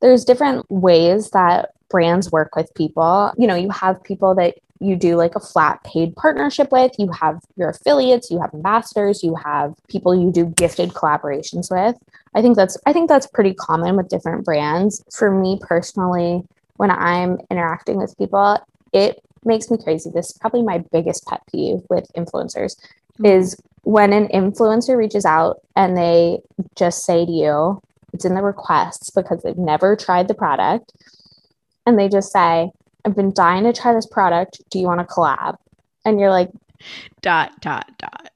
There's 0.03 0.25
different 0.25 0.71
ways 0.71 1.31
that 1.31 1.71
brands 1.89 2.31
work 2.31 2.55
with 2.57 2.75
people. 2.75 3.33
You 3.39 3.47
know, 3.47 3.55
you 3.55 3.71
have 3.71 4.03
people 4.03 4.35
that 4.35 4.59
you 4.81 4.97
do 4.97 5.15
like 5.17 5.37
a 5.37 5.41
flat 5.41 5.83
paid 5.85 6.17
partnership 6.17 6.73
with, 6.73 6.93
you 6.99 7.11
have 7.13 7.41
your 7.57 7.71
affiliates, 7.71 8.31
you 8.31 8.41
have 8.41 8.53
ambassadors, 8.53 9.23
you 9.23 9.37
have 9.37 9.75
people 9.89 10.15
you 10.15 10.33
do 10.33 10.47
gifted 10.47 10.91
collaborations 10.91 11.71
with. 11.71 11.97
I 12.35 12.43
think 12.43 12.57
that's 12.57 12.77
I 12.85 12.93
think 12.93 13.09
that's 13.09 13.27
pretty 13.27 13.55
common 13.55 13.97
with 13.97 14.09
different 14.09 14.45
brands. 14.45 15.05
For 15.13 15.31
me 15.31 15.59
personally, 15.61 16.43
when 16.77 16.91
I'm 16.91 17.39
interacting 17.51 17.97
with 17.97 18.19
people, 18.19 18.59
it 18.93 19.23
makes 19.45 19.71
me 19.71 19.79
crazy. 19.79 20.11
This 20.11 20.31
is 20.31 20.39
probably 20.39 20.63
my 20.63 20.79
biggest 20.79 21.27
pet 21.27 21.43
peeve 21.51 21.83
with 21.89 22.11
influencers 22.17 22.77
mm-hmm. 22.77 23.27
is 23.27 23.57
when 23.85 24.13
an 24.13 24.29
influencer 24.29 24.97
reaches 24.97 25.25
out 25.25 25.61
and 25.77 25.97
they 25.97 26.41
just 26.77 27.05
say 27.05 27.27
to 27.27 27.33
you, 27.33 27.83
it's 28.13 28.25
in 28.25 28.35
the 28.35 28.43
requests 28.43 29.11
because 29.11 29.43
they've 29.43 29.57
never 29.57 29.97
tried 29.97 30.29
the 30.29 30.35
product, 30.35 30.93
and 31.87 31.99
they 31.99 32.09
just 32.09 32.33
say, 32.33 32.71
I've 33.05 33.17
been 33.17 33.33
dying 33.33 33.65
to 33.65 33.73
try 33.73 33.93
this 33.93 34.07
product. 34.07 34.61
Do 34.71 34.79
you 34.79 34.87
want 34.87 35.01
to 35.01 35.07
collab? 35.07 35.57
And 36.05 36.21
you're 36.21 36.31
like, 36.31 36.51
dot 37.21 37.61
dot 37.61 37.91
dot. 37.99 38.31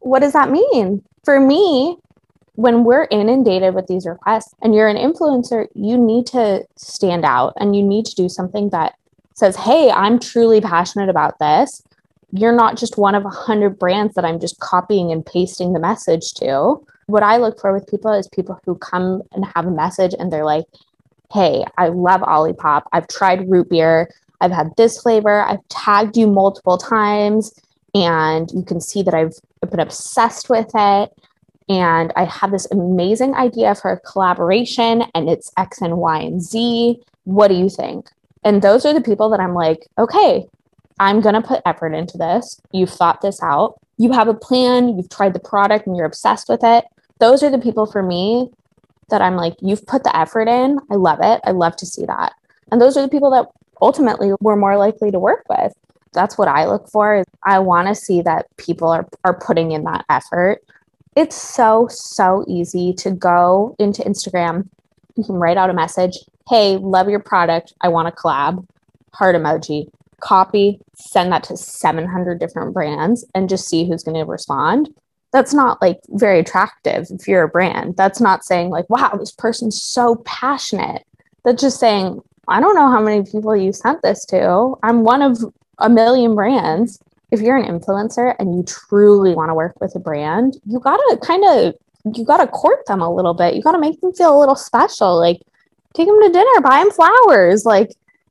what 0.00 0.20
does 0.20 0.32
that 0.32 0.50
mean? 0.50 1.02
For 1.24 1.40
me, 1.40 1.96
when 2.54 2.84
we're 2.84 3.06
inundated 3.10 3.74
with 3.74 3.86
these 3.86 4.06
requests 4.06 4.54
and 4.62 4.74
you're 4.74 4.88
an 4.88 4.96
influencer, 4.96 5.66
you 5.74 5.98
need 5.98 6.26
to 6.28 6.64
stand 6.76 7.24
out 7.24 7.52
and 7.58 7.76
you 7.76 7.82
need 7.82 8.06
to 8.06 8.14
do 8.14 8.28
something 8.28 8.70
that 8.70 8.94
says, 9.34 9.56
Hey, 9.56 9.90
I'm 9.90 10.18
truly 10.18 10.60
passionate 10.60 11.10
about 11.10 11.38
this. 11.38 11.82
You're 12.32 12.54
not 12.54 12.76
just 12.76 12.98
one 12.98 13.14
of 13.14 13.24
a 13.24 13.30
hundred 13.30 13.78
brands 13.78 14.14
that 14.14 14.24
I'm 14.24 14.40
just 14.40 14.58
copying 14.58 15.12
and 15.12 15.24
pasting 15.24 15.72
the 15.72 15.80
message 15.80 16.32
to. 16.34 16.82
What 17.06 17.22
I 17.22 17.36
look 17.36 17.60
for 17.60 17.72
with 17.72 17.88
people 17.88 18.12
is 18.12 18.28
people 18.28 18.60
who 18.64 18.76
come 18.76 19.22
and 19.32 19.44
have 19.54 19.66
a 19.66 19.70
message 19.70 20.14
and 20.18 20.32
they're 20.32 20.44
like, 20.44 20.64
Hey, 21.32 21.64
I 21.76 21.88
love 21.88 22.20
Olipop. 22.20 22.82
I've 22.92 23.08
tried 23.08 23.50
root 23.50 23.68
beer. 23.68 24.10
I've 24.40 24.52
had 24.52 24.70
this 24.76 25.00
flavor. 25.00 25.40
I've 25.42 25.66
tagged 25.68 26.16
you 26.16 26.26
multiple 26.26 26.78
times 26.78 27.52
and 27.96 28.50
you 28.52 28.62
can 28.62 28.80
see 28.80 29.02
that 29.02 29.14
I've 29.14 29.34
been 29.70 29.80
obsessed 29.80 30.50
with 30.50 30.70
it. 30.74 31.12
And 31.68 32.12
I 32.14 32.24
have 32.24 32.52
this 32.52 32.70
amazing 32.70 33.34
idea 33.34 33.74
for 33.74 33.90
a 33.90 34.00
collaboration, 34.00 35.02
and 35.14 35.28
it's 35.28 35.50
X 35.56 35.80
and 35.80 35.96
Y 35.96 36.20
and 36.20 36.40
Z. 36.40 37.00
What 37.24 37.48
do 37.48 37.54
you 37.54 37.68
think? 37.68 38.08
And 38.44 38.62
those 38.62 38.86
are 38.86 38.94
the 38.94 39.00
people 39.00 39.28
that 39.30 39.40
I'm 39.40 39.54
like, 39.54 39.88
okay, 39.98 40.46
I'm 41.00 41.20
going 41.20 41.34
to 41.34 41.40
put 41.40 41.62
effort 41.66 41.92
into 41.92 42.16
this. 42.16 42.60
You've 42.70 42.90
thought 42.90 43.20
this 43.20 43.42
out. 43.42 43.80
You 43.98 44.12
have 44.12 44.28
a 44.28 44.34
plan. 44.34 44.96
You've 44.96 45.08
tried 45.08 45.34
the 45.34 45.40
product 45.40 45.86
and 45.86 45.96
you're 45.96 46.06
obsessed 46.06 46.48
with 46.48 46.60
it. 46.62 46.84
Those 47.18 47.42
are 47.42 47.50
the 47.50 47.58
people 47.58 47.86
for 47.86 48.02
me 48.02 48.50
that 49.08 49.22
I'm 49.22 49.36
like, 49.36 49.54
you've 49.60 49.86
put 49.86 50.04
the 50.04 50.16
effort 50.16 50.48
in. 50.48 50.78
I 50.90 50.96
love 50.96 51.20
it. 51.22 51.40
I 51.44 51.52
love 51.52 51.76
to 51.76 51.86
see 51.86 52.04
that. 52.06 52.32
And 52.70 52.80
those 52.80 52.96
are 52.96 53.02
the 53.02 53.08
people 53.08 53.30
that 53.30 53.46
ultimately 53.80 54.32
we're 54.40 54.56
more 54.56 54.76
likely 54.76 55.10
to 55.10 55.18
work 55.18 55.44
with 55.48 55.72
that's 56.16 56.38
what 56.38 56.48
I 56.48 56.66
look 56.66 56.88
for. 56.88 57.16
Is 57.16 57.26
I 57.44 57.60
want 57.60 57.86
to 57.86 57.94
see 57.94 58.22
that 58.22 58.46
people 58.56 58.88
are 58.88 59.06
are 59.22 59.38
putting 59.38 59.70
in 59.70 59.84
that 59.84 60.04
effort. 60.08 60.62
It's 61.14 61.36
so 61.36 61.86
so 61.90 62.44
easy 62.48 62.92
to 62.94 63.12
go 63.12 63.76
into 63.78 64.02
Instagram. 64.02 64.68
You 65.14 65.22
can 65.22 65.36
write 65.36 65.58
out 65.58 65.70
a 65.70 65.74
message, 65.74 66.18
"Hey, 66.48 66.78
love 66.78 67.08
your 67.08 67.20
product. 67.20 67.74
I 67.82 67.88
want 67.88 68.08
to 68.08 68.20
collab." 68.20 68.66
Heart 69.12 69.36
emoji. 69.36 69.88
Copy, 70.20 70.80
send 70.94 71.30
that 71.32 71.44
to 71.44 71.56
700 71.56 72.40
different 72.40 72.72
brands 72.72 73.24
and 73.34 73.48
just 73.50 73.68
see 73.68 73.86
who's 73.86 74.02
going 74.02 74.16
to 74.16 74.24
respond. 74.24 74.88
That's 75.32 75.52
not 75.52 75.82
like 75.82 76.00
very 76.08 76.38
attractive 76.40 77.06
if 77.10 77.28
you're 77.28 77.42
a 77.42 77.48
brand. 77.48 77.96
That's 77.96 78.20
not 78.20 78.44
saying 78.44 78.70
like, 78.70 78.88
"Wow, 78.88 79.12
this 79.18 79.32
person's 79.32 79.82
so 79.82 80.16
passionate." 80.24 81.04
That's 81.44 81.62
just 81.62 81.78
saying, 81.78 82.20
I 82.48 82.60
don't 82.60 82.74
know 82.74 82.90
how 82.90 83.00
many 83.00 83.22
people 83.24 83.54
you 83.56 83.72
sent 83.72 84.02
this 84.02 84.24
to. 84.26 84.74
I'm 84.82 85.04
one 85.04 85.22
of 85.22 85.38
a 85.78 85.88
million 85.88 86.34
brands. 86.34 86.98
If 87.30 87.40
you're 87.40 87.56
an 87.56 87.66
influencer 87.66 88.34
and 88.38 88.56
you 88.56 88.62
truly 88.62 89.34
want 89.34 89.50
to 89.50 89.54
work 89.54 89.80
with 89.80 89.94
a 89.96 89.98
brand, 89.98 90.56
you 90.64 90.78
got 90.80 90.96
to 90.96 91.18
kind 91.22 91.44
of 91.44 91.74
you 92.16 92.24
got 92.24 92.38
to 92.38 92.46
court 92.46 92.86
them 92.86 93.00
a 93.00 93.12
little 93.12 93.34
bit. 93.34 93.54
You 93.54 93.62
got 93.62 93.72
to 93.72 93.80
make 93.80 94.00
them 94.00 94.12
feel 94.12 94.36
a 94.36 94.38
little 94.38 94.54
special. 94.56 95.16
Like 95.18 95.40
take 95.94 96.06
them 96.06 96.20
to 96.22 96.28
dinner, 96.28 96.60
buy 96.62 96.78
them 96.78 96.90
flowers, 96.92 97.64
like 97.64 97.90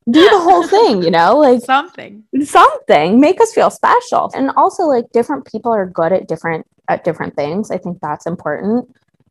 do 0.09 0.21
the 0.29 0.39
whole 0.39 0.65
thing, 0.67 1.03
you 1.03 1.11
know? 1.11 1.37
Like 1.37 1.61
Something. 1.61 2.23
something 2.43 3.19
make 3.19 3.41
us 3.41 3.53
feel 3.53 3.69
special 3.69 4.31
and 4.35 4.51
also 4.55 4.83
like 4.83 5.11
different 5.11 5.45
people 5.45 5.73
are 5.73 5.85
good 5.85 6.13
at 6.13 6.27
different 6.27 6.65
at 6.87 7.03
different 7.03 7.35
things 7.35 7.71
i 7.71 7.77
think 7.77 7.99
that's 8.01 8.25
important 8.25 8.87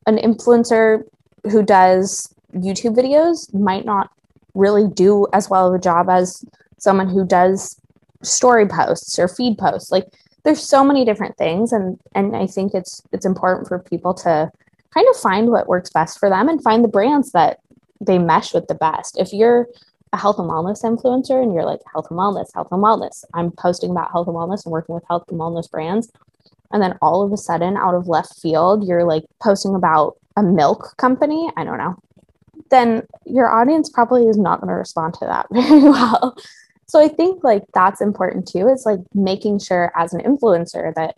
an 0.07 0.17
influencer 0.19 1.03
who 1.51 1.63
does 1.63 2.35
youtube 2.55 2.97
videos 2.97 3.53
might 3.55 3.85
not 3.85 4.11
really 4.55 4.87
do 4.89 5.27
as 5.33 5.51
well 5.51 5.69
of 5.69 5.75
a 5.75 5.79
job 5.79 6.09
as 6.09 6.45
someone 6.79 7.09
who 7.09 7.27
does 7.27 7.81
story 8.23 8.67
posts 8.67 9.19
or 9.19 9.29
feed 9.29 9.59
posts 9.59 9.91
like 9.91 10.07
there's 10.45 10.63
so 10.63 10.85
many 10.85 11.05
different 11.05 11.37
things 11.37 11.73
and 11.73 11.99
and 12.15 12.37
i 12.37 12.47
think 12.47 12.75
it's 12.75 13.03
it's 13.13 13.27
important 13.27 13.67
for 13.67 13.79
people 13.79 14.15
to 14.15 14.51
kind 14.93 15.07
of 15.11 15.17
find 15.17 15.51
what 15.51 15.67
works 15.67 15.91
best 15.91 16.19
for 16.19 16.31
them 16.31 16.49
and 16.49 16.63
find 16.63 16.85
the 16.85 16.89
brands 16.89 17.33
that 17.33 17.59
they 18.01 18.19
mesh 18.19 18.55
with 18.55 18.67
the 18.69 18.75
best 18.75 19.19
if 19.19 19.33
you're 19.33 19.67
a 20.15 20.17
health 20.17 20.39
and 20.39 20.49
wellness 20.49 20.85
influencer 20.85 21.43
and 21.43 21.53
you're 21.53 21.67
like 21.67 21.81
health 21.93 22.07
and 22.09 22.19
wellness, 22.19 22.55
health 22.55 22.69
and 22.71 22.83
wellness. 22.83 23.25
I'm 23.35 23.51
posting 23.51 23.91
about 23.91 24.13
health 24.13 24.29
and 24.29 24.37
wellness 24.37 24.65
and 24.65 24.73
working 24.73 24.95
with 24.95 25.05
health 25.09 25.25
and 25.29 25.39
wellness 25.39 25.69
brands. 25.69 26.11
And 26.73 26.83
then 26.83 26.99
all 27.01 27.23
of 27.23 27.33
a 27.33 27.37
sudden, 27.37 27.77
out 27.77 27.95
of 27.95 28.09
left 28.09 28.39
field, 28.41 28.87
you're 28.87 29.05
like 29.05 29.25
posting 29.43 29.75
about 29.75 30.17
a 30.37 30.43
milk 30.43 30.97
company. 30.97 31.51
I 31.57 31.65
don't 31.65 31.79
know. 31.79 31.97
Then 32.71 33.07
your 33.27 33.53
audience 33.53 33.89
probably 33.91 34.27
is 34.27 34.39
not 34.39 34.61
going 34.61 34.69
to 34.71 34.75
respond 34.75 35.15
to 35.15 35.27
that 35.27 35.47
very 35.53 35.83
well. 35.83 36.37
So 36.87 37.01
I 37.01 37.09
think 37.09 37.45
like 37.45 37.63
that's 37.73 38.01
important 38.01 38.49
too. 38.49 38.69
Is 38.69 38.87
like 38.87 39.01
making 39.15 39.59
sure 39.61 39.93
as 39.97 40.13
an 40.13 40.21
influencer 40.21 40.95
that 40.95 41.17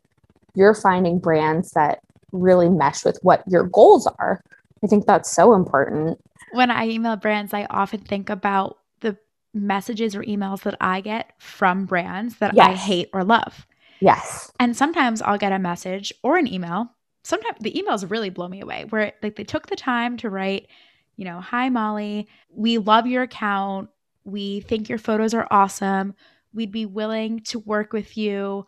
you're 0.54 0.74
finding 0.74 1.18
brands 1.18 1.72
that 1.72 2.00
really 2.32 2.68
mesh 2.68 3.04
with 3.04 3.18
what 3.22 3.42
your 3.46 3.64
goals 3.64 4.06
are. 4.18 4.42
I 4.82 4.86
think 4.86 5.06
that's 5.06 5.30
so 5.30 5.54
important. 5.54 6.18
when 6.52 6.70
I 6.70 6.88
email 6.88 7.16
brands, 7.16 7.52
I 7.54 7.66
often 7.70 8.00
think 8.00 8.30
about 8.30 8.78
the 9.00 9.16
messages 9.54 10.14
or 10.14 10.22
emails 10.22 10.62
that 10.62 10.76
I 10.80 11.00
get 11.00 11.32
from 11.38 11.86
brands 11.86 12.38
that 12.38 12.54
I 12.58 12.74
hate 12.74 13.08
or 13.12 13.24
love. 13.24 13.66
Yes. 14.00 14.52
And 14.60 14.76
sometimes 14.76 15.22
I'll 15.22 15.38
get 15.38 15.52
a 15.52 15.58
message 15.58 16.12
or 16.22 16.36
an 16.36 16.52
email. 16.52 16.90
Sometimes 17.24 17.56
the 17.60 17.72
emails 17.72 18.08
really 18.08 18.30
blow 18.30 18.48
me 18.48 18.60
away 18.60 18.84
where 18.90 19.12
like 19.22 19.36
they 19.36 19.44
took 19.44 19.66
the 19.66 19.76
time 19.76 20.16
to 20.18 20.30
write, 20.30 20.68
you 21.16 21.24
know, 21.24 21.40
hi 21.40 21.68
Molly, 21.68 22.28
we 22.50 22.78
love 22.78 23.06
your 23.06 23.22
account. 23.22 23.88
We 24.24 24.60
think 24.60 24.88
your 24.88 24.98
photos 24.98 25.34
are 25.34 25.46
awesome. 25.50 26.14
We'd 26.52 26.72
be 26.72 26.86
willing 26.86 27.40
to 27.44 27.58
work 27.60 27.92
with 27.92 28.16
you 28.16 28.66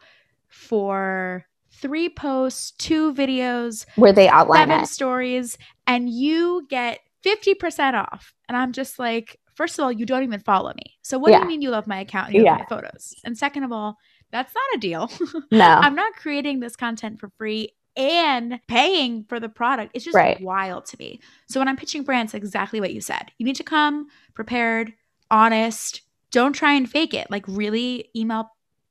for 0.48 1.46
three 1.70 2.08
posts, 2.08 2.72
two 2.72 3.14
videos, 3.14 3.86
Where 3.96 4.12
they 4.12 4.28
outline 4.28 4.68
seven 4.68 4.84
it. 4.84 4.88
stories, 4.88 5.58
and 5.86 6.08
you 6.08 6.66
get 6.68 7.00
50% 7.24 7.94
off. 7.94 8.34
And 8.48 8.56
I'm 8.56 8.72
just 8.72 8.98
like, 8.98 9.38
first 9.54 9.78
of 9.78 9.84
all, 9.84 9.92
you 9.92 10.06
don't 10.06 10.22
even 10.22 10.40
follow 10.40 10.72
me. 10.74 10.98
So 11.02 11.18
what 11.18 11.32
do 11.32 11.38
you 11.38 11.46
mean 11.46 11.62
you 11.62 11.70
love 11.70 11.86
my 11.86 12.00
account 12.00 12.28
and 12.28 12.36
you 12.36 12.44
love 12.44 12.60
my 12.60 12.66
photos? 12.66 13.14
And 13.24 13.36
second 13.36 13.64
of 13.64 13.72
all, 13.72 13.96
that's 14.30 14.54
not 14.54 14.76
a 14.76 14.78
deal. 14.78 15.10
No. 15.50 15.64
I'm 15.66 15.94
not 15.94 16.14
creating 16.14 16.60
this 16.60 16.76
content 16.76 17.18
for 17.18 17.30
free 17.38 17.70
and 17.96 18.60
paying 18.68 19.24
for 19.24 19.40
the 19.40 19.48
product. 19.48 19.92
It's 19.94 20.04
just 20.04 20.14
Right. 20.14 20.40
wild 20.40 20.86
to 20.86 20.96
me. 20.98 21.20
So 21.48 21.58
when 21.60 21.68
I'm 21.68 21.76
pitching 21.76 22.02
brands, 22.04 22.34
exactly 22.34 22.80
what 22.80 22.92
you 22.92 23.00
said. 23.00 23.32
You 23.38 23.46
need 23.46 23.56
to 23.56 23.64
come 23.64 24.08
prepared, 24.34 24.92
honest. 25.30 26.02
Don't 26.30 26.52
try 26.52 26.74
and 26.74 26.88
fake 26.88 27.14
it. 27.14 27.30
Like 27.30 27.44
really 27.48 28.10
email 28.14 28.50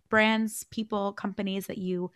brands, 0.09 0.65
people, 0.71 1.13
companies 1.13 1.67
that 1.67 1.77
you 1.77 2.11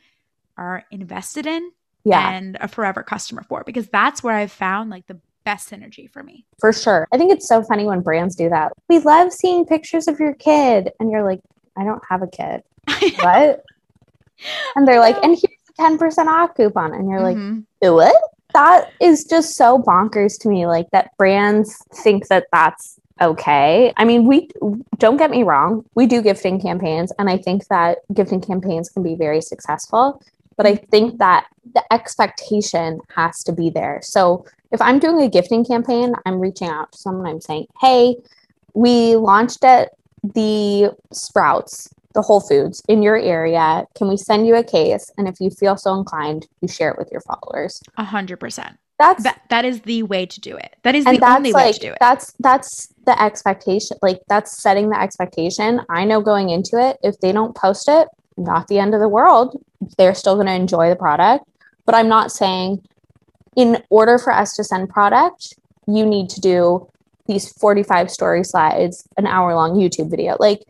are 0.57 0.83
invested 0.91 1.45
in 1.45 1.71
yeah. 2.03 2.31
and 2.31 2.57
a 2.59 2.67
forever 2.67 3.03
customer 3.03 3.43
for 3.43 3.63
because 3.65 3.87
that's 3.87 4.23
where 4.23 4.35
I've 4.35 4.51
found 4.51 4.89
like 4.89 5.07
the 5.07 5.19
best 5.43 5.69
synergy 5.69 6.09
for 6.09 6.23
me. 6.23 6.45
For 6.59 6.71
sure. 6.73 7.07
I 7.13 7.17
think 7.17 7.31
it's 7.31 7.47
so 7.47 7.63
funny 7.63 7.85
when 7.85 8.01
brands 8.01 8.35
do 8.35 8.49
that. 8.49 8.73
We 8.89 8.99
love 8.99 9.31
seeing 9.33 9.65
pictures 9.65 10.07
of 10.07 10.19
your 10.19 10.33
kid. 10.33 10.91
And 10.99 11.09
you're 11.11 11.23
like, 11.23 11.39
I 11.77 11.83
don't 11.83 12.03
have 12.09 12.21
a 12.21 12.27
kid. 12.27 12.63
What? 13.21 13.63
and 14.75 14.87
they're 14.87 14.99
like, 14.99 15.17
and 15.23 15.31
here's 15.37 15.69
a 15.79 15.81
10% 15.97 16.27
off 16.27 16.55
coupon. 16.55 16.93
And 16.93 17.09
you're 17.09 17.21
like, 17.21 17.37
Mhm. 17.37 17.65
do 17.81 17.99
it? 17.99 18.15
That 18.53 18.91
is 18.99 19.23
just 19.23 19.55
so 19.55 19.77
bonkers 19.79 20.39
to 20.41 20.49
me. 20.49 20.65
Like 20.67 20.89
that 20.91 21.11
brands 21.17 21.77
think 21.93 22.27
that 22.27 22.47
that's 22.51 22.99
okay. 23.21 23.93
I 23.97 24.03
mean, 24.03 24.25
we 24.25 24.49
don't 24.97 25.17
get 25.17 25.31
me 25.31 25.43
wrong, 25.43 25.85
we 25.95 26.07
do 26.07 26.21
gifting 26.21 26.59
campaigns, 26.59 27.11
and 27.19 27.29
I 27.29 27.37
think 27.37 27.67
that 27.67 27.99
gifting 28.13 28.41
campaigns 28.41 28.89
can 28.89 29.03
be 29.03 29.15
very 29.15 29.41
successful. 29.41 30.21
But 30.57 30.65
I 30.65 30.75
think 30.75 31.19
that 31.19 31.45
the 31.73 31.83
expectation 31.93 32.99
has 33.15 33.43
to 33.43 33.51
be 33.51 33.69
there. 33.69 33.99
So 34.03 34.45
if 34.71 34.81
I'm 34.81 34.99
doing 34.99 35.21
a 35.21 35.29
gifting 35.29 35.63
campaign, 35.63 36.13
I'm 36.25 36.39
reaching 36.39 36.67
out 36.67 36.91
to 36.91 36.97
someone, 36.97 37.27
I'm 37.27 37.41
saying, 37.41 37.67
hey, 37.79 38.17
we 38.73 39.15
launched 39.15 39.63
at 39.63 39.91
the 40.23 40.91
Sprouts, 41.11 41.89
the 42.13 42.21
Whole 42.21 42.41
Foods 42.41 42.81
in 42.87 43.01
your 43.01 43.17
area. 43.17 43.85
Can 43.95 44.07
we 44.07 44.17
send 44.17 44.47
you 44.47 44.55
a 44.55 44.63
case? 44.63 45.11
And 45.17 45.27
if 45.27 45.35
you 45.39 45.49
feel 45.49 45.77
so 45.77 45.93
inclined, 45.95 46.47
you 46.61 46.67
share 46.67 46.91
it 46.91 46.97
with 46.97 47.09
your 47.11 47.21
followers. 47.21 47.81
A 47.97 48.03
hundred 48.03 48.39
percent. 48.39 48.77
That's 48.99 49.23
That 49.23 49.41
that 49.49 49.65
is 49.65 49.81
the 49.81 50.03
way 50.03 50.25
to 50.27 50.39
do 50.39 50.55
it. 50.55 50.75
That 50.83 50.93
is 50.93 51.05
the 51.05 51.25
only 51.27 51.53
way 51.53 51.71
to 51.71 51.79
do 51.79 51.91
it. 51.91 51.97
that's 51.99 52.33
that's 52.39 52.93
the 53.05 53.19
expectation. 53.19 53.97
Like 54.01 54.19
that's 54.27 54.61
setting 54.61 54.89
the 54.89 55.01
expectation. 55.01 55.81
I 55.89 56.05
know 56.05 56.21
going 56.21 56.49
into 56.49 56.77
it, 56.77 56.97
if 57.01 57.19
they 57.19 57.31
don't 57.31 57.55
post 57.55 57.87
it, 57.87 58.07
not 58.37 58.67
the 58.67 58.77
end 58.77 58.93
of 58.93 58.99
the 58.99 59.09
world. 59.09 59.59
They're 59.97 60.13
still 60.13 60.35
going 60.35 60.47
to 60.47 60.53
enjoy 60.53 60.89
the 60.89 60.95
product. 60.95 61.45
But 61.85 61.95
I'm 61.95 62.07
not 62.07 62.31
saying 62.31 62.83
in 63.55 63.83
order 63.89 64.19
for 64.19 64.31
us 64.31 64.53
to 64.55 64.63
send 64.63 64.89
product, 64.89 65.55
you 65.87 66.05
need 66.05 66.29
to 66.29 66.39
do 66.39 66.87
these 67.31 67.51
45 67.53 68.11
story 68.11 68.43
slides, 68.43 69.07
an 69.17 69.25
hour 69.25 69.55
long 69.55 69.75
YouTube 69.79 70.09
video. 70.09 70.35
Like 70.39 70.61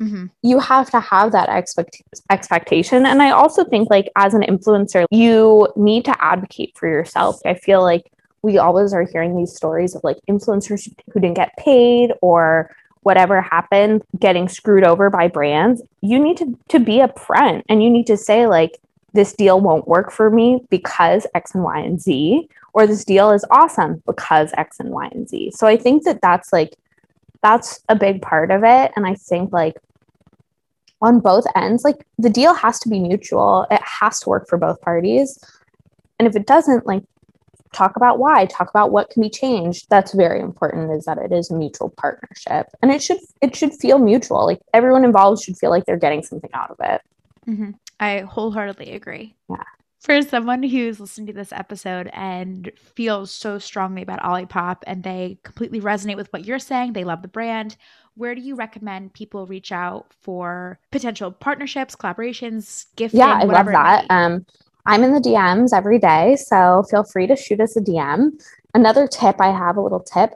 Mhm. 0.00 0.30
you 0.42 0.58
have 0.58 0.90
to 0.90 1.00
have 1.00 1.32
that 1.32 1.48
expect- 1.48 2.02
expectation 2.30 3.06
and 3.06 3.22
i 3.22 3.30
also 3.30 3.64
think 3.64 3.88
like 3.88 4.08
as 4.14 4.34
an 4.34 4.42
influencer 4.42 5.06
you 5.10 5.66
need 5.74 6.04
to 6.04 6.14
advocate 6.32 6.72
for 6.76 6.86
yourself 6.86 7.40
i 7.46 7.54
feel 7.54 7.80
like 7.80 8.04
we 8.42 8.58
always 8.58 8.92
are 8.92 9.04
hearing 9.12 9.34
these 9.38 9.54
stories 9.56 9.94
of 9.94 10.04
like 10.04 10.18
influencers 10.28 10.82
who 11.10 11.18
didn't 11.18 11.36
get 11.42 11.56
paid 11.56 12.12
or 12.20 12.70
whatever 13.04 13.40
happened 13.40 14.02
getting 14.18 14.48
screwed 14.50 14.84
over 14.84 15.08
by 15.08 15.28
brands 15.28 15.80
you 16.02 16.18
need 16.18 16.36
to 16.36 16.46
to 16.68 16.78
be 16.78 16.96
upfront 17.06 17.62
and 17.70 17.82
you 17.82 17.88
need 17.88 18.06
to 18.06 18.18
say 18.18 18.46
like 18.46 18.72
this 19.14 19.32
deal 19.32 19.58
won't 19.62 19.88
work 19.88 20.12
for 20.12 20.28
me 20.28 20.60
because 20.68 21.26
x 21.34 21.54
and 21.54 21.64
y 21.64 21.78
and 21.78 22.02
z 22.02 22.46
or 22.76 22.86
this 22.86 23.04
deal 23.06 23.30
is 23.30 23.44
awesome 23.50 24.02
because 24.06 24.52
x 24.56 24.78
and 24.78 24.90
y 24.90 25.08
and 25.12 25.28
z. 25.28 25.50
So 25.50 25.66
i 25.66 25.76
think 25.76 26.04
that 26.04 26.20
that's 26.20 26.52
like 26.52 26.76
that's 27.42 27.80
a 27.88 27.96
big 27.96 28.22
part 28.22 28.50
of 28.50 28.62
it. 28.64 28.92
And 28.94 29.06
i 29.06 29.14
think 29.14 29.52
like 29.52 29.76
on 31.02 31.20
both 31.20 31.46
ends 31.56 31.84
like 31.84 32.06
the 32.18 32.30
deal 32.30 32.54
has 32.54 32.78
to 32.80 32.88
be 32.88 33.00
mutual. 33.00 33.66
It 33.70 33.80
has 33.82 34.20
to 34.20 34.28
work 34.28 34.48
for 34.48 34.58
both 34.58 34.80
parties. 34.80 35.38
And 36.18 36.28
if 36.28 36.36
it 36.36 36.46
doesn't 36.46 36.86
like 36.86 37.02
talk 37.72 37.96
about 37.96 38.18
why. 38.18 38.46
Talk 38.46 38.70
about 38.70 38.90
what 38.90 39.10
can 39.10 39.22
be 39.22 39.28
changed. 39.28 39.86
That's 39.90 40.12
very 40.12 40.40
important 40.40 40.90
is 40.92 41.04
that 41.04 41.18
it 41.18 41.32
is 41.32 41.50
a 41.50 41.54
mutual 41.54 41.90
partnership. 41.90 42.66
And 42.82 42.90
it 42.90 43.02
should 43.02 43.18
it 43.42 43.54
should 43.54 43.74
feel 43.74 43.98
mutual. 43.98 44.44
Like 44.46 44.60
everyone 44.72 45.04
involved 45.04 45.42
should 45.42 45.58
feel 45.58 45.70
like 45.70 45.84
they're 45.84 45.98
getting 45.98 46.22
something 46.22 46.50
out 46.54 46.70
of 46.70 46.78
it. 46.80 47.00
Mhm. 47.46 47.74
I 48.00 48.20
wholeheartedly 48.20 48.92
agree. 48.92 49.34
Yeah. 49.50 49.62
For 50.00 50.22
someone 50.22 50.62
who's 50.62 51.00
listening 51.00 51.26
to 51.28 51.32
this 51.32 51.52
episode 51.52 52.10
and 52.12 52.70
feels 52.94 53.30
so 53.30 53.58
strongly 53.58 54.02
about 54.02 54.20
Olipop 54.20 54.78
and 54.86 55.02
they 55.02 55.38
completely 55.42 55.80
resonate 55.80 56.16
with 56.16 56.32
what 56.32 56.44
you're 56.44 56.58
saying, 56.58 56.92
they 56.92 57.04
love 57.04 57.22
the 57.22 57.28
brand, 57.28 57.76
where 58.14 58.34
do 58.34 58.40
you 58.40 58.54
recommend 58.54 59.14
people 59.14 59.46
reach 59.46 59.72
out 59.72 60.06
for 60.20 60.78
potential 60.92 61.32
partnerships, 61.32 61.96
collaborations, 61.96 62.86
gifting? 62.96 63.20
yeah 63.20 63.38
i 63.40 63.44
love 63.44 63.66
that. 63.66 64.06
um 64.10 64.44
i'm 64.86 65.02
in 65.02 65.12
the 65.12 65.20
dms 65.20 65.76
every 65.76 65.98
day 65.98 66.36
so 66.36 66.82
feel 66.90 67.04
free 67.04 67.26
to 67.26 67.36
shoot 67.36 67.60
us 67.60 67.76
a 67.76 67.80
dm 67.80 68.30
another 68.74 69.06
tip 69.06 69.36
i 69.40 69.48
have 69.48 69.76
a 69.76 69.80
little 69.80 70.00
tip 70.00 70.30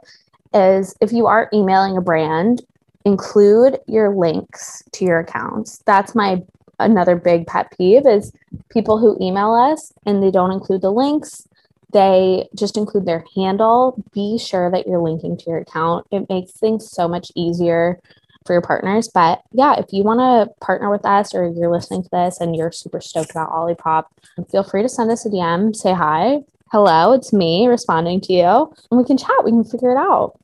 is 0.53 0.95
if 1.01 1.11
you 1.11 1.25
are 1.27 1.49
emailing 1.53 1.97
a 1.97 2.01
brand 2.01 2.61
include 3.05 3.79
your 3.87 4.15
links 4.15 4.83
to 4.93 5.05
your 5.05 5.19
accounts. 5.19 5.81
That's 5.85 6.15
my 6.15 6.41
another 6.81 7.15
big 7.15 7.47
pet 7.47 7.73
peeve 7.77 8.05
is 8.05 8.31
people 8.69 8.97
who 8.97 9.17
email 9.21 9.53
us 9.53 9.93
and 10.05 10.21
they 10.21 10.31
don't 10.31 10.51
include 10.51 10.81
the 10.81 10.91
links 10.91 11.47
they 11.93 12.47
just 12.55 12.77
include 12.77 13.05
their 13.05 13.25
handle 13.35 14.01
be 14.13 14.37
sure 14.37 14.71
that 14.71 14.87
you're 14.87 15.01
linking 15.01 15.35
to 15.37 15.49
your 15.49 15.59
account 15.59 16.05
it 16.11 16.27
makes 16.29 16.53
things 16.53 16.89
so 16.89 17.07
much 17.07 17.31
easier 17.35 17.99
for 18.45 18.53
your 18.53 18.61
partners. 18.61 19.07
But 19.07 19.41
yeah, 19.51 19.79
if 19.79 19.87
you 19.91 20.03
want 20.03 20.19
to 20.19 20.53
partner 20.65 20.89
with 20.89 21.05
us 21.05 21.33
or 21.33 21.47
you're 21.47 21.71
listening 21.71 22.03
to 22.03 22.09
this 22.11 22.39
and 22.39 22.55
you're 22.55 22.71
super 22.71 23.01
stoked 23.01 23.31
about 23.31 23.51
Olipop, 23.51 24.05
feel 24.49 24.63
free 24.63 24.81
to 24.81 24.89
send 24.89 25.11
us 25.11 25.25
a 25.25 25.29
DM, 25.29 25.75
say 25.75 25.93
hi. 25.93 26.39
Hello, 26.71 27.11
it's 27.11 27.33
me 27.33 27.67
responding 27.67 28.21
to 28.21 28.33
you, 28.33 28.73
and 28.89 28.97
we 28.97 29.03
can 29.03 29.17
chat. 29.17 29.43
We 29.43 29.51
can 29.51 29.65
figure 29.65 29.91
it 29.91 29.97
out. 29.97 30.39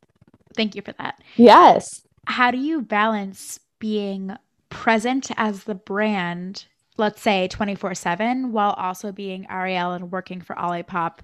Thank 0.55 0.75
you 0.75 0.81
for 0.81 0.91
that. 0.93 1.21
Yes. 1.37 2.01
How 2.25 2.51
do 2.51 2.57
you 2.57 2.81
balance 2.81 3.59
being 3.79 4.35
present 4.69 5.31
as 5.37 5.63
the 5.63 5.75
brand, 5.75 6.65
let's 6.97 7.21
say 7.21 7.47
24 7.47 7.95
7, 7.95 8.51
while 8.51 8.71
also 8.71 9.11
being 9.11 9.47
Ariel 9.49 9.93
and 9.93 10.11
working 10.11 10.41
for 10.41 10.55
Olipop 10.55 11.19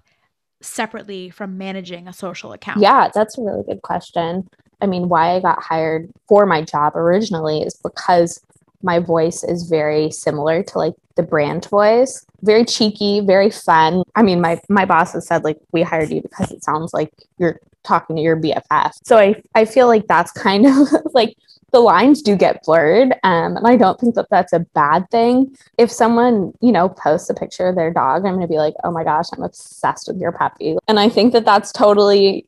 separately 0.61 1.29
from 1.29 1.57
managing 1.57 2.07
a 2.07 2.13
social 2.13 2.53
account? 2.53 2.79
Yeah, 2.79 3.09
that's 3.13 3.37
a 3.37 3.41
really 3.41 3.63
good 3.63 3.81
question. 3.81 4.47
I 4.81 4.87
mean, 4.87 5.09
why 5.09 5.35
I 5.35 5.39
got 5.39 5.61
hired 5.61 6.09
for 6.27 6.45
my 6.45 6.61
job 6.61 6.95
originally 6.95 7.61
is 7.61 7.79
because 7.83 8.41
my 8.81 8.99
voice 8.99 9.43
is 9.43 9.69
very 9.69 10.11
similar 10.11 10.61
to 10.61 10.77
like 10.77 10.93
the 11.15 11.23
brand 11.23 11.65
voice. 11.69 12.25
Very 12.41 12.65
cheeky, 12.65 13.21
very 13.21 13.49
fun. 13.49 14.03
I 14.15 14.23
mean, 14.23 14.41
my 14.41 14.59
my 14.69 14.85
boss 14.85 15.13
has 15.13 15.25
said 15.25 15.43
like 15.43 15.57
we 15.71 15.81
hired 15.81 16.11
you 16.11 16.21
because 16.21 16.51
it 16.51 16.63
sounds 16.63 16.93
like 16.93 17.09
you're 17.37 17.59
talking 17.83 18.17
to 18.17 18.21
your 18.21 18.35
BFF. 18.35 18.91
So 19.03 19.17
I 19.17 19.41
I 19.55 19.65
feel 19.65 19.87
like 19.87 20.07
that's 20.07 20.31
kind 20.31 20.65
of 20.65 20.75
like 21.13 21.35
the 21.73 21.79
lines 21.79 22.21
do 22.21 22.35
get 22.35 22.63
blurred 22.63 23.11
um, 23.23 23.57
and 23.57 23.67
i 23.67 23.75
don't 23.75 23.99
think 23.99 24.15
that 24.15 24.27
that's 24.29 24.53
a 24.53 24.59
bad 24.59 25.09
thing. 25.11 25.55
If 25.77 25.91
someone 25.91 26.53
you 26.61 26.71
know 26.71 26.87
posts 26.87 27.29
a 27.29 27.33
picture 27.33 27.67
of 27.67 27.75
their 27.75 27.91
dog 27.91 28.25
i'm 28.25 28.35
going 28.35 28.41
to 28.41 28.47
be 28.47 28.57
like 28.57 28.75
oh 28.85 28.91
my 28.91 29.03
gosh 29.03 29.25
i'm 29.33 29.43
obsessed 29.43 30.07
with 30.07 30.17
your 30.17 30.31
puppy. 30.31 30.77
And 30.87 30.99
i 30.99 31.09
think 31.09 31.33
that 31.33 31.45
that's 31.45 31.71
totally 31.71 32.45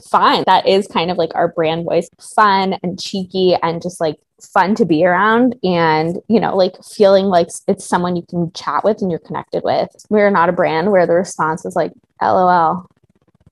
fine. 0.00 0.44
That 0.46 0.66
is 0.66 0.86
kind 0.86 1.10
of 1.10 1.18
like 1.18 1.34
our 1.34 1.48
brand 1.48 1.84
voice. 1.84 2.08
Fun 2.20 2.78
and 2.82 3.00
cheeky 3.00 3.56
and 3.62 3.82
just 3.82 4.00
like 4.00 4.16
fun 4.40 4.74
to 4.76 4.84
be 4.84 5.04
around 5.04 5.56
and 5.64 6.18
you 6.28 6.38
know 6.38 6.56
like 6.56 6.72
feeling 6.84 7.24
like 7.24 7.48
it's 7.66 7.84
someone 7.84 8.14
you 8.14 8.22
can 8.22 8.52
chat 8.52 8.84
with 8.84 9.02
and 9.02 9.10
you're 9.10 9.18
connected 9.18 9.62
with. 9.64 9.88
We're 10.08 10.30
not 10.30 10.48
a 10.48 10.52
brand 10.52 10.92
where 10.92 11.06
the 11.06 11.14
response 11.14 11.64
is 11.64 11.74
like 11.74 11.92
lol 12.20 12.88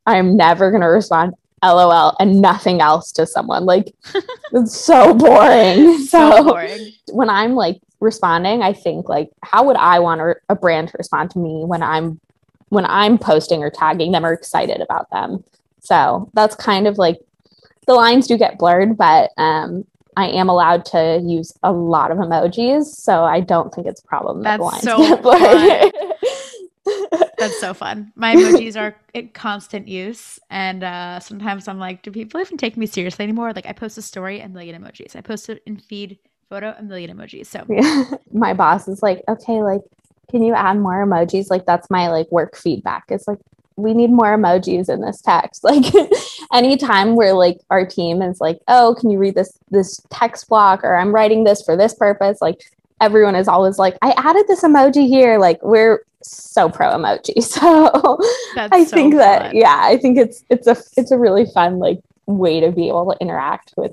i'm 0.07 0.37
never 0.37 0.71
going 0.71 0.81
to 0.81 0.89
respond 0.89 1.35
lol 1.73 2.17
and 2.21 2.41
nothing 2.41 2.81
else 2.81 3.13
to 3.13 3.27
someone 3.27 3.65
like 3.65 3.95
it's 4.53 4.77
so 4.77 5.15
boring 5.15 5.99
So 6.07 6.31
so, 6.31 6.45
boring. 6.45 6.93
when 7.13 7.31
i'm 7.31 7.55
like 7.55 7.81
responding 8.01 8.63
i 8.63 8.73
think 8.73 9.09
like 9.09 9.31
how 9.43 9.65
would 9.65 9.77
i 9.77 9.99
want 9.99 10.21
a, 10.21 10.35
a 10.49 10.55
brand 10.55 10.89
to 10.89 10.95
respond 10.99 11.31
to 11.31 11.39
me 11.39 11.65
when 11.65 11.83
i'm 11.83 12.21
when 12.69 12.85
i'm 12.87 13.17
posting 13.19 13.63
or 13.63 13.71
tagging 13.71 14.13
them 14.13 14.25
or 14.25 14.33
excited 14.33 14.81
about 14.81 15.09
them 15.11 15.45
So 15.81 16.29
that's 16.35 16.57
kind 16.57 16.87
of 16.87 16.99
like 16.99 17.19
the 17.87 17.95
lines 17.95 18.27
do 18.27 18.37
get 18.37 18.59
blurred, 18.59 18.97
but 18.97 19.31
um, 19.37 19.85
I 20.17 20.27
am 20.29 20.49
allowed 20.49 20.85
to 20.87 21.21
use 21.25 21.53
a 21.63 21.73
lot 21.73 22.11
of 22.11 22.19
emojis, 22.19 22.87
so 22.87 23.23
I 23.23 23.41
don't 23.41 23.73
think 23.73 23.87
it's 23.87 24.03
a 24.03 24.07
problem 24.07 24.43
That's 24.43 24.59
the 24.59 24.65
lines 24.65 24.83
so. 24.83 24.97
That's 27.39 27.61
so 27.61 27.75
fun. 27.75 28.13
My 28.17 28.35
emojis 28.35 28.81
are 28.81 28.97
in 29.15 29.29
constant 29.29 29.89
use. 29.89 30.39
And 30.51 30.83
uh, 30.83 31.21
sometimes 31.21 31.69
I'm 31.69 31.79
like, 31.79 32.03
do 32.03 32.11
people 32.11 32.41
even 32.41 32.57
take 32.57 32.77
me 32.77 32.87
seriously 32.87 33.25
anymore? 33.25 33.53
Like, 33.53 33.67
I 33.67 33.73
post 33.73 33.99
a 33.99 34.03
story, 34.03 34.41
and 34.41 34.53
a 34.53 34.55
million 34.55 34.81
emojis. 34.83 35.17
I 35.17 35.21
post 35.21 35.49
it 35.49 35.63
in 35.67 35.77
feed 35.77 36.19
photo, 36.49 36.75
a 36.79 36.83
million 36.83 37.17
emojis. 37.17 37.47
So, 37.47 37.65
Yeah. 37.69 38.05
My 38.33 38.55
boss 38.55 38.89
is 38.89 39.03
like, 39.03 39.23
okay, 39.29 39.63
like, 39.63 39.83
can 40.31 40.43
you 40.43 40.55
add 40.55 40.79
more 40.79 41.07
emojis? 41.07 41.51
Like, 41.51 41.67
that's 41.67 41.89
my 41.89 42.09
like 42.09 42.31
work 42.33 42.57
feedback. 42.57 43.05
It's 43.11 43.29
like, 43.29 43.39
we 43.77 43.95
need 43.95 44.11
more 44.11 44.37
emojis 44.37 44.89
in 44.89 45.01
this 45.01 45.21
text. 45.23 45.63
Like, 45.67 45.85
anytime 46.53 47.17
where 47.17 47.33
like 47.35 47.61
our 47.71 47.85
team 47.87 48.23
is 48.23 48.41
like, 48.41 48.59
oh, 48.69 48.97
can 48.99 49.11
you 49.11 49.19
read 49.19 49.35
this 49.35 49.59
this 49.71 50.01
text 50.11 50.49
block 50.49 50.83
or 50.83 50.97
I'm 50.97 51.15
writing 51.15 51.45
this 51.45 51.63
for 51.63 51.77
this 51.77 51.95
purpose? 51.95 52.41
Like, 52.41 52.61
everyone 53.01 53.35
is 53.37 53.49
always 53.49 53.79
like, 53.79 53.97
I 54.03 54.15
added 54.17 54.47
this 54.49 54.63
emoji 54.63 55.07
here. 55.07 55.39
Like, 55.39 55.59
we're 55.63 56.03
so 56.23 56.69
pro 56.69 56.91
emoji. 56.91 57.35
So 57.43 58.19
that's 58.55 58.73
I 58.73 58.85
so 58.85 58.97
think 58.97 59.15
that 59.15 59.43
fun. 59.43 59.57
yeah, 59.57 59.81
I 59.83 59.97
think 59.97 60.19
it's 60.19 60.43
it's 60.51 60.67
a 60.67 60.77
it's 60.97 61.11
a 61.11 61.19
really 61.19 61.47
fun 61.55 61.79
like 61.79 62.01
way 62.27 62.61
to 62.61 62.73
be 62.73 62.89
able 62.89 63.13
to 63.13 63.19
interact 63.21 63.75
with 63.77 63.93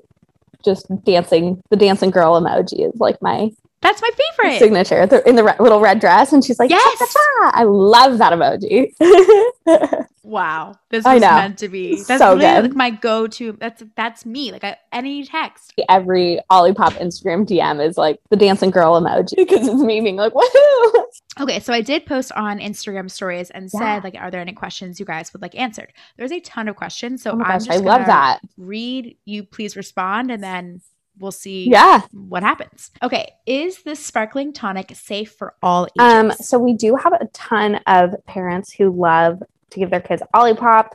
just 0.64 0.88
dancing. 1.04 1.62
The 1.70 1.76
dancing 1.78 2.10
girl 2.12 2.40
emoji 2.40 2.88
is 2.88 3.00
like 3.00 3.22
my 3.22 3.50
That's 3.84 4.02
my 4.02 4.10
favorite. 4.38 4.60
signature 4.60 5.06
the, 5.06 5.28
in 5.30 5.36
the 5.36 5.43
re- 5.43 5.56
little 5.60 5.80
red 5.82 6.00
dress, 6.00 6.34
and 6.34 6.43
she's 6.43 6.58
like, 6.58 6.69
Yes! 6.72 7.00
"Cha-cha-cha." 7.00 7.52
I 7.54 7.63
love 7.63 8.17
that 8.17 8.34
emoji. 8.34 8.93
Wow. 10.26 10.80
This 10.89 11.04
was 11.04 11.19
meant 11.19 11.58
to 11.60 11.67
be. 11.67 12.02
That's 12.02 12.19
So 12.22 12.38
good. 12.38 12.63
like 12.63 12.76
my 12.76 12.91
go 12.91 13.28
to. 13.28 13.52
That's 13.60 13.84
that's 13.98 14.26
me. 14.26 14.54
Like, 14.54 14.63
I, 14.63 14.78
any 14.93 15.26
text. 15.26 15.74
Every 15.89 16.39
Olipop 16.50 16.93
Instagram 16.93 17.46
DM 17.46 17.86
is 17.86 17.98
like 17.98 18.19
the 18.30 18.38
dancing 18.38 18.72
girl 18.72 19.00
emoji 19.00 19.36
because 19.36 19.67
it's 19.67 19.82
me 19.82 20.00
being 20.00 20.15
like, 20.15 20.32
"Woohoo!" 20.34 21.04
Okay, 21.41 21.60
so 21.60 21.74
I 21.74 21.82
did 21.82 22.06
post 22.06 22.32
on 22.34 22.60
Instagram 22.60 23.12
stories 23.12 23.50
and 23.50 23.69
Yeah. 23.74 23.80
said, 23.80 24.04
like, 24.06 24.15
are 24.15 24.32
there 24.32 24.39
any 24.39 24.54
questions 24.54 24.98
you 25.00 25.06
guys 25.06 25.34
would 25.34 25.41
like 25.41 25.56
answered? 25.60 25.91
There's 26.15 26.32
a 26.32 26.39
ton 26.39 26.69
of 26.69 26.76
questions. 26.78 27.22
So 27.22 27.32
Oh 27.32 27.34
I'm 27.34 27.39
gosh, 27.39 27.65
just 27.65 27.72
I 27.72 27.78
love 27.84 28.06
that. 28.06 28.39
read 28.56 29.17
you 29.26 29.43
please 29.43 29.76
respond 29.76 30.32
and 30.32 30.41
then 30.41 30.82
we'll 31.19 31.32
see 31.32 31.69
Yeah. 31.69 32.02
what 32.12 32.43
happens. 32.43 32.91
Okay, 33.02 33.32
is 33.45 33.84
this 33.84 34.04
sparkling 34.06 34.54
tonic 34.54 34.91
safe 34.95 35.32
for 35.32 35.56
all 35.62 35.88
ages? 35.99 35.99
Um, 35.99 36.32
so 36.34 36.58
we 36.60 36.73
do 36.73 36.95
have 36.95 37.13
a 37.13 37.26
ton 37.34 37.76
of 37.88 38.13
parents 38.26 38.71
who 38.71 38.89
love 38.91 39.41
to 39.71 39.80
give 39.80 39.89
their 39.89 40.02
kids 40.02 40.21
Olipop. 40.36 40.89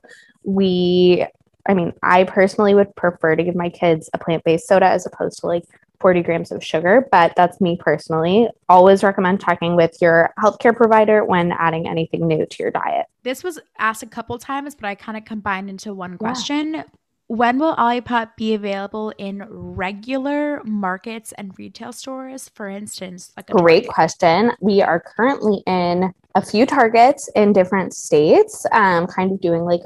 We, 0.45 1.27
I 1.69 1.75
mean, 1.75 1.93
I 2.03 2.25
personally 2.25 2.75
would 2.75 2.95
prefer 2.97 3.37
to 3.37 3.43
give 3.45 3.55
my 3.55 3.69
kids 3.71 4.09
a 4.15 4.19
plant 4.19 4.45
based 4.45 4.67
soda 4.67 4.87
as 4.87 5.05
opposed 5.07 5.41
to 5.41 5.47
like 5.47 5.65
40 6.01 6.23
grams 6.23 6.53
of 6.53 6.65
sugar, 6.65 7.09
but 7.11 7.33
that's 7.37 7.61
me 7.61 7.77
personally. 7.77 8.49
Always 8.69 9.03
recommend 9.03 9.43
checking 9.45 9.75
with 9.75 10.01
your 10.01 10.33
healthcare 10.39 10.75
provider 10.75 11.25
when 11.25 11.51
adding 11.53 11.89
anything 11.89 12.27
new 12.29 12.47
to 12.47 12.63
your 12.63 12.71
diet. 12.71 13.07
this 13.25 13.43
was 13.43 13.59
asked 13.79 14.05
a 14.05 14.07
couple 14.07 14.39
times, 14.39 14.75
but 14.77 14.85
I 14.87 14.95
kind 14.95 15.19
of 15.19 15.25
combined 15.25 15.69
into 15.69 15.93
one 15.93 16.17
question. 16.17 16.85
When 17.29 17.59
will 17.59 17.77
Olipop 17.77 18.37
be 18.37 18.55
available 18.55 19.13
in 19.19 19.45
regular 19.51 20.63
markets 20.65 21.33
and 21.37 21.57
retail 21.59 21.93
stores? 21.93 22.49
For 22.55 22.71
instance, 22.71 23.33
like 23.37 23.51
a 23.51 23.53
Great 23.53 23.87
question. 23.87 24.53
We 24.61 24.81
are 24.81 24.99
currently 24.99 25.63
in 25.67 26.15
a 26.35 26.43
few 26.43 26.65
targets 26.65 27.29
in 27.37 27.53
different 27.53 27.93
states, 27.93 28.65
um, 28.73 29.07
kind 29.07 29.31
of 29.31 29.43
doing 29.43 29.65
like 29.65 29.83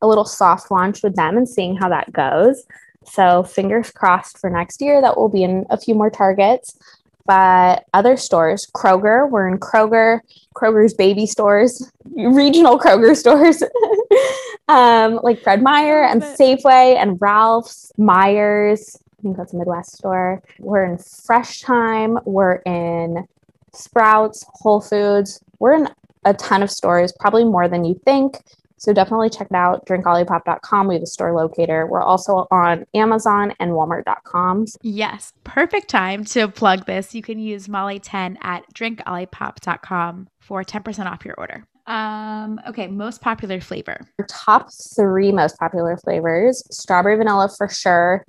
a 0.00 0.08
little 0.08 0.24
soft 0.24 0.70
launch 0.70 1.02
with 1.02 1.16
them 1.16 1.36
and 1.36 1.46
seeing 1.46 1.76
how 1.76 1.90
that 1.90 2.10
goes. 2.14 2.64
So, 3.04 3.42
fingers 3.42 3.90
crossed 3.90 4.38
for 4.38 4.48
next 4.48 4.80
year 4.80 5.02
that 5.02 5.18
we'll 5.18 5.28
be 5.28 5.44
in 5.44 5.66
a 5.68 5.76
few 5.76 5.94
more 5.94 6.10
targets. 6.10 6.78
But 7.26 7.84
other 7.92 8.16
stores, 8.16 8.68
Kroger, 8.74 9.28
we're 9.28 9.48
in 9.48 9.58
Kroger, 9.58 10.20
Kroger's 10.54 10.94
baby 10.94 11.26
stores, 11.26 11.92
regional 12.14 12.78
Kroger 12.78 13.16
stores, 13.16 13.62
um, 14.68 15.20
like 15.22 15.42
Fred 15.42 15.62
Meyer 15.62 16.02
and 16.02 16.22
it. 16.22 16.38
Safeway 16.38 16.96
and 16.96 17.18
Ralph's, 17.20 17.92
Myers. 17.96 18.98
I 19.18 19.22
think 19.22 19.36
that's 19.36 19.52
a 19.52 19.56
Midwest 19.56 19.96
store. 19.96 20.42
We're 20.58 20.84
in 20.84 20.98
Fresh 20.98 21.62
Thyme. 21.62 22.18
We're 22.24 22.56
in 22.66 23.26
Sprouts, 23.72 24.44
Whole 24.48 24.80
Foods. 24.80 25.40
We're 25.58 25.74
in 25.74 25.88
a 26.24 26.34
ton 26.34 26.62
of 26.62 26.70
stores, 26.70 27.12
probably 27.18 27.44
more 27.44 27.68
than 27.68 27.84
you 27.84 28.00
think. 28.04 28.38
So 28.78 28.92
definitely 28.92 29.30
check 29.30 29.48
it 29.50 29.56
out. 29.56 29.86
Drinkolipop.com. 29.86 30.86
We 30.86 30.94
have 30.94 31.02
a 31.02 31.06
store 31.06 31.32
locator. 31.32 31.86
We're 31.86 32.02
also 32.02 32.46
on 32.50 32.84
Amazon 32.94 33.54
and 33.58 33.72
Walmart.com. 33.72 34.66
Yes, 34.82 35.32
perfect 35.44 35.88
time 35.88 36.24
to 36.26 36.48
plug 36.48 36.84
this. 36.84 37.14
You 37.14 37.22
can 37.22 37.38
use 37.38 37.68
Molly10 37.68 38.36
at 38.42 38.64
drinkolipop.com 38.74 40.28
for 40.40 40.62
10% 40.62 41.06
off 41.06 41.24
your 41.24 41.34
order. 41.38 41.64
Um, 41.86 42.60
okay, 42.68 42.86
most 42.88 43.20
popular 43.20 43.60
flavor. 43.60 44.00
Our 44.18 44.26
top 44.26 44.68
three 44.96 45.30
most 45.32 45.58
popular 45.58 45.96
flavors 45.96 46.62
strawberry 46.70 47.16
vanilla 47.16 47.48
for 47.56 47.68
sure, 47.68 48.24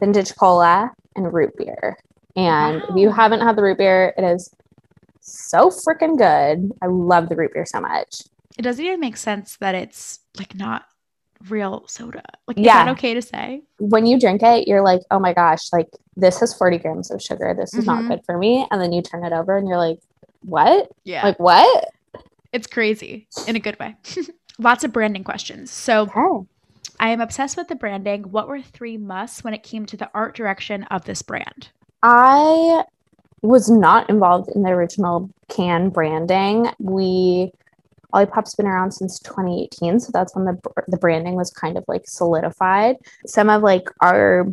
vintage 0.00 0.34
cola, 0.36 0.90
and 1.16 1.32
root 1.32 1.56
beer. 1.56 1.96
And 2.36 2.82
if 2.88 2.96
you 2.96 3.10
haven't 3.10 3.40
had 3.40 3.56
the 3.56 3.62
root 3.62 3.78
beer, 3.78 4.12
it 4.16 4.22
is 4.24 4.50
so 5.20 5.70
freaking 5.70 6.16
good. 6.18 6.70
I 6.82 6.86
love 6.86 7.28
the 7.28 7.36
root 7.36 7.52
beer 7.54 7.66
so 7.66 7.80
much. 7.80 8.22
It 8.58 8.62
doesn't 8.62 8.84
even 8.84 9.00
make 9.00 9.16
sense 9.16 9.56
that 9.60 9.74
it's 9.74 10.20
like 10.38 10.54
not 10.54 10.84
real 11.48 11.84
soda. 11.86 12.22
Like, 12.46 12.58
is 12.58 12.64
Yeah. 12.64 12.84
that 12.84 12.92
okay 12.92 13.14
to 13.14 13.22
say? 13.22 13.62
when 13.80 14.06
you 14.06 14.18
drink 14.18 14.42
it, 14.42 14.66
you're 14.66 14.82
like, 14.82 15.00
oh 15.12 15.20
my 15.20 15.32
gosh, 15.32 15.72
like 15.72 15.86
this 16.16 16.40
has 16.40 16.52
40 16.52 16.78
grams 16.78 17.12
of 17.12 17.22
sugar. 17.22 17.54
This 17.56 17.72
is 17.74 17.86
not 17.86 18.02
Mhm. 18.02 18.08
good 18.08 18.20
for 18.26 18.36
me. 18.36 18.66
And 18.72 18.80
then 18.82 18.92
you 18.92 19.02
turn 19.02 19.24
it 19.24 19.32
over 19.32 19.56
and 19.56 19.68
you're 19.68 19.78
like, 19.78 20.00
what? 20.44 20.90
Yeah. 21.04 21.22
Like, 21.24 21.38
what? 21.38 21.88
It's 22.52 22.66
crazy 22.66 23.28
in 23.46 23.56
a 23.56 23.60
good 23.60 23.78
way. 23.78 23.96
Lots 24.58 24.84
of 24.84 24.92
branding 24.92 25.24
questions. 25.24 25.70
So 25.70 26.02
Okay. 26.02 26.46
I 27.00 27.10
am 27.10 27.20
obsessed 27.20 27.56
with 27.56 27.68
the 27.68 27.76
branding. 27.76 28.24
What 28.24 28.48
were 28.48 28.60
three 28.60 28.96
musts 28.96 29.44
when 29.44 29.54
it 29.54 29.62
came 29.62 29.86
to 29.86 29.96
the 29.96 30.10
art 30.14 30.34
direction 30.34 30.82
of 30.84 31.04
this 31.04 31.22
brand? 31.22 31.68
I 32.02 32.84
was 33.42 33.70
not 33.70 34.10
involved 34.10 34.50
in 34.54 34.62
the 34.62 34.70
original 34.70 35.30
can 35.48 35.90
branding. 35.90 36.70
We 36.78 37.52
Olipop's 38.14 38.54
been 38.54 38.66
around 38.66 38.92
since 38.92 39.18
2018, 39.20 40.00
so 40.00 40.10
that's 40.12 40.34
when 40.34 40.44
the 40.46 40.58
the 40.88 40.96
branding 40.96 41.34
was 41.34 41.50
kind 41.50 41.76
of 41.76 41.84
like 41.88 42.02
solidified. 42.06 42.96
Some 43.26 43.50
of 43.50 43.62
like 43.62 43.88
our 44.00 44.46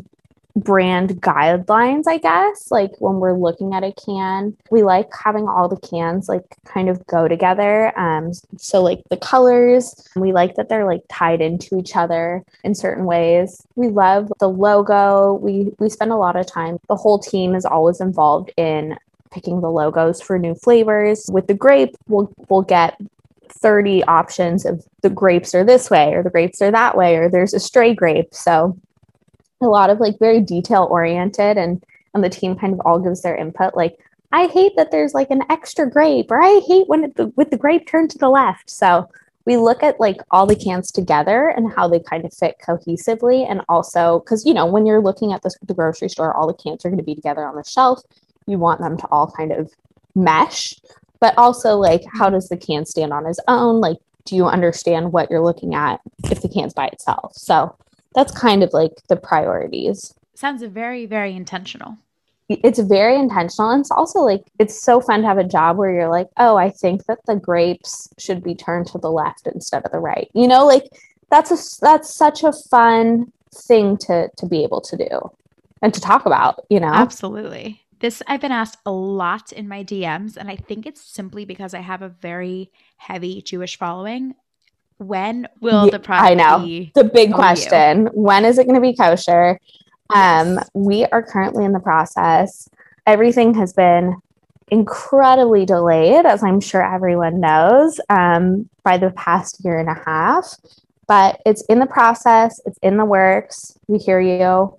brand 0.56 1.22
guidelines, 1.22 2.04
I 2.08 2.18
guess, 2.18 2.72
like 2.72 2.92
when 3.00 3.16
we're 3.16 3.38
looking 3.38 3.74
at 3.74 3.84
a 3.84 3.94
can, 3.94 4.56
we 4.72 4.84
like 4.84 5.10
having 5.14 5.48
all 5.48 5.68
the 5.68 5.80
cans 5.80 6.30
like 6.30 6.44
kind 6.66 6.90
of 6.90 7.06
go 7.08 7.28
together. 7.28 7.98
Um, 8.00 8.32
so 8.58 8.82
like 8.82 9.02
the 9.10 9.18
colors, 9.18 10.08
we 10.16 10.32
like 10.32 10.56
that 10.56 10.70
they're 10.70 10.86
like 10.86 11.02
tied 11.10 11.42
into 11.42 11.78
each 11.78 11.96
other 11.96 12.44
in 12.64 12.74
certain 12.74 13.06
ways. 13.06 13.66
We 13.76 13.90
love 13.90 14.32
the 14.40 14.50
logo. 14.50 15.34
We 15.34 15.72
we 15.80 15.90
spend 15.90 16.12
a 16.12 16.18
lot 16.18 16.38
of 16.38 16.48
time. 16.48 16.80
The 16.88 16.96
whole 16.96 17.20
team 17.20 17.54
is 17.54 17.66
always 17.66 18.00
involved 18.00 18.52
in 18.56 18.98
picking 19.32 19.60
the 19.60 19.70
logos 19.70 20.22
for 20.22 20.40
new 20.40 20.56
flavors. 20.56 21.26
With 21.30 21.48
the 21.48 21.54
grape, 21.54 21.96
we'll 22.08 22.32
we'll 22.50 22.62
get 22.62 22.98
30 23.50 24.04
options 24.06 24.66
of 24.66 24.86
the 25.02 25.10
grapes 25.10 25.54
are 25.54 25.64
this 25.64 25.90
way 25.90 26.14
or 26.14 26.24
the 26.24 26.30
grapes 26.30 26.62
are 26.62 26.72
that 26.72 26.96
way 26.98 27.16
or 27.16 27.30
there's 27.30 27.54
a 27.54 27.60
stray 27.60 27.94
grape. 27.94 28.34
So 28.34 28.78
a 29.62 29.68
lot 29.68 29.90
of 29.90 30.00
like 30.00 30.20
very 30.20 30.42
detail 30.42 30.88
oriented 30.90 31.58
and 31.58 31.84
and 32.14 32.24
the 32.24 32.30
team 32.30 32.56
kind 32.56 32.74
of 32.74 32.82
all 32.86 33.00
gives 33.00 33.22
their 33.22 33.36
input 33.36 33.76
like 33.76 33.98
I 34.32 34.48
hate 34.48 34.76
that 34.76 34.92
there's 34.92 35.14
like 35.14 35.32
an 35.32 35.44
extra 35.50 35.90
grape 35.90 36.30
or 36.30 36.42
I 36.42 36.62
hate 36.68 36.90
when 36.90 37.06
it, 37.06 37.16
the, 37.16 37.28
with 37.38 37.52
the 37.52 37.58
grape 37.58 37.88
turned 37.88 38.10
to 38.12 38.18
the 38.18 38.30
left. 38.30 38.70
So 38.70 39.10
we 39.46 39.56
look 39.56 39.82
at 39.82 40.00
like 40.00 40.18
all 40.30 40.46
the 40.46 40.58
cans 40.58 40.92
together 40.92 41.48
and 41.48 41.72
how 41.72 41.88
they 41.88 42.00
kind 42.00 42.26
of 42.26 42.34
fit 42.34 42.58
cohesively 42.66 43.50
and 43.50 43.62
also 43.70 44.20
because 44.20 44.46
you 44.46 44.54
know 44.54 44.66
when 44.66 44.86
you're 44.86 45.02
looking 45.02 45.32
at 45.32 45.42
this 45.44 45.56
the 45.66 45.74
grocery 45.74 46.10
store 46.10 46.36
all 46.36 46.48
the 46.48 46.54
cans 46.54 46.84
are 46.84 46.90
going 46.90 46.98
to 46.98 47.04
be 47.04 47.16
together 47.16 47.46
on 47.46 47.56
the 47.56 47.64
shelf. 47.64 48.02
You 48.46 48.58
want 48.58 48.82
them 48.82 48.98
to 48.98 49.08
all 49.08 49.32
kind 49.32 49.54
of 49.54 49.72
mesh 50.16 50.76
but 51.20 51.38
also 51.38 51.78
like 51.78 52.04
how 52.14 52.30
does 52.30 52.50
the 52.50 52.58
can 52.58 52.86
stand 52.86 53.14
on 53.14 53.26
its 53.26 53.40
own? 53.48 53.80
Like 53.80 53.98
do 54.26 54.36
you 54.36 54.48
understand 54.48 55.14
what 55.14 55.30
you're 55.30 55.44
looking 55.44 55.76
at 55.76 56.02
if 56.26 56.42
the 56.42 56.50
can's 56.50 56.74
by 56.74 56.88
itself? 56.88 57.34
So 57.36 57.74
that's 58.16 58.32
kind 58.32 58.64
of 58.64 58.74
like 58.74 58.94
the 59.10 59.16
priorities 59.16 60.14
Sounds 60.34 60.64
very, 60.64 61.06
very 61.06 61.34
intentional. 61.34 61.98
it's 62.50 62.80
very 62.80 63.16
intentional 63.18 63.72
and 63.72 63.82
it's 63.82 63.92
also 63.92 64.20
like 64.20 64.44
it's 64.60 64.80
so 64.80 65.02
fun 65.02 65.22
to 65.22 65.28
have 65.28 65.38
a 65.38 65.44
job 65.44 65.78
where 65.78 65.92
you're 65.92 66.10
like 66.10 66.28
oh 66.38 66.56
i 66.58 66.70
think 66.70 67.04
that 67.06 67.18
the 67.26 67.36
grapes 67.36 68.08
should 68.20 68.44
be 68.44 68.54
turned 68.54 68.86
to 68.86 69.00
the 69.00 69.10
left 69.12 69.48
instead 69.54 69.84
of 69.84 69.92
the 69.92 69.98
right 69.98 70.30
you 70.36 70.48
know 70.48 70.64
like 70.66 70.84
that's 71.32 71.50
a 71.52 71.58
that's 71.82 72.14
such 72.14 72.44
a 72.44 72.54
fun 72.70 73.32
thing 73.68 73.98
to 73.98 74.30
to 74.38 74.46
be 74.46 74.64
able 74.64 74.80
to 74.80 74.96
do 74.96 75.20
and 75.82 75.94
to 75.94 76.02
talk 76.02 76.26
about 76.26 76.64
you 76.70 76.80
know 76.80 76.92
Absolutely. 76.94 77.82
This 78.00 78.22
I've 78.28 78.42
been 78.42 78.52
asked 78.52 78.78
a 78.86 78.92
lot 78.92 79.54
in 79.54 79.68
my 79.70 79.82
DMs, 79.84 80.36
and 80.36 80.50
I 80.50 80.58
think 80.58 80.86
it's 80.86 81.02
simply 81.02 81.46
because 81.46 81.74
I 81.74 81.80
have 81.80 82.02
a 82.02 82.10
very 82.10 82.70
heavy 82.98 83.42
Jewish 83.42 83.78
following. 83.78 84.36
When 84.98 85.48
will 85.62 85.90
the 85.90 86.00
product 86.00 86.32
I 86.32 86.34
know. 86.34 86.66
The 86.96 87.04
big 87.04 87.34
question 87.34 88.08
when 88.14 88.46
is 88.46 88.58
it 88.58 88.66
going 88.66 88.76
to 88.76 88.82
be 88.82 88.96
kosher? 88.96 89.60
Um, 90.10 90.56
Yes. 90.56 90.70
we 90.74 91.06
are 91.06 91.24
currently 91.24 91.66
in 91.66 91.72
the 91.72 91.80
process. 91.80 92.70
Everything 93.08 93.54
has 93.56 93.74
been 93.74 94.16
incredibly 94.70 95.66
delayed, 95.66 96.26
as 96.26 96.44
I'm 96.44 96.60
sure 96.60 96.84
everyone 96.84 97.40
knows, 97.40 98.00
um, 98.10 98.70
by 98.84 98.98
the 98.98 99.12
past 99.12 99.64
year 99.64 99.78
and 99.80 99.90
a 99.90 100.02
half. 100.06 100.56
But 101.08 101.42
it's 101.46 101.62
in 101.64 101.80
the 101.80 101.86
process, 101.86 102.60
it's 102.66 102.80
in 102.82 102.98
the 102.98 103.06
works. 103.06 103.78
We 103.88 104.00
hear 104.00 104.20
you. 104.20 104.76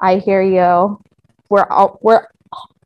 I 0.00 0.18
hear 0.18 0.42
you. 0.42 1.00
We're 1.50 1.66
all, 1.70 1.98
we're 2.02 2.26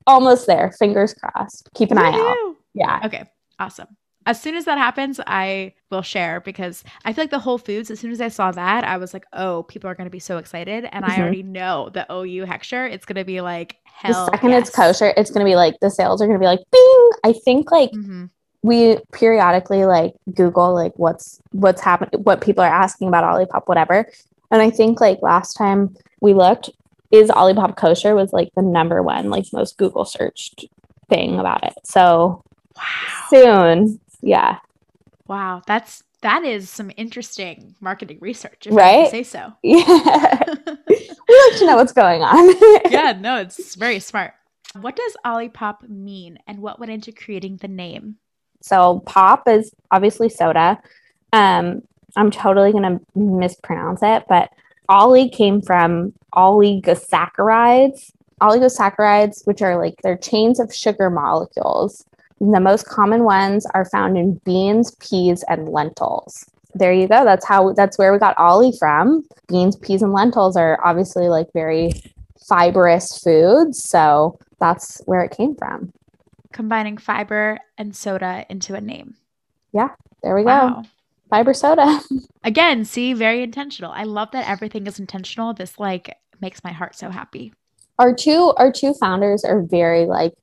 almost 0.06 0.46
there. 0.46 0.72
Fingers 0.78 1.14
crossed. 1.14 1.70
Keep 1.74 1.90
an 1.90 1.98
eye 1.98 2.12
out. 2.12 2.56
Yeah. 2.74 3.00
Okay, 3.04 3.24
awesome. 3.58 3.88
As 4.24 4.40
soon 4.40 4.54
as 4.54 4.64
that 4.66 4.78
happens, 4.78 5.20
I 5.26 5.74
will 5.90 6.02
share 6.02 6.40
because 6.40 6.84
I 7.04 7.12
feel 7.12 7.24
like 7.24 7.30
the 7.30 7.38
Whole 7.38 7.58
Foods, 7.58 7.90
as 7.90 8.00
soon 8.00 8.12
as 8.12 8.20
I 8.20 8.28
saw 8.28 8.52
that, 8.52 8.84
I 8.84 8.96
was 8.96 9.12
like, 9.12 9.24
oh, 9.32 9.64
people 9.64 9.90
are 9.90 9.94
going 9.94 10.06
to 10.06 10.10
be 10.12 10.20
so 10.20 10.38
excited. 10.38 10.88
And 10.92 11.04
I 11.04 11.16
Mhm. 11.16 11.20
already 11.20 11.42
know 11.42 11.90
the 11.92 12.06
OU 12.10 12.46
hechsher, 12.46 12.90
it's 12.90 13.04
going 13.04 13.16
to 13.16 13.24
be 13.24 13.40
like 13.40 13.76
hell. 13.84 14.26
The 14.26 14.32
second 14.32 14.52
it's 14.52 14.70
kosher, 14.70 15.12
it's 15.16 15.30
going 15.30 15.44
to 15.44 15.50
be 15.50 15.56
like 15.56 15.74
the 15.80 15.90
sales 15.90 16.22
are 16.22 16.26
going 16.26 16.38
to 16.38 16.42
be 16.42 16.46
like 16.46 16.60
bing. 16.70 17.10
I 17.24 17.32
think 17.32 17.70
like 17.72 17.90
Mhm. 17.92 18.30
we 18.62 18.98
periodically 19.12 19.84
like 19.84 20.12
Google 20.34 20.72
like 20.74 20.92
what's 20.96 21.40
what's 21.50 21.80
happening, 21.80 22.22
what 22.22 22.40
people 22.40 22.62
are 22.62 22.72
asking 22.72 23.08
about 23.08 23.24
Olipop, 23.24 23.62
whatever. 23.66 24.06
And 24.50 24.62
I 24.62 24.70
think 24.70 25.00
like 25.00 25.18
last 25.22 25.54
time 25.54 25.96
we 26.20 26.34
looked, 26.34 26.70
is 27.10 27.28
Olipop 27.30 27.76
kosher 27.76 28.14
was 28.14 28.32
like 28.32 28.50
the 28.54 28.62
number 28.62 29.02
one 29.02 29.30
like 29.30 29.46
most 29.52 29.76
Google 29.78 30.04
searched 30.04 30.64
thing 31.10 31.38
about 31.40 31.64
it. 31.64 31.74
So 31.84 32.42
Wow. 32.76 32.82
soon, 33.28 34.00
yeah, 34.22 34.58
Wow. 35.28 35.62
That's, 35.66 36.02
that 36.22 36.44
is 36.44 36.68
some 36.68 36.90
interesting 36.96 37.74
marketing 37.80 38.18
research, 38.20 38.66
if 38.66 38.72
I 38.72 38.76
Right? 38.76 39.10
can 39.10 39.10
say 39.10 39.22
so. 39.22 39.52
yeah. 39.62 40.42
we 40.88 41.50
like 41.50 41.58
to 41.58 41.66
know 41.66 41.76
what's 41.76 41.92
going 41.92 42.22
on. 42.22 42.54
yeah, 42.90 43.12
no, 43.18 43.36
it's 43.38 43.74
very 43.76 43.98
smart. 44.00 44.34
What 44.80 44.96
does 44.96 45.16
Olipop 45.24 45.88
mean 45.88 46.38
and 46.46 46.60
what 46.60 46.78
went 46.78 46.92
into 46.92 47.12
creating 47.12 47.58
the 47.58 47.68
name? 47.68 48.16
So 48.62 49.00
pop 49.06 49.48
is 49.48 49.72
obviously 49.90 50.28
soda. 50.28 50.80
Um, 51.32 51.82
I'm 52.16 52.30
totally 52.30 52.72
gonna 52.72 53.00
mispronounce 53.14 54.00
it, 54.02 54.24
but 54.28 54.50
Ollie 54.88 55.28
came 55.30 55.62
from 55.62 56.12
oligosaccharides. 56.34 58.12
Oligosaccharides, 58.40 59.46
which 59.46 59.62
are 59.62 59.76
like 59.80 59.94
they're 60.02 60.16
chains 60.16 60.58
of 60.58 60.74
sugar 60.74 61.10
molecules. 61.10 62.04
The 62.50 62.58
most 62.58 62.86
common 62.86 63.22
ones 63.22 63.66
are 63.72 63.84
found 63.84 64.18
in 64.18 64.40
beans, 64.44 64.96
peas, 64.96 65.44
and 65.48 65.68
lentils. 65.68 66.44
There 66.74 66.92
you 66.92 67.06
go. 67.06 67.24
That's 67.24 67.46
how 67.46 67.72
that's 67.72 67.98
where 67.98 68.12
we 68.12 68.18
got 68.18 68.34
oli 68.36 68.72
from. 68.80 69.22
Beans, 69.46 69.76
peas, 69.76 70.02
and 70.02 70.12
lentils 70.12 70.56
are 70.56 70.76
obviously 70.84 71.28
like 71.28 71.46
very 71.52 71.92
fibrous 72.48 73.16
foods, 73.22 73.84
so 73.84 74.40
that's 74.58 75.00
where 75.04 75.22
it 75.22 75.30
came 75.30 75.54
from. 75.54 75.92
Combining 76.52 76.98
fiber 76.98 77.60
and 77.78 77.94
soda 77.94 78.44
into 78.48 78.74
a 78.74 78.80
name. 78.80 79.14
Yeah, 79.72 79.90
there 80.24 80.34
we 80.34 80.42
go. 80.42 80.48
Wow. 80.48 80.82
Fiber 81.30 81.54
soda. 81.54 82.00
Again, 82.44 82.84
see, 82.84 83.12
very 83.12 83.44
intentional. 83.44 83.92
I 83.92 84.02
love 84.02 84.32
that 84.32 84.48
everything 84.48 84.88
is 84.88 84.98
intentional. 84.98 85.54
This 85.54 85.78
like 85.78 86.18
makes 86.40 86.64
my 86.64 86.72
heart 86.72 86.96
so 86.96 87.10
happy. 87.10 87.54
our 88.00 88.12
two 88.12 88.52
our 88.56 88.72
two 88.72 88.94
founders 88.94 89.44
are 89.44 89.62
very 89.62 90.06
like 90.06 90.34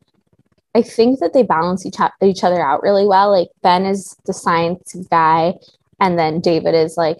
I 0.76 0.82
think 0.82 1.20
that 1.20 1.34
they 1.34 1.44
balance 1.44 1.86
each 1.86 2.00
o- 2.00 2.10
each 2.22 2.44
other 2.44 2.62
out 2.62 2.84
really 2.84 3.08
well. 3.08 3.32
Like 3.32 3.50
Ben 3.62 3.86
is 3.86 4.16
the 4.26 4.34
science 4.34 4.96
guy, 5.10 5.56
and 6.00 6.18
then 6.18 6.40
David 6.40 6.76
is 6.76 6.96
like 6.98 7.18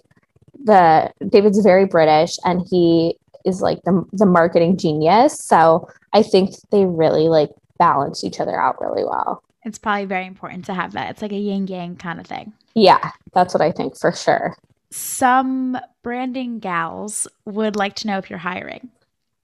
the 0.64 1.12
David's 1.28 1.58
very 1.60 1.86
British, 1.86 2.36
and 2.44 2.66
he 2.70 3.16
is 3.44 3.60
like 3.60 3.82
the 3.82 4.04
the 4.12 4.26
marketing 4.26 4.76
genius. 4.76 5.42
So 5.44 5.88
I 6.12 6.22
think 6.22 6.54
they 6.70 6.86
really 6.86 7.28
like 7.28 7.50
balance 7.78 8.22
each 8.24 8.40
other 8.40 8.60
out 8.60 8.80
really 8.80 9.04
well. 9.04 9.42
It's 9.64 9.78
probably 9.78 10.06
very 10.06 10.26
important 10.26 10.64
to 10.66 10.74
have 10.74 10.92
that. 10.92 11.10
It's 11.10 11.22
like 11.22 11.32
a 11.32 11.36
yin 11.36 11.66
yang 11.66 11.96
kind 11.96 12.20
of 12.20 12.26
thing. 12.26 12.52
Yeah, 12.74 13.10
that's 13.34 13.52
what 13.52 13.60
I 13.60 13.72
think 13.72 13.98
for 13.98 14.12
sure. 14.12 14.56
Some 14.90 15.78
branding 16.02 16.60
gals 16.60 17.28
would 17.44 17.76
like 17.76 17.94
to 17.96 18.06
know 18.06 18.18
if 18.18 18.30
you're 18.30 18.38
hiring. 18.38 18.88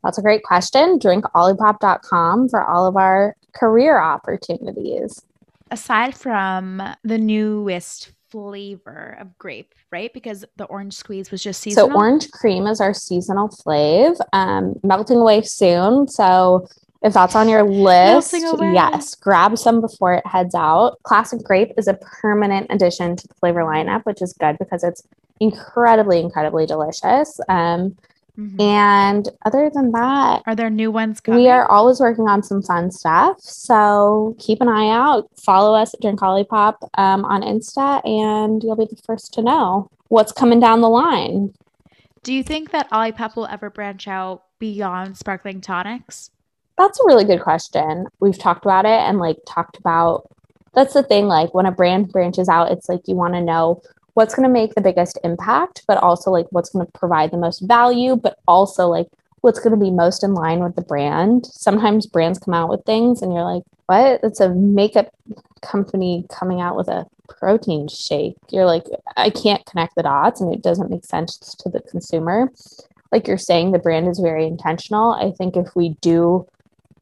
That's 0.03 0.19
a 0.19 0.23
great 0.23 0.43
question. 0.43 0.99
Drinkolipop.com 0.99 2.49
for 2.49 2.65
all 2.65 2.87
of 2.87 2.97
our 2.97 3.37
career 3.59 4.01
opportunities. 4.01 5.23
Aside 5.71 6.15
from 6.15 6.83
the 7.03 7.19
newest 7.19 8.13
flavor 8.31 9.17
of 9.21 9.37
grape, 9.39 9.75
right? 9.91 10.13
Because 10.13 10.45
the 10.57 10.65
orange 10.65 10.95
squeeze 10.95 11.31
was 11.31 11.43
just 11.43 11.61
seasonal. 11.61 11.89
So 11.89 11.97
orange 11.97 12.31
cream 12.31 12.67
is 12.67 12.81
our 12.81 12.95
seasonal 12.95 13.49
flavor, 13.49 14.25
um, 14.33 14.75
melting 14.83 15.19
away 15.19 15.43
soon. 15.43 16.09
So 16.09 16.69
if 17.03 17.15
that's 17.15 17.35
on 17.35 17.49
your 17.49 17.63
list, 17.63 18.33
yes, 18.33 19.15
grab 19.15 19.57
some 19.59 19.81
before 19.81 20.15
it 20.15 20.27
heads 20.27 20.55
out. 20.55 21.03
Classic 21.03 21.43
grape 21.43 21.73
is 21.77 21.89
a 21.89 21.95
permanent 21.95 22.67
addition 22.71 23.17
to 23.17 23.29
the 23.29 23.35
flavor 23.35 23.63
lineup, 23.63 24.03
which 24.05 24.23
is 24.23 24.33
good 24.33 24.57
because 24.59 24.83
it's 24.83 25.03
incredibly, 25.41 26.21
incredibly 26.21 26.67
delicious. 26.67 27.39
Um, 27.49 27.97
Mhm. 28.39 28.61
and 28.61 29.29
other 29.45 29.71
than 29.73 29.93
that, 29.93 30.43
Are 30.47 30.55
there 30.55 30.69
new 30.71 30.91
ones 30.91 31.21
coming? 31.21 31.43
we 31.43 31.49
are 31.49 31.71
always 31.71 32.01
working 32.01 32.29
on 32.29 32.43
some 32.43 32.63
fun 32.63 32.91
stuff. 32.91 33.41
So 33.41 34.35
keep 34.39 34.61
an 34.61 34.69
eye 34.69 34.91
out. 34.91 35.29
Follow 35.45 35.75
us 35.75 35.95
at 35.95 36.01
Drink 36.01 36.21
Olipop 36.21 36.75
um, 36.99 37.25
on 37.25 37.43
Insta, 37.43 38.07
and 38.07 38.63
you'll 38.63 38.77
be 38.77 38.85
the 38.87 39.01
first 39.07 39.33
to 39.35 39.43
know 39.43 39.89
what's 40.09 40.33
coming 40.33 40.61
down 40.61 40.81
the 40.83 40.89
line. 40.89 41.53
Do 42.23 42.33
you 42.35 42.43
think 42.43 42.71
that 42.73 42.91
Olipop 42.91 43.37
will 43.37 43.47
ever 43.47 43.71
branch 43.71 44.07
out 44.09 44.43
beyond 44.59 45.17
sparkling 45.17 45.61
tonics? 45.61 46.31
That's 46.77 47.01
a 47.01 47.05
really 47.07 47.25
good 47.25 47.41
question. 47.41 48.07
We've 48.21 48.39
talked 48.39 48.65
about 48.65 48.85
it 48.85 49.01
and 49.01 49.19
like 49.19 49.39
talked 49.47 49.79
about 49.79 50.29
that's 50.75 50.93
the 50.93 51.03
thing. 51.03 51.27
Like 51.27 51.55
when 51.55 51.65
a 51.65 51.73
brand 51.73 52.13
branches 52.13 52.51
out, 52.51 52.71
it's 52.71 52.87
like 52.89 53.01
you 53.07 53.15
want 53.15 53.33
to 53.33 53.41
know 53.41 53.81
what's 54.17 54.35
going 54.35 54.49
to 54.49 54.53
make 54.53 54.75
the 54.75 54.81
biggest 54.81 55.19
impact, 55.25 55.83
but 55.87 55.99
also 55.99 56.31
like 56.31 56.47
what's 56.49 56.71
going 56.71 56.87
to 56.87 56.93
provide 56.93 57.31
the 57.31 57.37
most 57.37 57.61
value, 57.61 58.17
but 58.17 58.39
also 58.49 58.89
like 58.89 59.09
what's 59.43 59.59
going 59.59 59.79
to 59.79 59.85
be 59.85 59.91
most 59.91 60.25
in 60.25 60.33
line 60.33 60.61
with 60.61 60.75
the 60.75 60.81
brand. 60.81 61.45
Sometimes 61.45 62.07
brands 62.07 62.39
come 62.39 62.55
out 62.55 62.71
with 62.71 62.83
things 62.87 63.21
and 63.21 63.35
you're 63.35 63.45
like, 63.45 63.63
what? 63.85 64.21
It's 64.23 64.41
a 64.41 64.49
makeup 64.49 65.15
company 65.61 66.25
coming 66.31 66.63
out 66.63 66.79
with 66.79 66.89
a 66.89 67.05
protein 67.29 67.89
shake. 67.89 68.37
You're 68.49 68.65
like, 68.65 68.85
I 69.19 69.29
can't 69.29 69.67
connect 69.67 69.97
the 69.97 70.05
dots 70.05 70.41
and 70.41 70.51
it 70.51 70.63
doesn't 70.63 70.91
make 70.91 71.05
sense 71.05 71.37
to 71.37 71.69
the 71.69 71.81
consumer. 71.81 72.51
Like 73.13 73.29
you're 73.29 73.37
saying, 73.37 73.73
the 73.73 73.79
brand 73.79 74.09
is 74.09 74.19
very 74.19 74.47
intentional. 74.47 75.13
I 75.13 75.31
think 75.31 75.59
if 75.59 75.77
we 75.77 75.91
do 76.01 76.47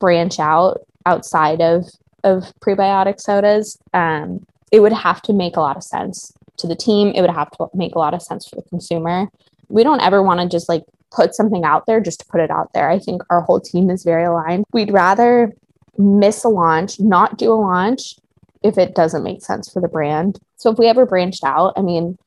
branch 0.01 0.41
out 0.41 0.85
outside 1.07 1.61
of 1.61 1.87
of 2.25 2.53
prebiotic 2.59 3.21
sodas, 3.21 3.79
um, 3.93 4.45
it 4.73 4.81
would 4.81 4.93
have 4.93 5.23
to 5.23 5.33
make 5.33 5.57
a 5.57 5.61
lot 5.61 5.77
of 5.77 5.85
sense 5.85 6.33
to 6.59 6.67
the 6.67 6.77
team. 6.77 7.13
It 7.15 7.21
would 7.21 7.31
have 7.31 7.51
to 7.53 7.69
make 7.75 7.95
a 7.95 7.99
lot 7.99 8.15
of 8.15 8.23
sense 8.23 8.47
for 8.47 8.57
the 8.57 8.63
consumer. 8.63 9.29
We 9.69 9.83
don't 9.83 10.01
ever 10.01 10.23
want 10.23 10.41
to 10.41 10.49
just 10.49 10.69
like 10.69 10.85
put 11.11 11.35
something 11.35 11.65
out 11.65 11.87
there 11.87 12.01
just 12.01 12.21
to 12.21 12.27
put 12.27 12.41
it 12.41 12.51
out 12.51 12.73
there. 12.75 12.91
I 12.91 12.99
think 12.99 13.23
our 13.31 13.41
whole 13.41 13.61
team 13.61 13.91
is 13.91 14.05
very 14.05 14.25
aligned. 14.25 14.65
We'd 14.73 14.93
rather 14.93 15.53
miss 15.97 16.45
a 16.45 16.49
launch, 16.49 16.99
not 16.99 17.39
do 17.39 17.53
a 17.53 17.55
launch 17.55 18.17
if 18.63 18.79
it 18.79 18.95
doesn't 18.95 19.23
make 19.23 19.43
sense 19.43 19.73
for 19.73 19.81
the 19.81 19.89
brand. 19.89 20.41
So 20.57 20.71
if 20.71 20.79
we 20.79 20.87
ever 20.87 21.07
branched 21.07 21.45
out, 21.45 21.75
I 21.77 21.83
mean, 21.83 22.19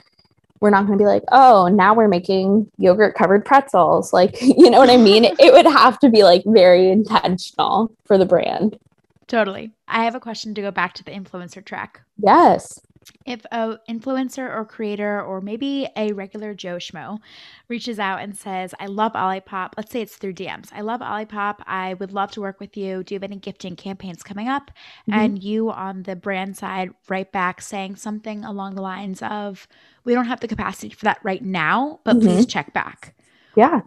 we're 0.59 0.69
not 0.69 0.85
going 0.87 0.97
to 0.97 1.01
be 1.01 1.07
like, 1.07 1.23
oh, 1.31 1.67
now 1.67 1.93
we're 1.93 2.07
making 2.07 2.71
yogurt 2.77 3.15
covered 3.15 3.45
pretzels. 3.45 4.13
Like, 4.13 4.37
you 4.41 4.69
know 4.69 4.79
what 4.79 4.89
I 4.89 4.97
mean? 4.97 5.25
it 5.25 5.53
would 5.53 5.65
have 5.65 5.99
to 5.99 6.09
be 6.09 6.23
like 6.23 6.43
very 6.45 6.89
intentional 6.89 7.91
for 8.05 8.17
the 8.17 8.25
brand. 8.25 8.79
Totally. 9.27 9.71
I 9.87 10.05
have 10.05 10.15
a 10.15 10.19
question 10.19 10.53
to 10.55 10.61
go 10.61 10.71
back 10.71 10.93
to 10.93 11.03
the 11.03 11.11
influencer 11.11 11.63
track. 11.63 12.01
Yes. 12.17 12.79
If 13.25 13.45
a 13.51 13.79
influencer 13.89 14.49
or 14.49 14.65
creator 14.65 15.21
or 15.21 15.41
maybe 15.41 15.87
a 15.95 16.11
regular 16.13 16.53
Joe 16.53 16.77
Schmo 16.77 17.19
reaches 17.67 17.99
out 17.99 18.21
and 18.21 18.35
says, 18.37 18.73
I 18.79 18.87
love 18.87 19.13
Olipop, 19.13 19.73
let's 19.77 19.91
say 19.91 20.01
it's 20.01 20.15
through 20.15 20.33
DMs. 20.33 20.69
I 20.73 20.81
love 20.81 21.01
Olipop. 21.01 21.57
I 21.65 21.95
would 21.95 22.11
love 22.11 22.31
to 22.31 22.41
work 22.41 22.59
with 22.59 22.75
you. 22.77 23.03
Do 23.03 23.13
you 23.13 23.17
have 23.17 23.23
any 23.23 23.37
gifting 23.37 23.75
campaigns 23.75 24.23
coming 24.23 24.47
up? 24.47 24.71
Mhm. 25.09 25.13
And 25.13 25.43
you 25.43 25.71
on 25.71 26.03
the 26.03 26.15
brand 26.15 26.57
side 26.57 26.91
right 27.09 27.31
back 27.31 27.61
saying 27.61 27.97
something 27.97 28.43
along 28.43 28.75
the 28.75 28.81
lines 28.81 29.21
of, 29.21 29.67
We 30.05 30.13
don't 30.13 30.27
have 30.27 30.39
the 30.39 30.47
capacity 30.47 30.89
for 30.89 31.03
that 31.03 31.19
right 31.21 31.43
now, 31.43 31.99
but 32.05 32.15
Mhm. 32.15 32.21
please 32.21 32.45
check 32.45 32.71
back. 32.71 33.13
Yeah. 33.57 33.81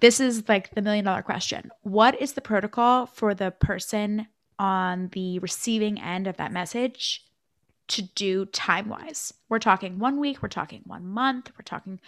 This 0.00 0.18
is 0.18 0.48
like 0.48 0.74
the 0.74 0.82
million 0.82 1.04
dollar 1.04 1.22
question. 1.22 1.70
What 1.82 2.20
is 2.20 2.32
the 2.32 2.40
protocol 2.40 3.06
for 3.06 3.34
the 3.34 3.52
person 3.52 4.26
on 4.58 5.08
the 5.12 5.38
receiving 5.38 6.00
end 6.00 6.26
of 6.26 6.36
that 6.38 6.52
message 6.52 7.24
to 7.90 8.02
do 8.02 8.46
time 8.46 8.88
wise? 8.88 9.34
We're 9.48 9.58
talking 9.58 9.98
one 9.98 10.18
week, 10.18 10.42
we're 10.42 10.48
talking 10.48 10.82
one 10.86 11.06
month, 11.06 11.50
we're 11.56 11.64
talking 11.64 12.00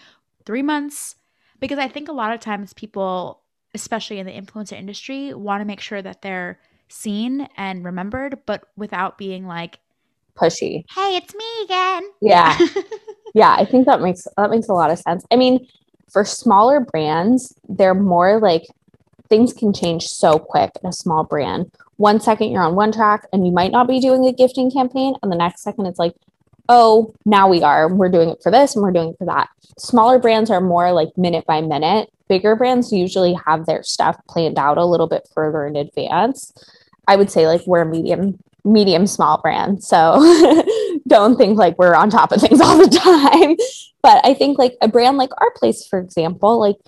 three 0.45 0.63
months. 0.63 1.17
Because 1.61 1.79
I 1.79 1.89
think 1.89 2.09
a 2.09 2.13
lot 2.13 2.33
of 2.33 2.41
times 2.41 2.73
people, 2.73 3.41
especially 3.75 4.19
in 4.19 4.27
the 4.27 4.33
influencer 4.33 4.73
industry, 4.73 5.33
want 5.33 5.61
to 5.61 5.65
make 5.65 5.81
sure 5.81 6.03
that 6.03 6.23
they're 6.23 6.59
seen 6.89 7.49
and 7.57 7.85
remembered, 7.85 8.41
but 8.47 8.65
without 8.77 9.19
being 9.19 9.47
like, 9.47 9.79
Pushy. 10.37 10.85
hey, 10.95 11.17
it's 11.17 11.35
me 11.35 11.45
again. 11.65 12.03
Yeah. 12.21 12.59
yeah, 13.35 13.55
I 13.59 13.65
think 13.65 13.87
that 13.87 14.01
makes 14.01 14.27
that 14.37 14.51
makes 14.51 14.69
a 14.69 14.73
lot 14.73 14.91
of 14.91 14.99
sense. 14.99 15.25
I 15.31 15.37
mean, 15.37 15.67
for 16.11 16.25
smaller 16.25 16.81
brands, 16.81 17.55
they're 17.69 17.95
more 17.95 18.41
like 18.41 18.65
things 19.29 19.53
can 19.53 19.73
change 19.73 20.05
so 20.05 20.39
quick 20.39 20.71
in 20.83 20.89
a 20.89 20.93
small 20.93 21.25
brand. 21.25 21.71
One 22.03 22.19
second 22.19 22.51
you're 22.51 22.63
on 22.63 22.75
one 22.75 22.91
track 22.91 23.29
and 23.33 23.47
you 23.47 23.53
might 23.53 23.71
not 23.71 23.87
be 23.87 24.01
doing 24.01 24.27
a 24.27 24.33
gifting 24.33 24.73
campaign, 24.73 25.15
and 25.23 25.31
the 25.31 25.37
next 25.37 25.63
second 25.63 25.87
it's 25.87 26.01
like, 26.01 26.17
oh, 26.69 27.15
now 27.25 27.47
we 27.47 27.63
are. 27.63 27.95
We're 27.95 28.09
doing 28.09 28.29
it 28.29 28.43
for 28.43 28.51
this 28.51 28.75
and 28.75 28.83
we're 28.83 28.91
doing 28.91 29.11
it 29.11 29.19
for 29.19 29.25
that. 29.27 29.49
Smaller 29.79 30.19
brands 30.19 30.51
are 30.51 30.61
more 30.61 30.91
like 30.91 31.17
minute 31.17 31.47
by 31.47 31.61
minute. 31.61 32.13
Bigger 32.29 32.57
brands 32.57 32.93
usually 32.93 33.39
have 33.47 33.67
their 33.67 33.85
stuff 33.85 34.17
planned 34.29 34.59
out 34.59 34.79
a 34.79 34.85
little 34.85 35.07
bit 35.07 35.29
further 35.33 35.65
in 35.65 35.77
advance. 35.77 36.53
I 37.07 37.15
would 37.15 37.31
say 37.31 37.47
like 37.47 37.65
we're 37.69 37.83
a 37.83 37.87
medium 37.87 38.37
medium 38.65 39.07
small 39.07 39.41
brand. 39.41 39.85
So 39.85 40.19
don't 41.07 41.37
think 41.37 41.57
like 41.57 41.79
we're 41.79 41.95
on 41.95 42.11
top 42.11 42.33
of 42.33 42.41
things 42.41 42.61
all 42.65 42.79
the 42.79 42.89
time. 42.89 43.57
But 44.03 44.27
I 44.27 44.35
think 44.35 44.59
like 44.59 44.77
a 44.81 44.89
brand 44.89 45.19
like 45.19 45.31
our 45.41 45.53
place, 45.53 45.87
for 45.87 46.01
example, 46.01 46.59
like 46.59 46.79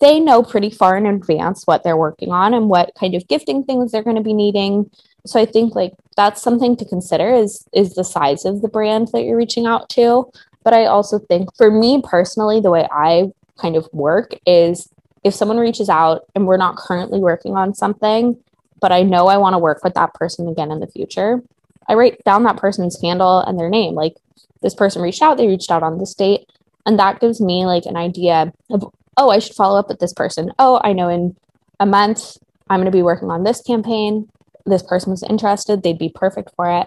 they 0.00 0.20
know 0.20 0.42
pretty 0.42 0.70
far 0.70 0.96
in 0.96 1.06
advance 1.06 1.66
what 1.66 1.82
they're 1.82 1.96
working 1.96 2.30
on 2.30 2.54
and 2.54 2.68
what 2.68 2.92
kind 2.98 3.14
of 3.14 3.26
gifting 3.28 3.64
things 3.64 3.90
they're 3.90 4.02
going 4.02 4.16
to 4.16 4.22
be 4.22 4.34
needing. 4.34 4.90
So 5.26 5.40
I 5.40 5.46
think 5.46 5.74
like 5.74 5.94
that's 6.16 6.42
something 6.42 6.76
to 6.76 6.84
consider 6.84 7.32
is 7.32 7.66
is 7.72 7.94
the 7.94 8.04
size 8.04 8.44
of 8.44 8.62
the 8.62 8.68
brand 8.68 9.08
that 9.12 9.22
you're 9.22 9.36
reaching 9.36 9.66
out 9.66 9.88
to. 9.90 10.30
But 10.64 10.74
I 10.74 10.86
also 10.86 11.18
think 11.18 11.54
for 11.56 11.70
me 11.70 12.02
personally, 12.02 12.60
the 12.60 12.70
way 12.70 12.86
I 12.90 13.32
kind 13.60 13.76
of 13.76 13.88
work 13.92 14.32
is 14.46 14.88
if 15.24 15.34
someone 15.34 15.58
reaches 15.58 15.88
out 15.88 16.22
and 16.34 16.46
we're 16.46 16.56
not 16.56 16.76
currently 16.76 17.18
working 17.18 17.56
on 17.56 17.74
something, 17.74 18.38
but 18.80 18.92
I 18.92 19.02
know 19.02 19.26
I 19.26 19.36
want 19.36 19.54
to 19.54 19.58
work 19.58 19.82
with 19.82 19.94
that 19.94 20.14
person 20.14 20.48
again 20.48 20.70
in 20.70 20.80
the 20.80 20.86
future, 20.86 21.42
I 21.88 21.94
write 21.94 22.22
down 22.24 22.44
that 22.44 22.56
person's 22.56 23.00
handle 23.00 23.40
and 23.40 23.58
their 23.58 23.70
name. 23.70 23.94
Like 23.94 24.16
this 24.62 24.74
person 24.74 25.02
reached 25.02 25.22
out, 25.22 25.36
they 25.36 25.48
reached 25.48 25.70
out 25.70 25.82
on 25.82 25.98
this 25.98 26.14
date. 26.14 26.48
And 26.86 26.98
that 26.98 27.20
gives 27.20 27.40
me 27.40 27.66
like 27.66 27.84
an 27.86 27.96
idea 27.96 28.52
of, 28.70 28.92
oh, 29.18 29.30
I 29.30 29.40
should 29.40 29.56
follow 29.56 29.78
up 29.78 29.88
with 29.88 29.98
this 29.98 30.14
person. 30.14 30.50
Oh, 30.58 30.80
I 30.82 30.94
know 30.94 31.08
in 31.08 31.36
a 31.80 31.84
month 31.84 32.38
I'm 32.70 32.80
going 32.80 32.90
to 32.90 32.96
be 32.96 33.02
working 33.02 33.30
on 33.30 33.42
this 33.42 33.60
campaign. 33.60 34.30
This 34.64 34.82
person 34.82 35.10
was 35.10 35.22
interested, 35.22 35.82
they'd 35.82 35.98
be 35.98 36.08
perfect 36.08 36.52
for 36.56 36.70
it. 36.70 36.86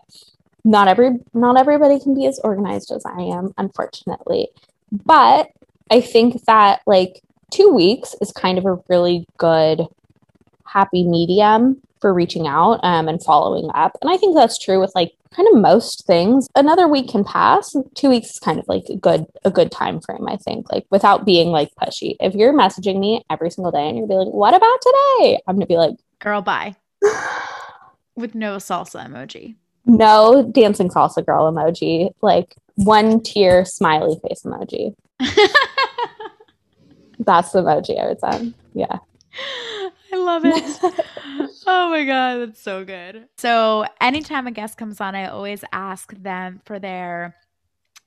Not 0.64 0.88
every 0.88 1.20
not 1.34 1.58
everybody 1.58 2.00
can 2.00 2.16
be 2.16 2.26
as 2.26 2.40
organized 2.44 2.92
as 2.92 3.06
I 3.06 3.22
am, 3.22 3.54
unfortunately. 3.58 4.50
But 4.92 5.50
I 5.90 6.02
think 6.02 6.46
that 6.46 6.82
like 6.86 7.22
2 7.52 7.70
weeks 7.74 8.16
is 8.22 8.32
kind 8.32 8.58
of 8.58 8.66
a 8.66 8.80
really 8.88 9.28
good 9.38 9.88
happy 10.66 11.04
medium 11.04 11.82
for 12.02 12.14
reaching 12.14 12.48
out 12.48 12.80
um, 12.84 13.08
and 13.08 13.24
following 13.24 13.70
up. 13.74 13.98
And 14.02 14.12
I 14.12 14.18
think 14.18 14.36
that's 14.36 14.58
true 14.58 14.80
with 14.80 14.92
like 14.96 15.14
kind 15.34 15.48
of 15.48 15.56
most 15.62 16.06
things. 16.06 16.48
Another 16.56 16.88
week 16.88 17.10
can 17.10 17.24
pass. 17.24 17.76
Two 17.96 18.10
weeks 18.10 18.32
is 18.32 18.40
kind 18.40 18.60
of 18.60 18.68
like 18.68 18.84
a 18.90 18.98
good 18.98 19.26
a 19.46 19.52
good 19.52 19.72
time 19.72 20.02
frame, 20.02 20.28
I 20.28 20.38
think, 20.38 20.72
like 20.72 20.86
without 20.90 21.26
being 21.26 21.50
like 21.50 21.70
pushy. 21.82 22.16
If 22.20 22.34
you're 22.34 22.54
messaging 22.54 23.00
me 23.00 23.24
every 23.30 23.52
single 23.52 23.72
day 23.72 23.88
and 23.88 23.98
you're 23.98 24.08
be 24.08 24.16
like, 24.16 24.34
what 24.34 24.54
about 24.54 24.82
today? 24.82 25.40
I'm 25.48 25.56
gonna 25.56 25.66
be 25.68 25.78
like, 25.78 25.96
girl, 26.20 26.42
bye. 26.42 26.76
with 28.16 28.36
no 28.36 28.58
salsa 28.58 29.08
emoji. 29.08 29.56
No 29.86 30.44
dancing 30.52 30.90
salsa 30.90 31.26
girl 31.26 31.52
emoji. 31.52 32.12
Like 32.22 32.56
one 32.76 33.22
tear 33.22 33.66
smiley 33.66 34.20
face 34.28 34.44
emoji. 34.44 34.94
That's 37.20 37.52
the 37.52 37.62
emoji 37.62 38.02
I 38.02 38.08
would 38.08 38.20
send. 38.20 38.54
Yeah. 38.74 38.98
I 40.12 40.18
love 40.18 40.44
it. 40.46 40.64
oh 41.68 41.90
my 41.90 42.06
God, 42.06 42.38
that's 42.40 42.62
so 42.62 42.84
good. 42.84 43.28
So, 43.38 43.86
anytime 44.00 44.48
a 44.48 44.52
guest 44.52 44.78
comes 44.78 45.00
on, 45.00 45.16
I 45.16 45.28
always 45.28 45.64
ask 45.72 46.14
them 46.14 46.62
for 46.66 46.80
their 46.80 47.36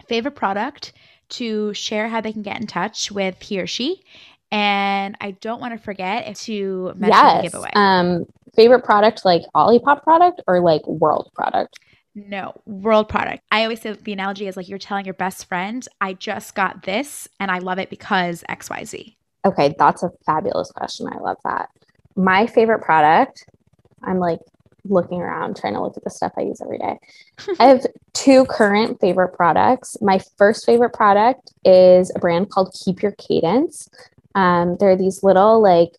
favorite 0.08 0.34
product 0.36 0.92
to 1.30 1.72
share 1.72 2.08
how 2.08 2.20
they 2.20 2.32
can 2.32 2.42
get 2.42 2.60
in 2.60 2.66
touch 2.66 3.10
with 3.10 3.40
he 3.40 3.60
or 3.60 3.66
she. 3.66 4.02
And 4.50 5.16
I 5.20 5.32
don't 5.32 5.60
want 5.60 5.74
to 5.74 5.82
forget 5.82 6.36
to 6.36 6.92
mention 6.96 7.08
yes. 7.08 7.36
the 7.36 7.42
giveaway. 7.42 7.70
Um, 7.74 8.26
favorite 8.54 8.84
product 8.84 9.24
like 9.24 9.42
Olipop 9.54 10.02
product 10.02 10.42
or 10.46 10.60
like 10.60 10.86
world 10.86 11.30
product? 11.34 11.74
No, 12.14 12.52
world 12.64 13.08
product. 13.08 13.42
I 13.50 13.64
always 13.64 13.80
say 13.80 13.92
the 13.92 14.12
analogy 14.12 14.46
is 14.46 14.56
like 14.56 14.68
you're 14.68 14.78
telling 14.78 15.04
your 15.04 15.14
best 15.14 15.46
friend, 15.46 15.86
I 16.00 16.12
just 16.12 16.54
got 16.54 16.84
this 16.84 17.26
and 17.40 17.50
I 17.50 17.58
love 17.58 17.78
it 17.78 17.90
because 17.90 18.44
XYZ. 18.48 19.16
Okay, 19.44 19.74
that's 19.76 20.04
a 20.04 20.10
fabulous 20.24 20.70
question. 20.70 21.08
I 21.12 21.18
love 21.18 21.36
that 21.44 21.68
my 22.16 22.46
favorite 22.46 22.80
product, 22.80 23.46
I'm 24.02 24.18
like 24.18 24.40
looking 24.86 25.20
around 25.20 25.56
trying 25.56 25.74
to 25.74 25.82
look 25.82 25.96
at 25.96 26.04
the 26.04 26.10
stuff 26.10 26.32
I 26.36 26.42
use 26.42 26.60
every 26.60 26.78
day. 26.78 26.98
I 27.58 27.66
have 27.66 27.86
two 28.12 28.44
current 28.46 29.00
favorite 29.00 29.34
products. 29.34 29.96
My 30.00 30.20
first 30.36 30.66
favorite 30.66 30.92
product 30.92 31.52
is 31.64 32.12
a 32.14 32.18
brand 32.18 32.50
called 32.50 32.76
Keep 32.84 33.02
Your 33.02 33.12
Cadence. 33.12 33.88
Um, 34.34 34.76
there 34.80 34.90
are 34.90 34.96
these 34.96 35.22
little 35.22 35.62
like 35.62 35.96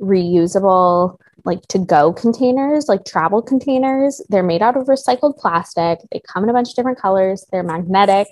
reusable 0.00 1.18
like 1.44 1.62
to 1.68 1.78
go 1.78 2.12
containers, 2.12 2.88
like 2.88 3.04
travel 3.04 3.40
containers. 3.40 4.20
They're 4.28 4.42
made 4.42 4.62
out 4.62 4.76
of 4.76 4.86
recycled 4.86 5.38
plastic. 5.38 6.00
They 6.12 6.20
come 6.20 6.44
in 6.44 6.50
a 6.50 6.52
bunch 6.52 6.70
of 6.70 6.74
different 6.74 6.98
colors. 6.98 7.46
They're 7.50 7.62
magnetic. 7.62 8.28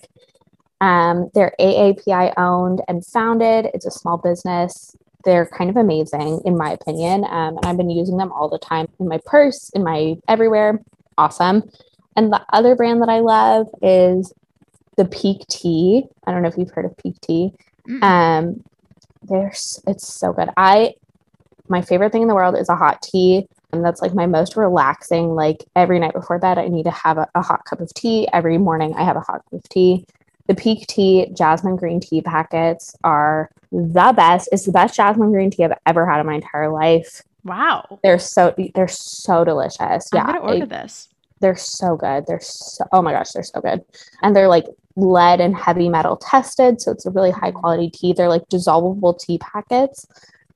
Um, 0.80 1.30
they're 1.34 1.55
AAPI 1.59 2.34
owned 2.37 2.82
and 2.89 3.05
founded. 3.05 3.70
It's 3.72 3.87
a 3.87 3.91
small 3.91 4.18
business 4.18 4.95
they're 5.25 5.47
kind 5.47 5.71
of 5.71 5.77
amazing 5.77 6.41
in 6.45 6.57
my 6.57 6.71
opinion. 6.71 7.25
Um, 7.25 7.57
and 7.57 7.67
I've 7.67 7.77
been 7.77 7.91
using 7.91 8.17
them 8.17 8.33
all 8.33 8.49
the 8.49 8.59
time 8.59 8.89
in 9.01 9.09
my 9.09 9.19
purse, 9.27 9.71
in 9.71 9.83
my 9.83 10.17
everywhere. 10.29 10.81
Awesome. 11.19 11.69
And 12.17 12.33
the 12.33 12.45
other 12.53 12.75
brand 12.75 13.03
that 13.03 13.09
I 13.09 13.21
love 13.21 13.69
is 13.83 14.33
the 14.97 15.05
Pique 15.05 15.47
Tea. 15.49 16.05
I 16.27 16.33
don't 16.33 16.43
know 16.43 16.49
if 16.49 16.57
you've 16.57 16.71
heard 16.71 16.87
of 16.87 16.97
Pique 16.97 17.21
Tea. 17.21 17.53
Mm-hmm. 17.89 18.03
Um, 18.03 18.64
there's 19.23 19.83
it's 19.87 20.07
so 20.07 20.33
good. 20.33 20.49
I 20.57 20.95
my 21.69 21.83
favorite 21.83 22.12
thing 22.12 22.23
in 22.23 22.29
the 22.29 22.35
world 22.35 22.57
is 22.57 22.69
a 22.69 22.77
hot 22.77 23.03
tea. 23.03 23.47
And 23.73 23.85
that's 23.85 24.01
like 24.01 24.14
my 24.14 24.27
most 24.27 24.57
relaxing. 24.57 25.35
Like 25.35 25.64
every 25.75 25.99
night 25.99 26.14
before 26.14 26.39
bed, 26.39 26.59
I 26.59 26.69
need 26.69 26.85
to 26.85 26.91
have 26.91 27.19
a, 27.19 27.29
a 27.35 27.43
hot 27.43 27.64
cup 27.64 27.81
of 27.81 27.93
tea. 27.95 28.29
Every 28.33 28.59
morning, 28.59 28.95
I 28.95 29.05
have 29.05 29.17
a 29.17 29.21
hot 29.21 29.43
cup 29.45 29.53
of 29.53 29.69
tea. 29.69 30.07
The 30.47 30.55
Pique 30.55 30.86
Tea 30.86 31.28
jasmine 31.36 31.76
green 31.76 32.01
tea 32.01 32.20
packets 32.20 32.94
are 33.05 33.51
the 33.72 34.12
best. 34.16 34.49
It's 34.53 34.64
the 34.64 34.72
best 34.72 34.94
jasmine 34.94 35.32
green 35.32 35.51
tea 35.51 35.64
I've 35.64 35.78
ever 35.86 36.09
had 36.09 36.20
in 36.20 36.26
my 36.26 36.34
entire 36.34 36.70
life. 36.70 37.22
Wow. 37.44 37.99
They're 38.03 38.18
so 38.18 38.55
they're 38.74 38.88
so 38.88 39.44
delicious. 39.44 39.80
I'm 39.80 40.01
yeah. 40.12 40.26
gonna 40.26 40.40
order 40.40 40.66
this. 40.66 41.09
They're 41.40 41.57
so 41.57 41.97
good. 41.97 42.26
They're 42.26 42.40
so 42.40 42.84
oh 42.92 43.03
my 43.03 43.12
gosh, 43.12 43.30
they're 43.32 43.42
so 43.42 43.61
good. 43.61 43.84
And 44.22 44.34
they're 44.34 44.49
like 44.49 44.66
lead 44.97 45.40
and 45.40 45.55
heavy 45.55 45.88
metal 45.88 46.16
tested. 46.16 46.80
So 46.80 46.90
it's 46.90 47.07
a 47.07 47.11
really 47.11 47.30
high 47.30 47.53
quality 47.53 47.90
tea. 47.90 48.12
They're 48.12 48.28
like 48.28 48.49
dissolvable 48.49 49.18
tea 49.18 49.38
packets. 49.38 50.07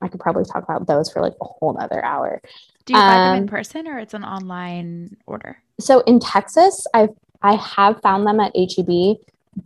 I 0.01 0.07
could 0.07 0.19
probably 0.19 0.45
talk 0.45 0.63
about 0.63 0.87
those 0.87 1.11
for 1.11 1.21
like 1.21 1.35
a 1.41 1.45
whole 1.45 1.73
nother 1.73 2.03
hour. 2.03 2.41
Do 2.85 2.93
you 2.93 2.99
buy 2.99 3.15
them 3.15 3.37
in 3.37 3.43
um, 3.43 3.47
person 3.47 3.87
or 3.87 3.99
it's 3.99 4.15
an 4.15 4.23
online 4.23 5.15
order? 5.27 5.61
So 5.79 6.01
in 6.01 6.19
Texas, 6.19 6.85
I've 6.93 7.11
I 7.43 7.55
have 7.55 8.01
found 8.01 8.27
them 8.27 8.39
at 8.39 8.51
HEB, 8.55 9.17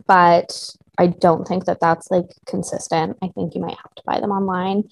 but 0.06 0.76
I 0.98 1.08
don't 1.08 1.46
think 1.46 1.66
that 1.66 1.80
that's 1.80 2.10
like 2.10 2.30
consistent. 2.46 3.16
I 3.22 3.28
think 3.28 3.54
you 3.54 3.60
might 3.60 3.76
have 3.76 3.94
to 3.94 4.02
buy 4.06 4.20
them 4.20 4.30
online. 4.30 4.88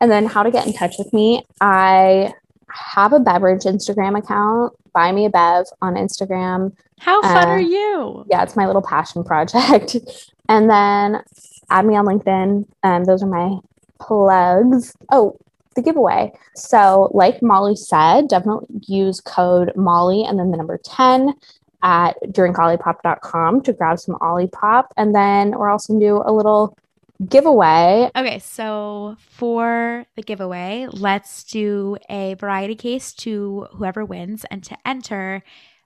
And 0.00 0.10
then 0.10 0.26
how 0.26 0.42
to 0.42 0.50
get 0.50 0.66
in 0.66 0.72
touch 0.72 0.96
with 0.98 1.12
me. 1.12 1.44
I 1.60 2.32
have 2.68 3.12
a 3.12 3.20
beverage 3.20 3.62
Instagram 3.62 4.18
account, 4.18 4.74
buy 4.92 5.12
me 5.12 5.26
a 5.26 5.30
bev 5.30 5.66
on 5.80 5.94
Instagram. 5.94 6.72
How 6.98 7.20
fun 7.22 7.48
uh, 7.48 7.52
are 7.52 7.60
you? 7.60 8.24
Yeah, 8.30 8.42
it's 8.42 8.56
my 8.56 8.66
little 8.66 8.82
passion 8.82 9.24
project. 9.24 9.96
and 10.48 10.68
then 10.70 11.22
add 11.70 11.86
me 11.86 11.96
on 11.96 12.06
LinkedIn. 12.06 12.66
Um, 12.82 13.04
those 13.04 13.22
are 13.22 13.28
my 13.28 13.58
plugs. 14.00 14.94
Oh, 15.10 15.38
the 15.74 15.82
giveaway. 15.82 16.32
So, 16.54 17.10
like 17.12 17.42
Molly 17.42 17.76
said, 17.76 18.28
definitely 18.28 18.68
use 18.86 19.20
code 19.20 19.72
Molly 19.74 20.24
and 20.24 20.38
then 20.38 20.50
the 20.50 20.56
number 20.56 20.78
10 20.78 21.34
at 21.84 22.16
drinkolipop.com 22.28 23.60
to 23.60 23.72
grab 23.72 24.00
some 24.00 24.16
Olipop. 24.16 24.86
And 24.96 25.14
then 25.14 25.50
we're 25.50 25.70
also 25.70 25.92
going 25.92 26.00
to 26.00 26.06
do 26.06 26.22
a 26.24 26.32
little 26.32 26.76
giveaway. 27.28 28.10
Okay, 28.16 28.38
so 28.40 29.16
for 29.20 30.04
the 30.16 30.22
giveaway, 30.22 30.88
let's 30.90 31.44
do 31.44 31.96
a 32.10 32.34
variety 32.34 32.74
case 32.74 33.12
to 33.14 33.68
whoever 33.72 34.04
wins. 34.04 34.44
And 34.50 34.64
to 34.64 34.76
enter, 34.84 35.44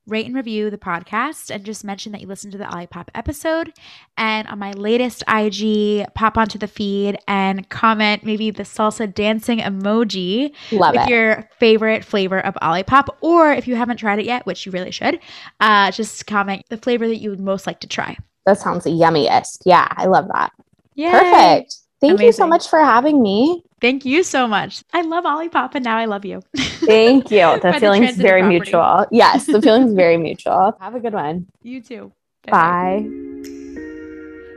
rate 0.08 0.26
and 0.26 0.34
review 0.34 0.70
the 0.70 0.78
podcast 0.78 1.50
and 1.54 1.64
just 1.64 1.84
mention 1.84 2.12
that 2.12 2.20
you 2.20 2.26
listened 2.26 2.52
to 2.52 2.58
the 2.58 2.64
Olipop 2.64 3.08
episode. 3.14 3.72
And 4.16 4.48
on 4.48 4.58
my 4.58 4.72
latest 4.72 5.22
IG, 5.28 6.06
pop 6.14 6.36
onto 6.38 6.58
the 6.58 6.66
feed 6.66 7.18
and 7.28 7.68
comment 7.68 8.24
maybe 8.24 8.50
the 8.50 8.62
salsa 8.62 9.12
dancing 9.12 9.58
emoji 9.58 10.52
Love 10.72 10.94
with 10.94 11.02
it. 11.04 11.08
your 11.08 11.48
favorite 11.58 12.04
flavor 12.04 12.40
of 12.40 12.54
Olipop. 12.62 13.08
Or 13.20 13.52
if 13.52 13.68
you 13.68 13.76
haven't 13.76 13.98
tried 13.98 14.18
it 14.18 14.24
yet, 14.24 14.46
which 14.46 14.66
you 14.66 14.72
really 14.72 14.90
should, 14.90 15.20
uh, 15.60 15.90
just 15.90 16.26
comment 16.26 16.64
the 16.68 16.78
flavor 16.78 17.06
that 17.06 17.18
you 17.18 17.30
would 17.30 17.40
most 17.40 17.66
like 17.66 17.80
to 17.80 17.86
try. 17.86 18.16
That 18.46 18.58
sounds 18.58 18.84
yummiest. 18.86 19.62
Yeah, 19.66 19.86
I 19.90 20.06
love 20.06 20.28
that. 20.32 20.52
Yeah. 20.94 21.18
Perfect. 21.20 21.76
Thank 22.00 22.12
Amazing. 22.12 22.26
you 22.26 22.32
so 22.32 22.46
much 22.46 22.68
for 22.68 22.78
having 22.78 23.22
me. 23.22 23.62
Thank 23.80 24.04
you 24.04 24.22
so 24.22 24.46
much. 24.48 24.82
I 24.92 25.02
love 25.02 25.24
Olipop 25.24 25.74
and 25.74 25.84
now 25.84 25.96
I 25.96 26.06
love 26.06 26.24
you. 26.24 26.42
Thank 26.56 27.30
you. 27.30 27.58
The 27.60 27.76
feeling's 27.80 28.16
very 28.16 28.40
property. 28.40 28.58
mutual. 28.58 29.06
Yes, 29.10 29.46
the 29.46 29.62
feeling's 29.62 29.92
very 29.94 30.16
mutual. 30.28 30.76
Have 30.80 30.94
a 30.94 31.00
good 31.00 31.12
one. 31.14 31.46
You 31.62 31.80
too. 31.80 32.12
Bye. 32.44 33.06
Bye. 33.06 33.08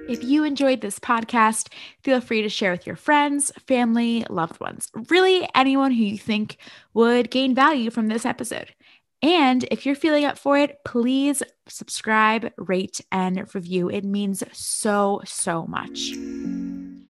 If 0.09 0.23
you 0.23 0.43
enjoyed 0.43 0.81
this 0.81 0.99
podcast, 0.99 1.69
feel 2.03 2.19
free 2.19 2.41
to 2.41 2.49
share 2.49 2.71
with 2.71 2.85
your 2.85 2.97
friends, 2.97 3.51
family, 3.67 4.25
loved 4.29 4.59
ones, 4.59 4.89
really 5.09 5.47
anyone 5.55 5.91
who 5.91 6.03
you 6.03 6.17
think 6.17 6.57
would 6.93 7.31
gain 7.31 7.55
value 7.55 7.89
from 7.91 8.07
this 8.07 8.25
episode. 8.25 8.73
And 9.21 9.63
if 9.71 9.85
you're 9.85 9.95
feeling 9.95 10.25
up 10.25 10.37
for 10.37 10.57
it, 10.57 10.79
please 10.83 11.43
subscribe, 11.67 12.51
rate, 12.57 12.99
and 13.11 13.47
review. 13.53 13.89
It 13.89 14.03
means 14.03 14.43
so, 14.51 15.21
so 15.25 15.65
much. 15.67 16.11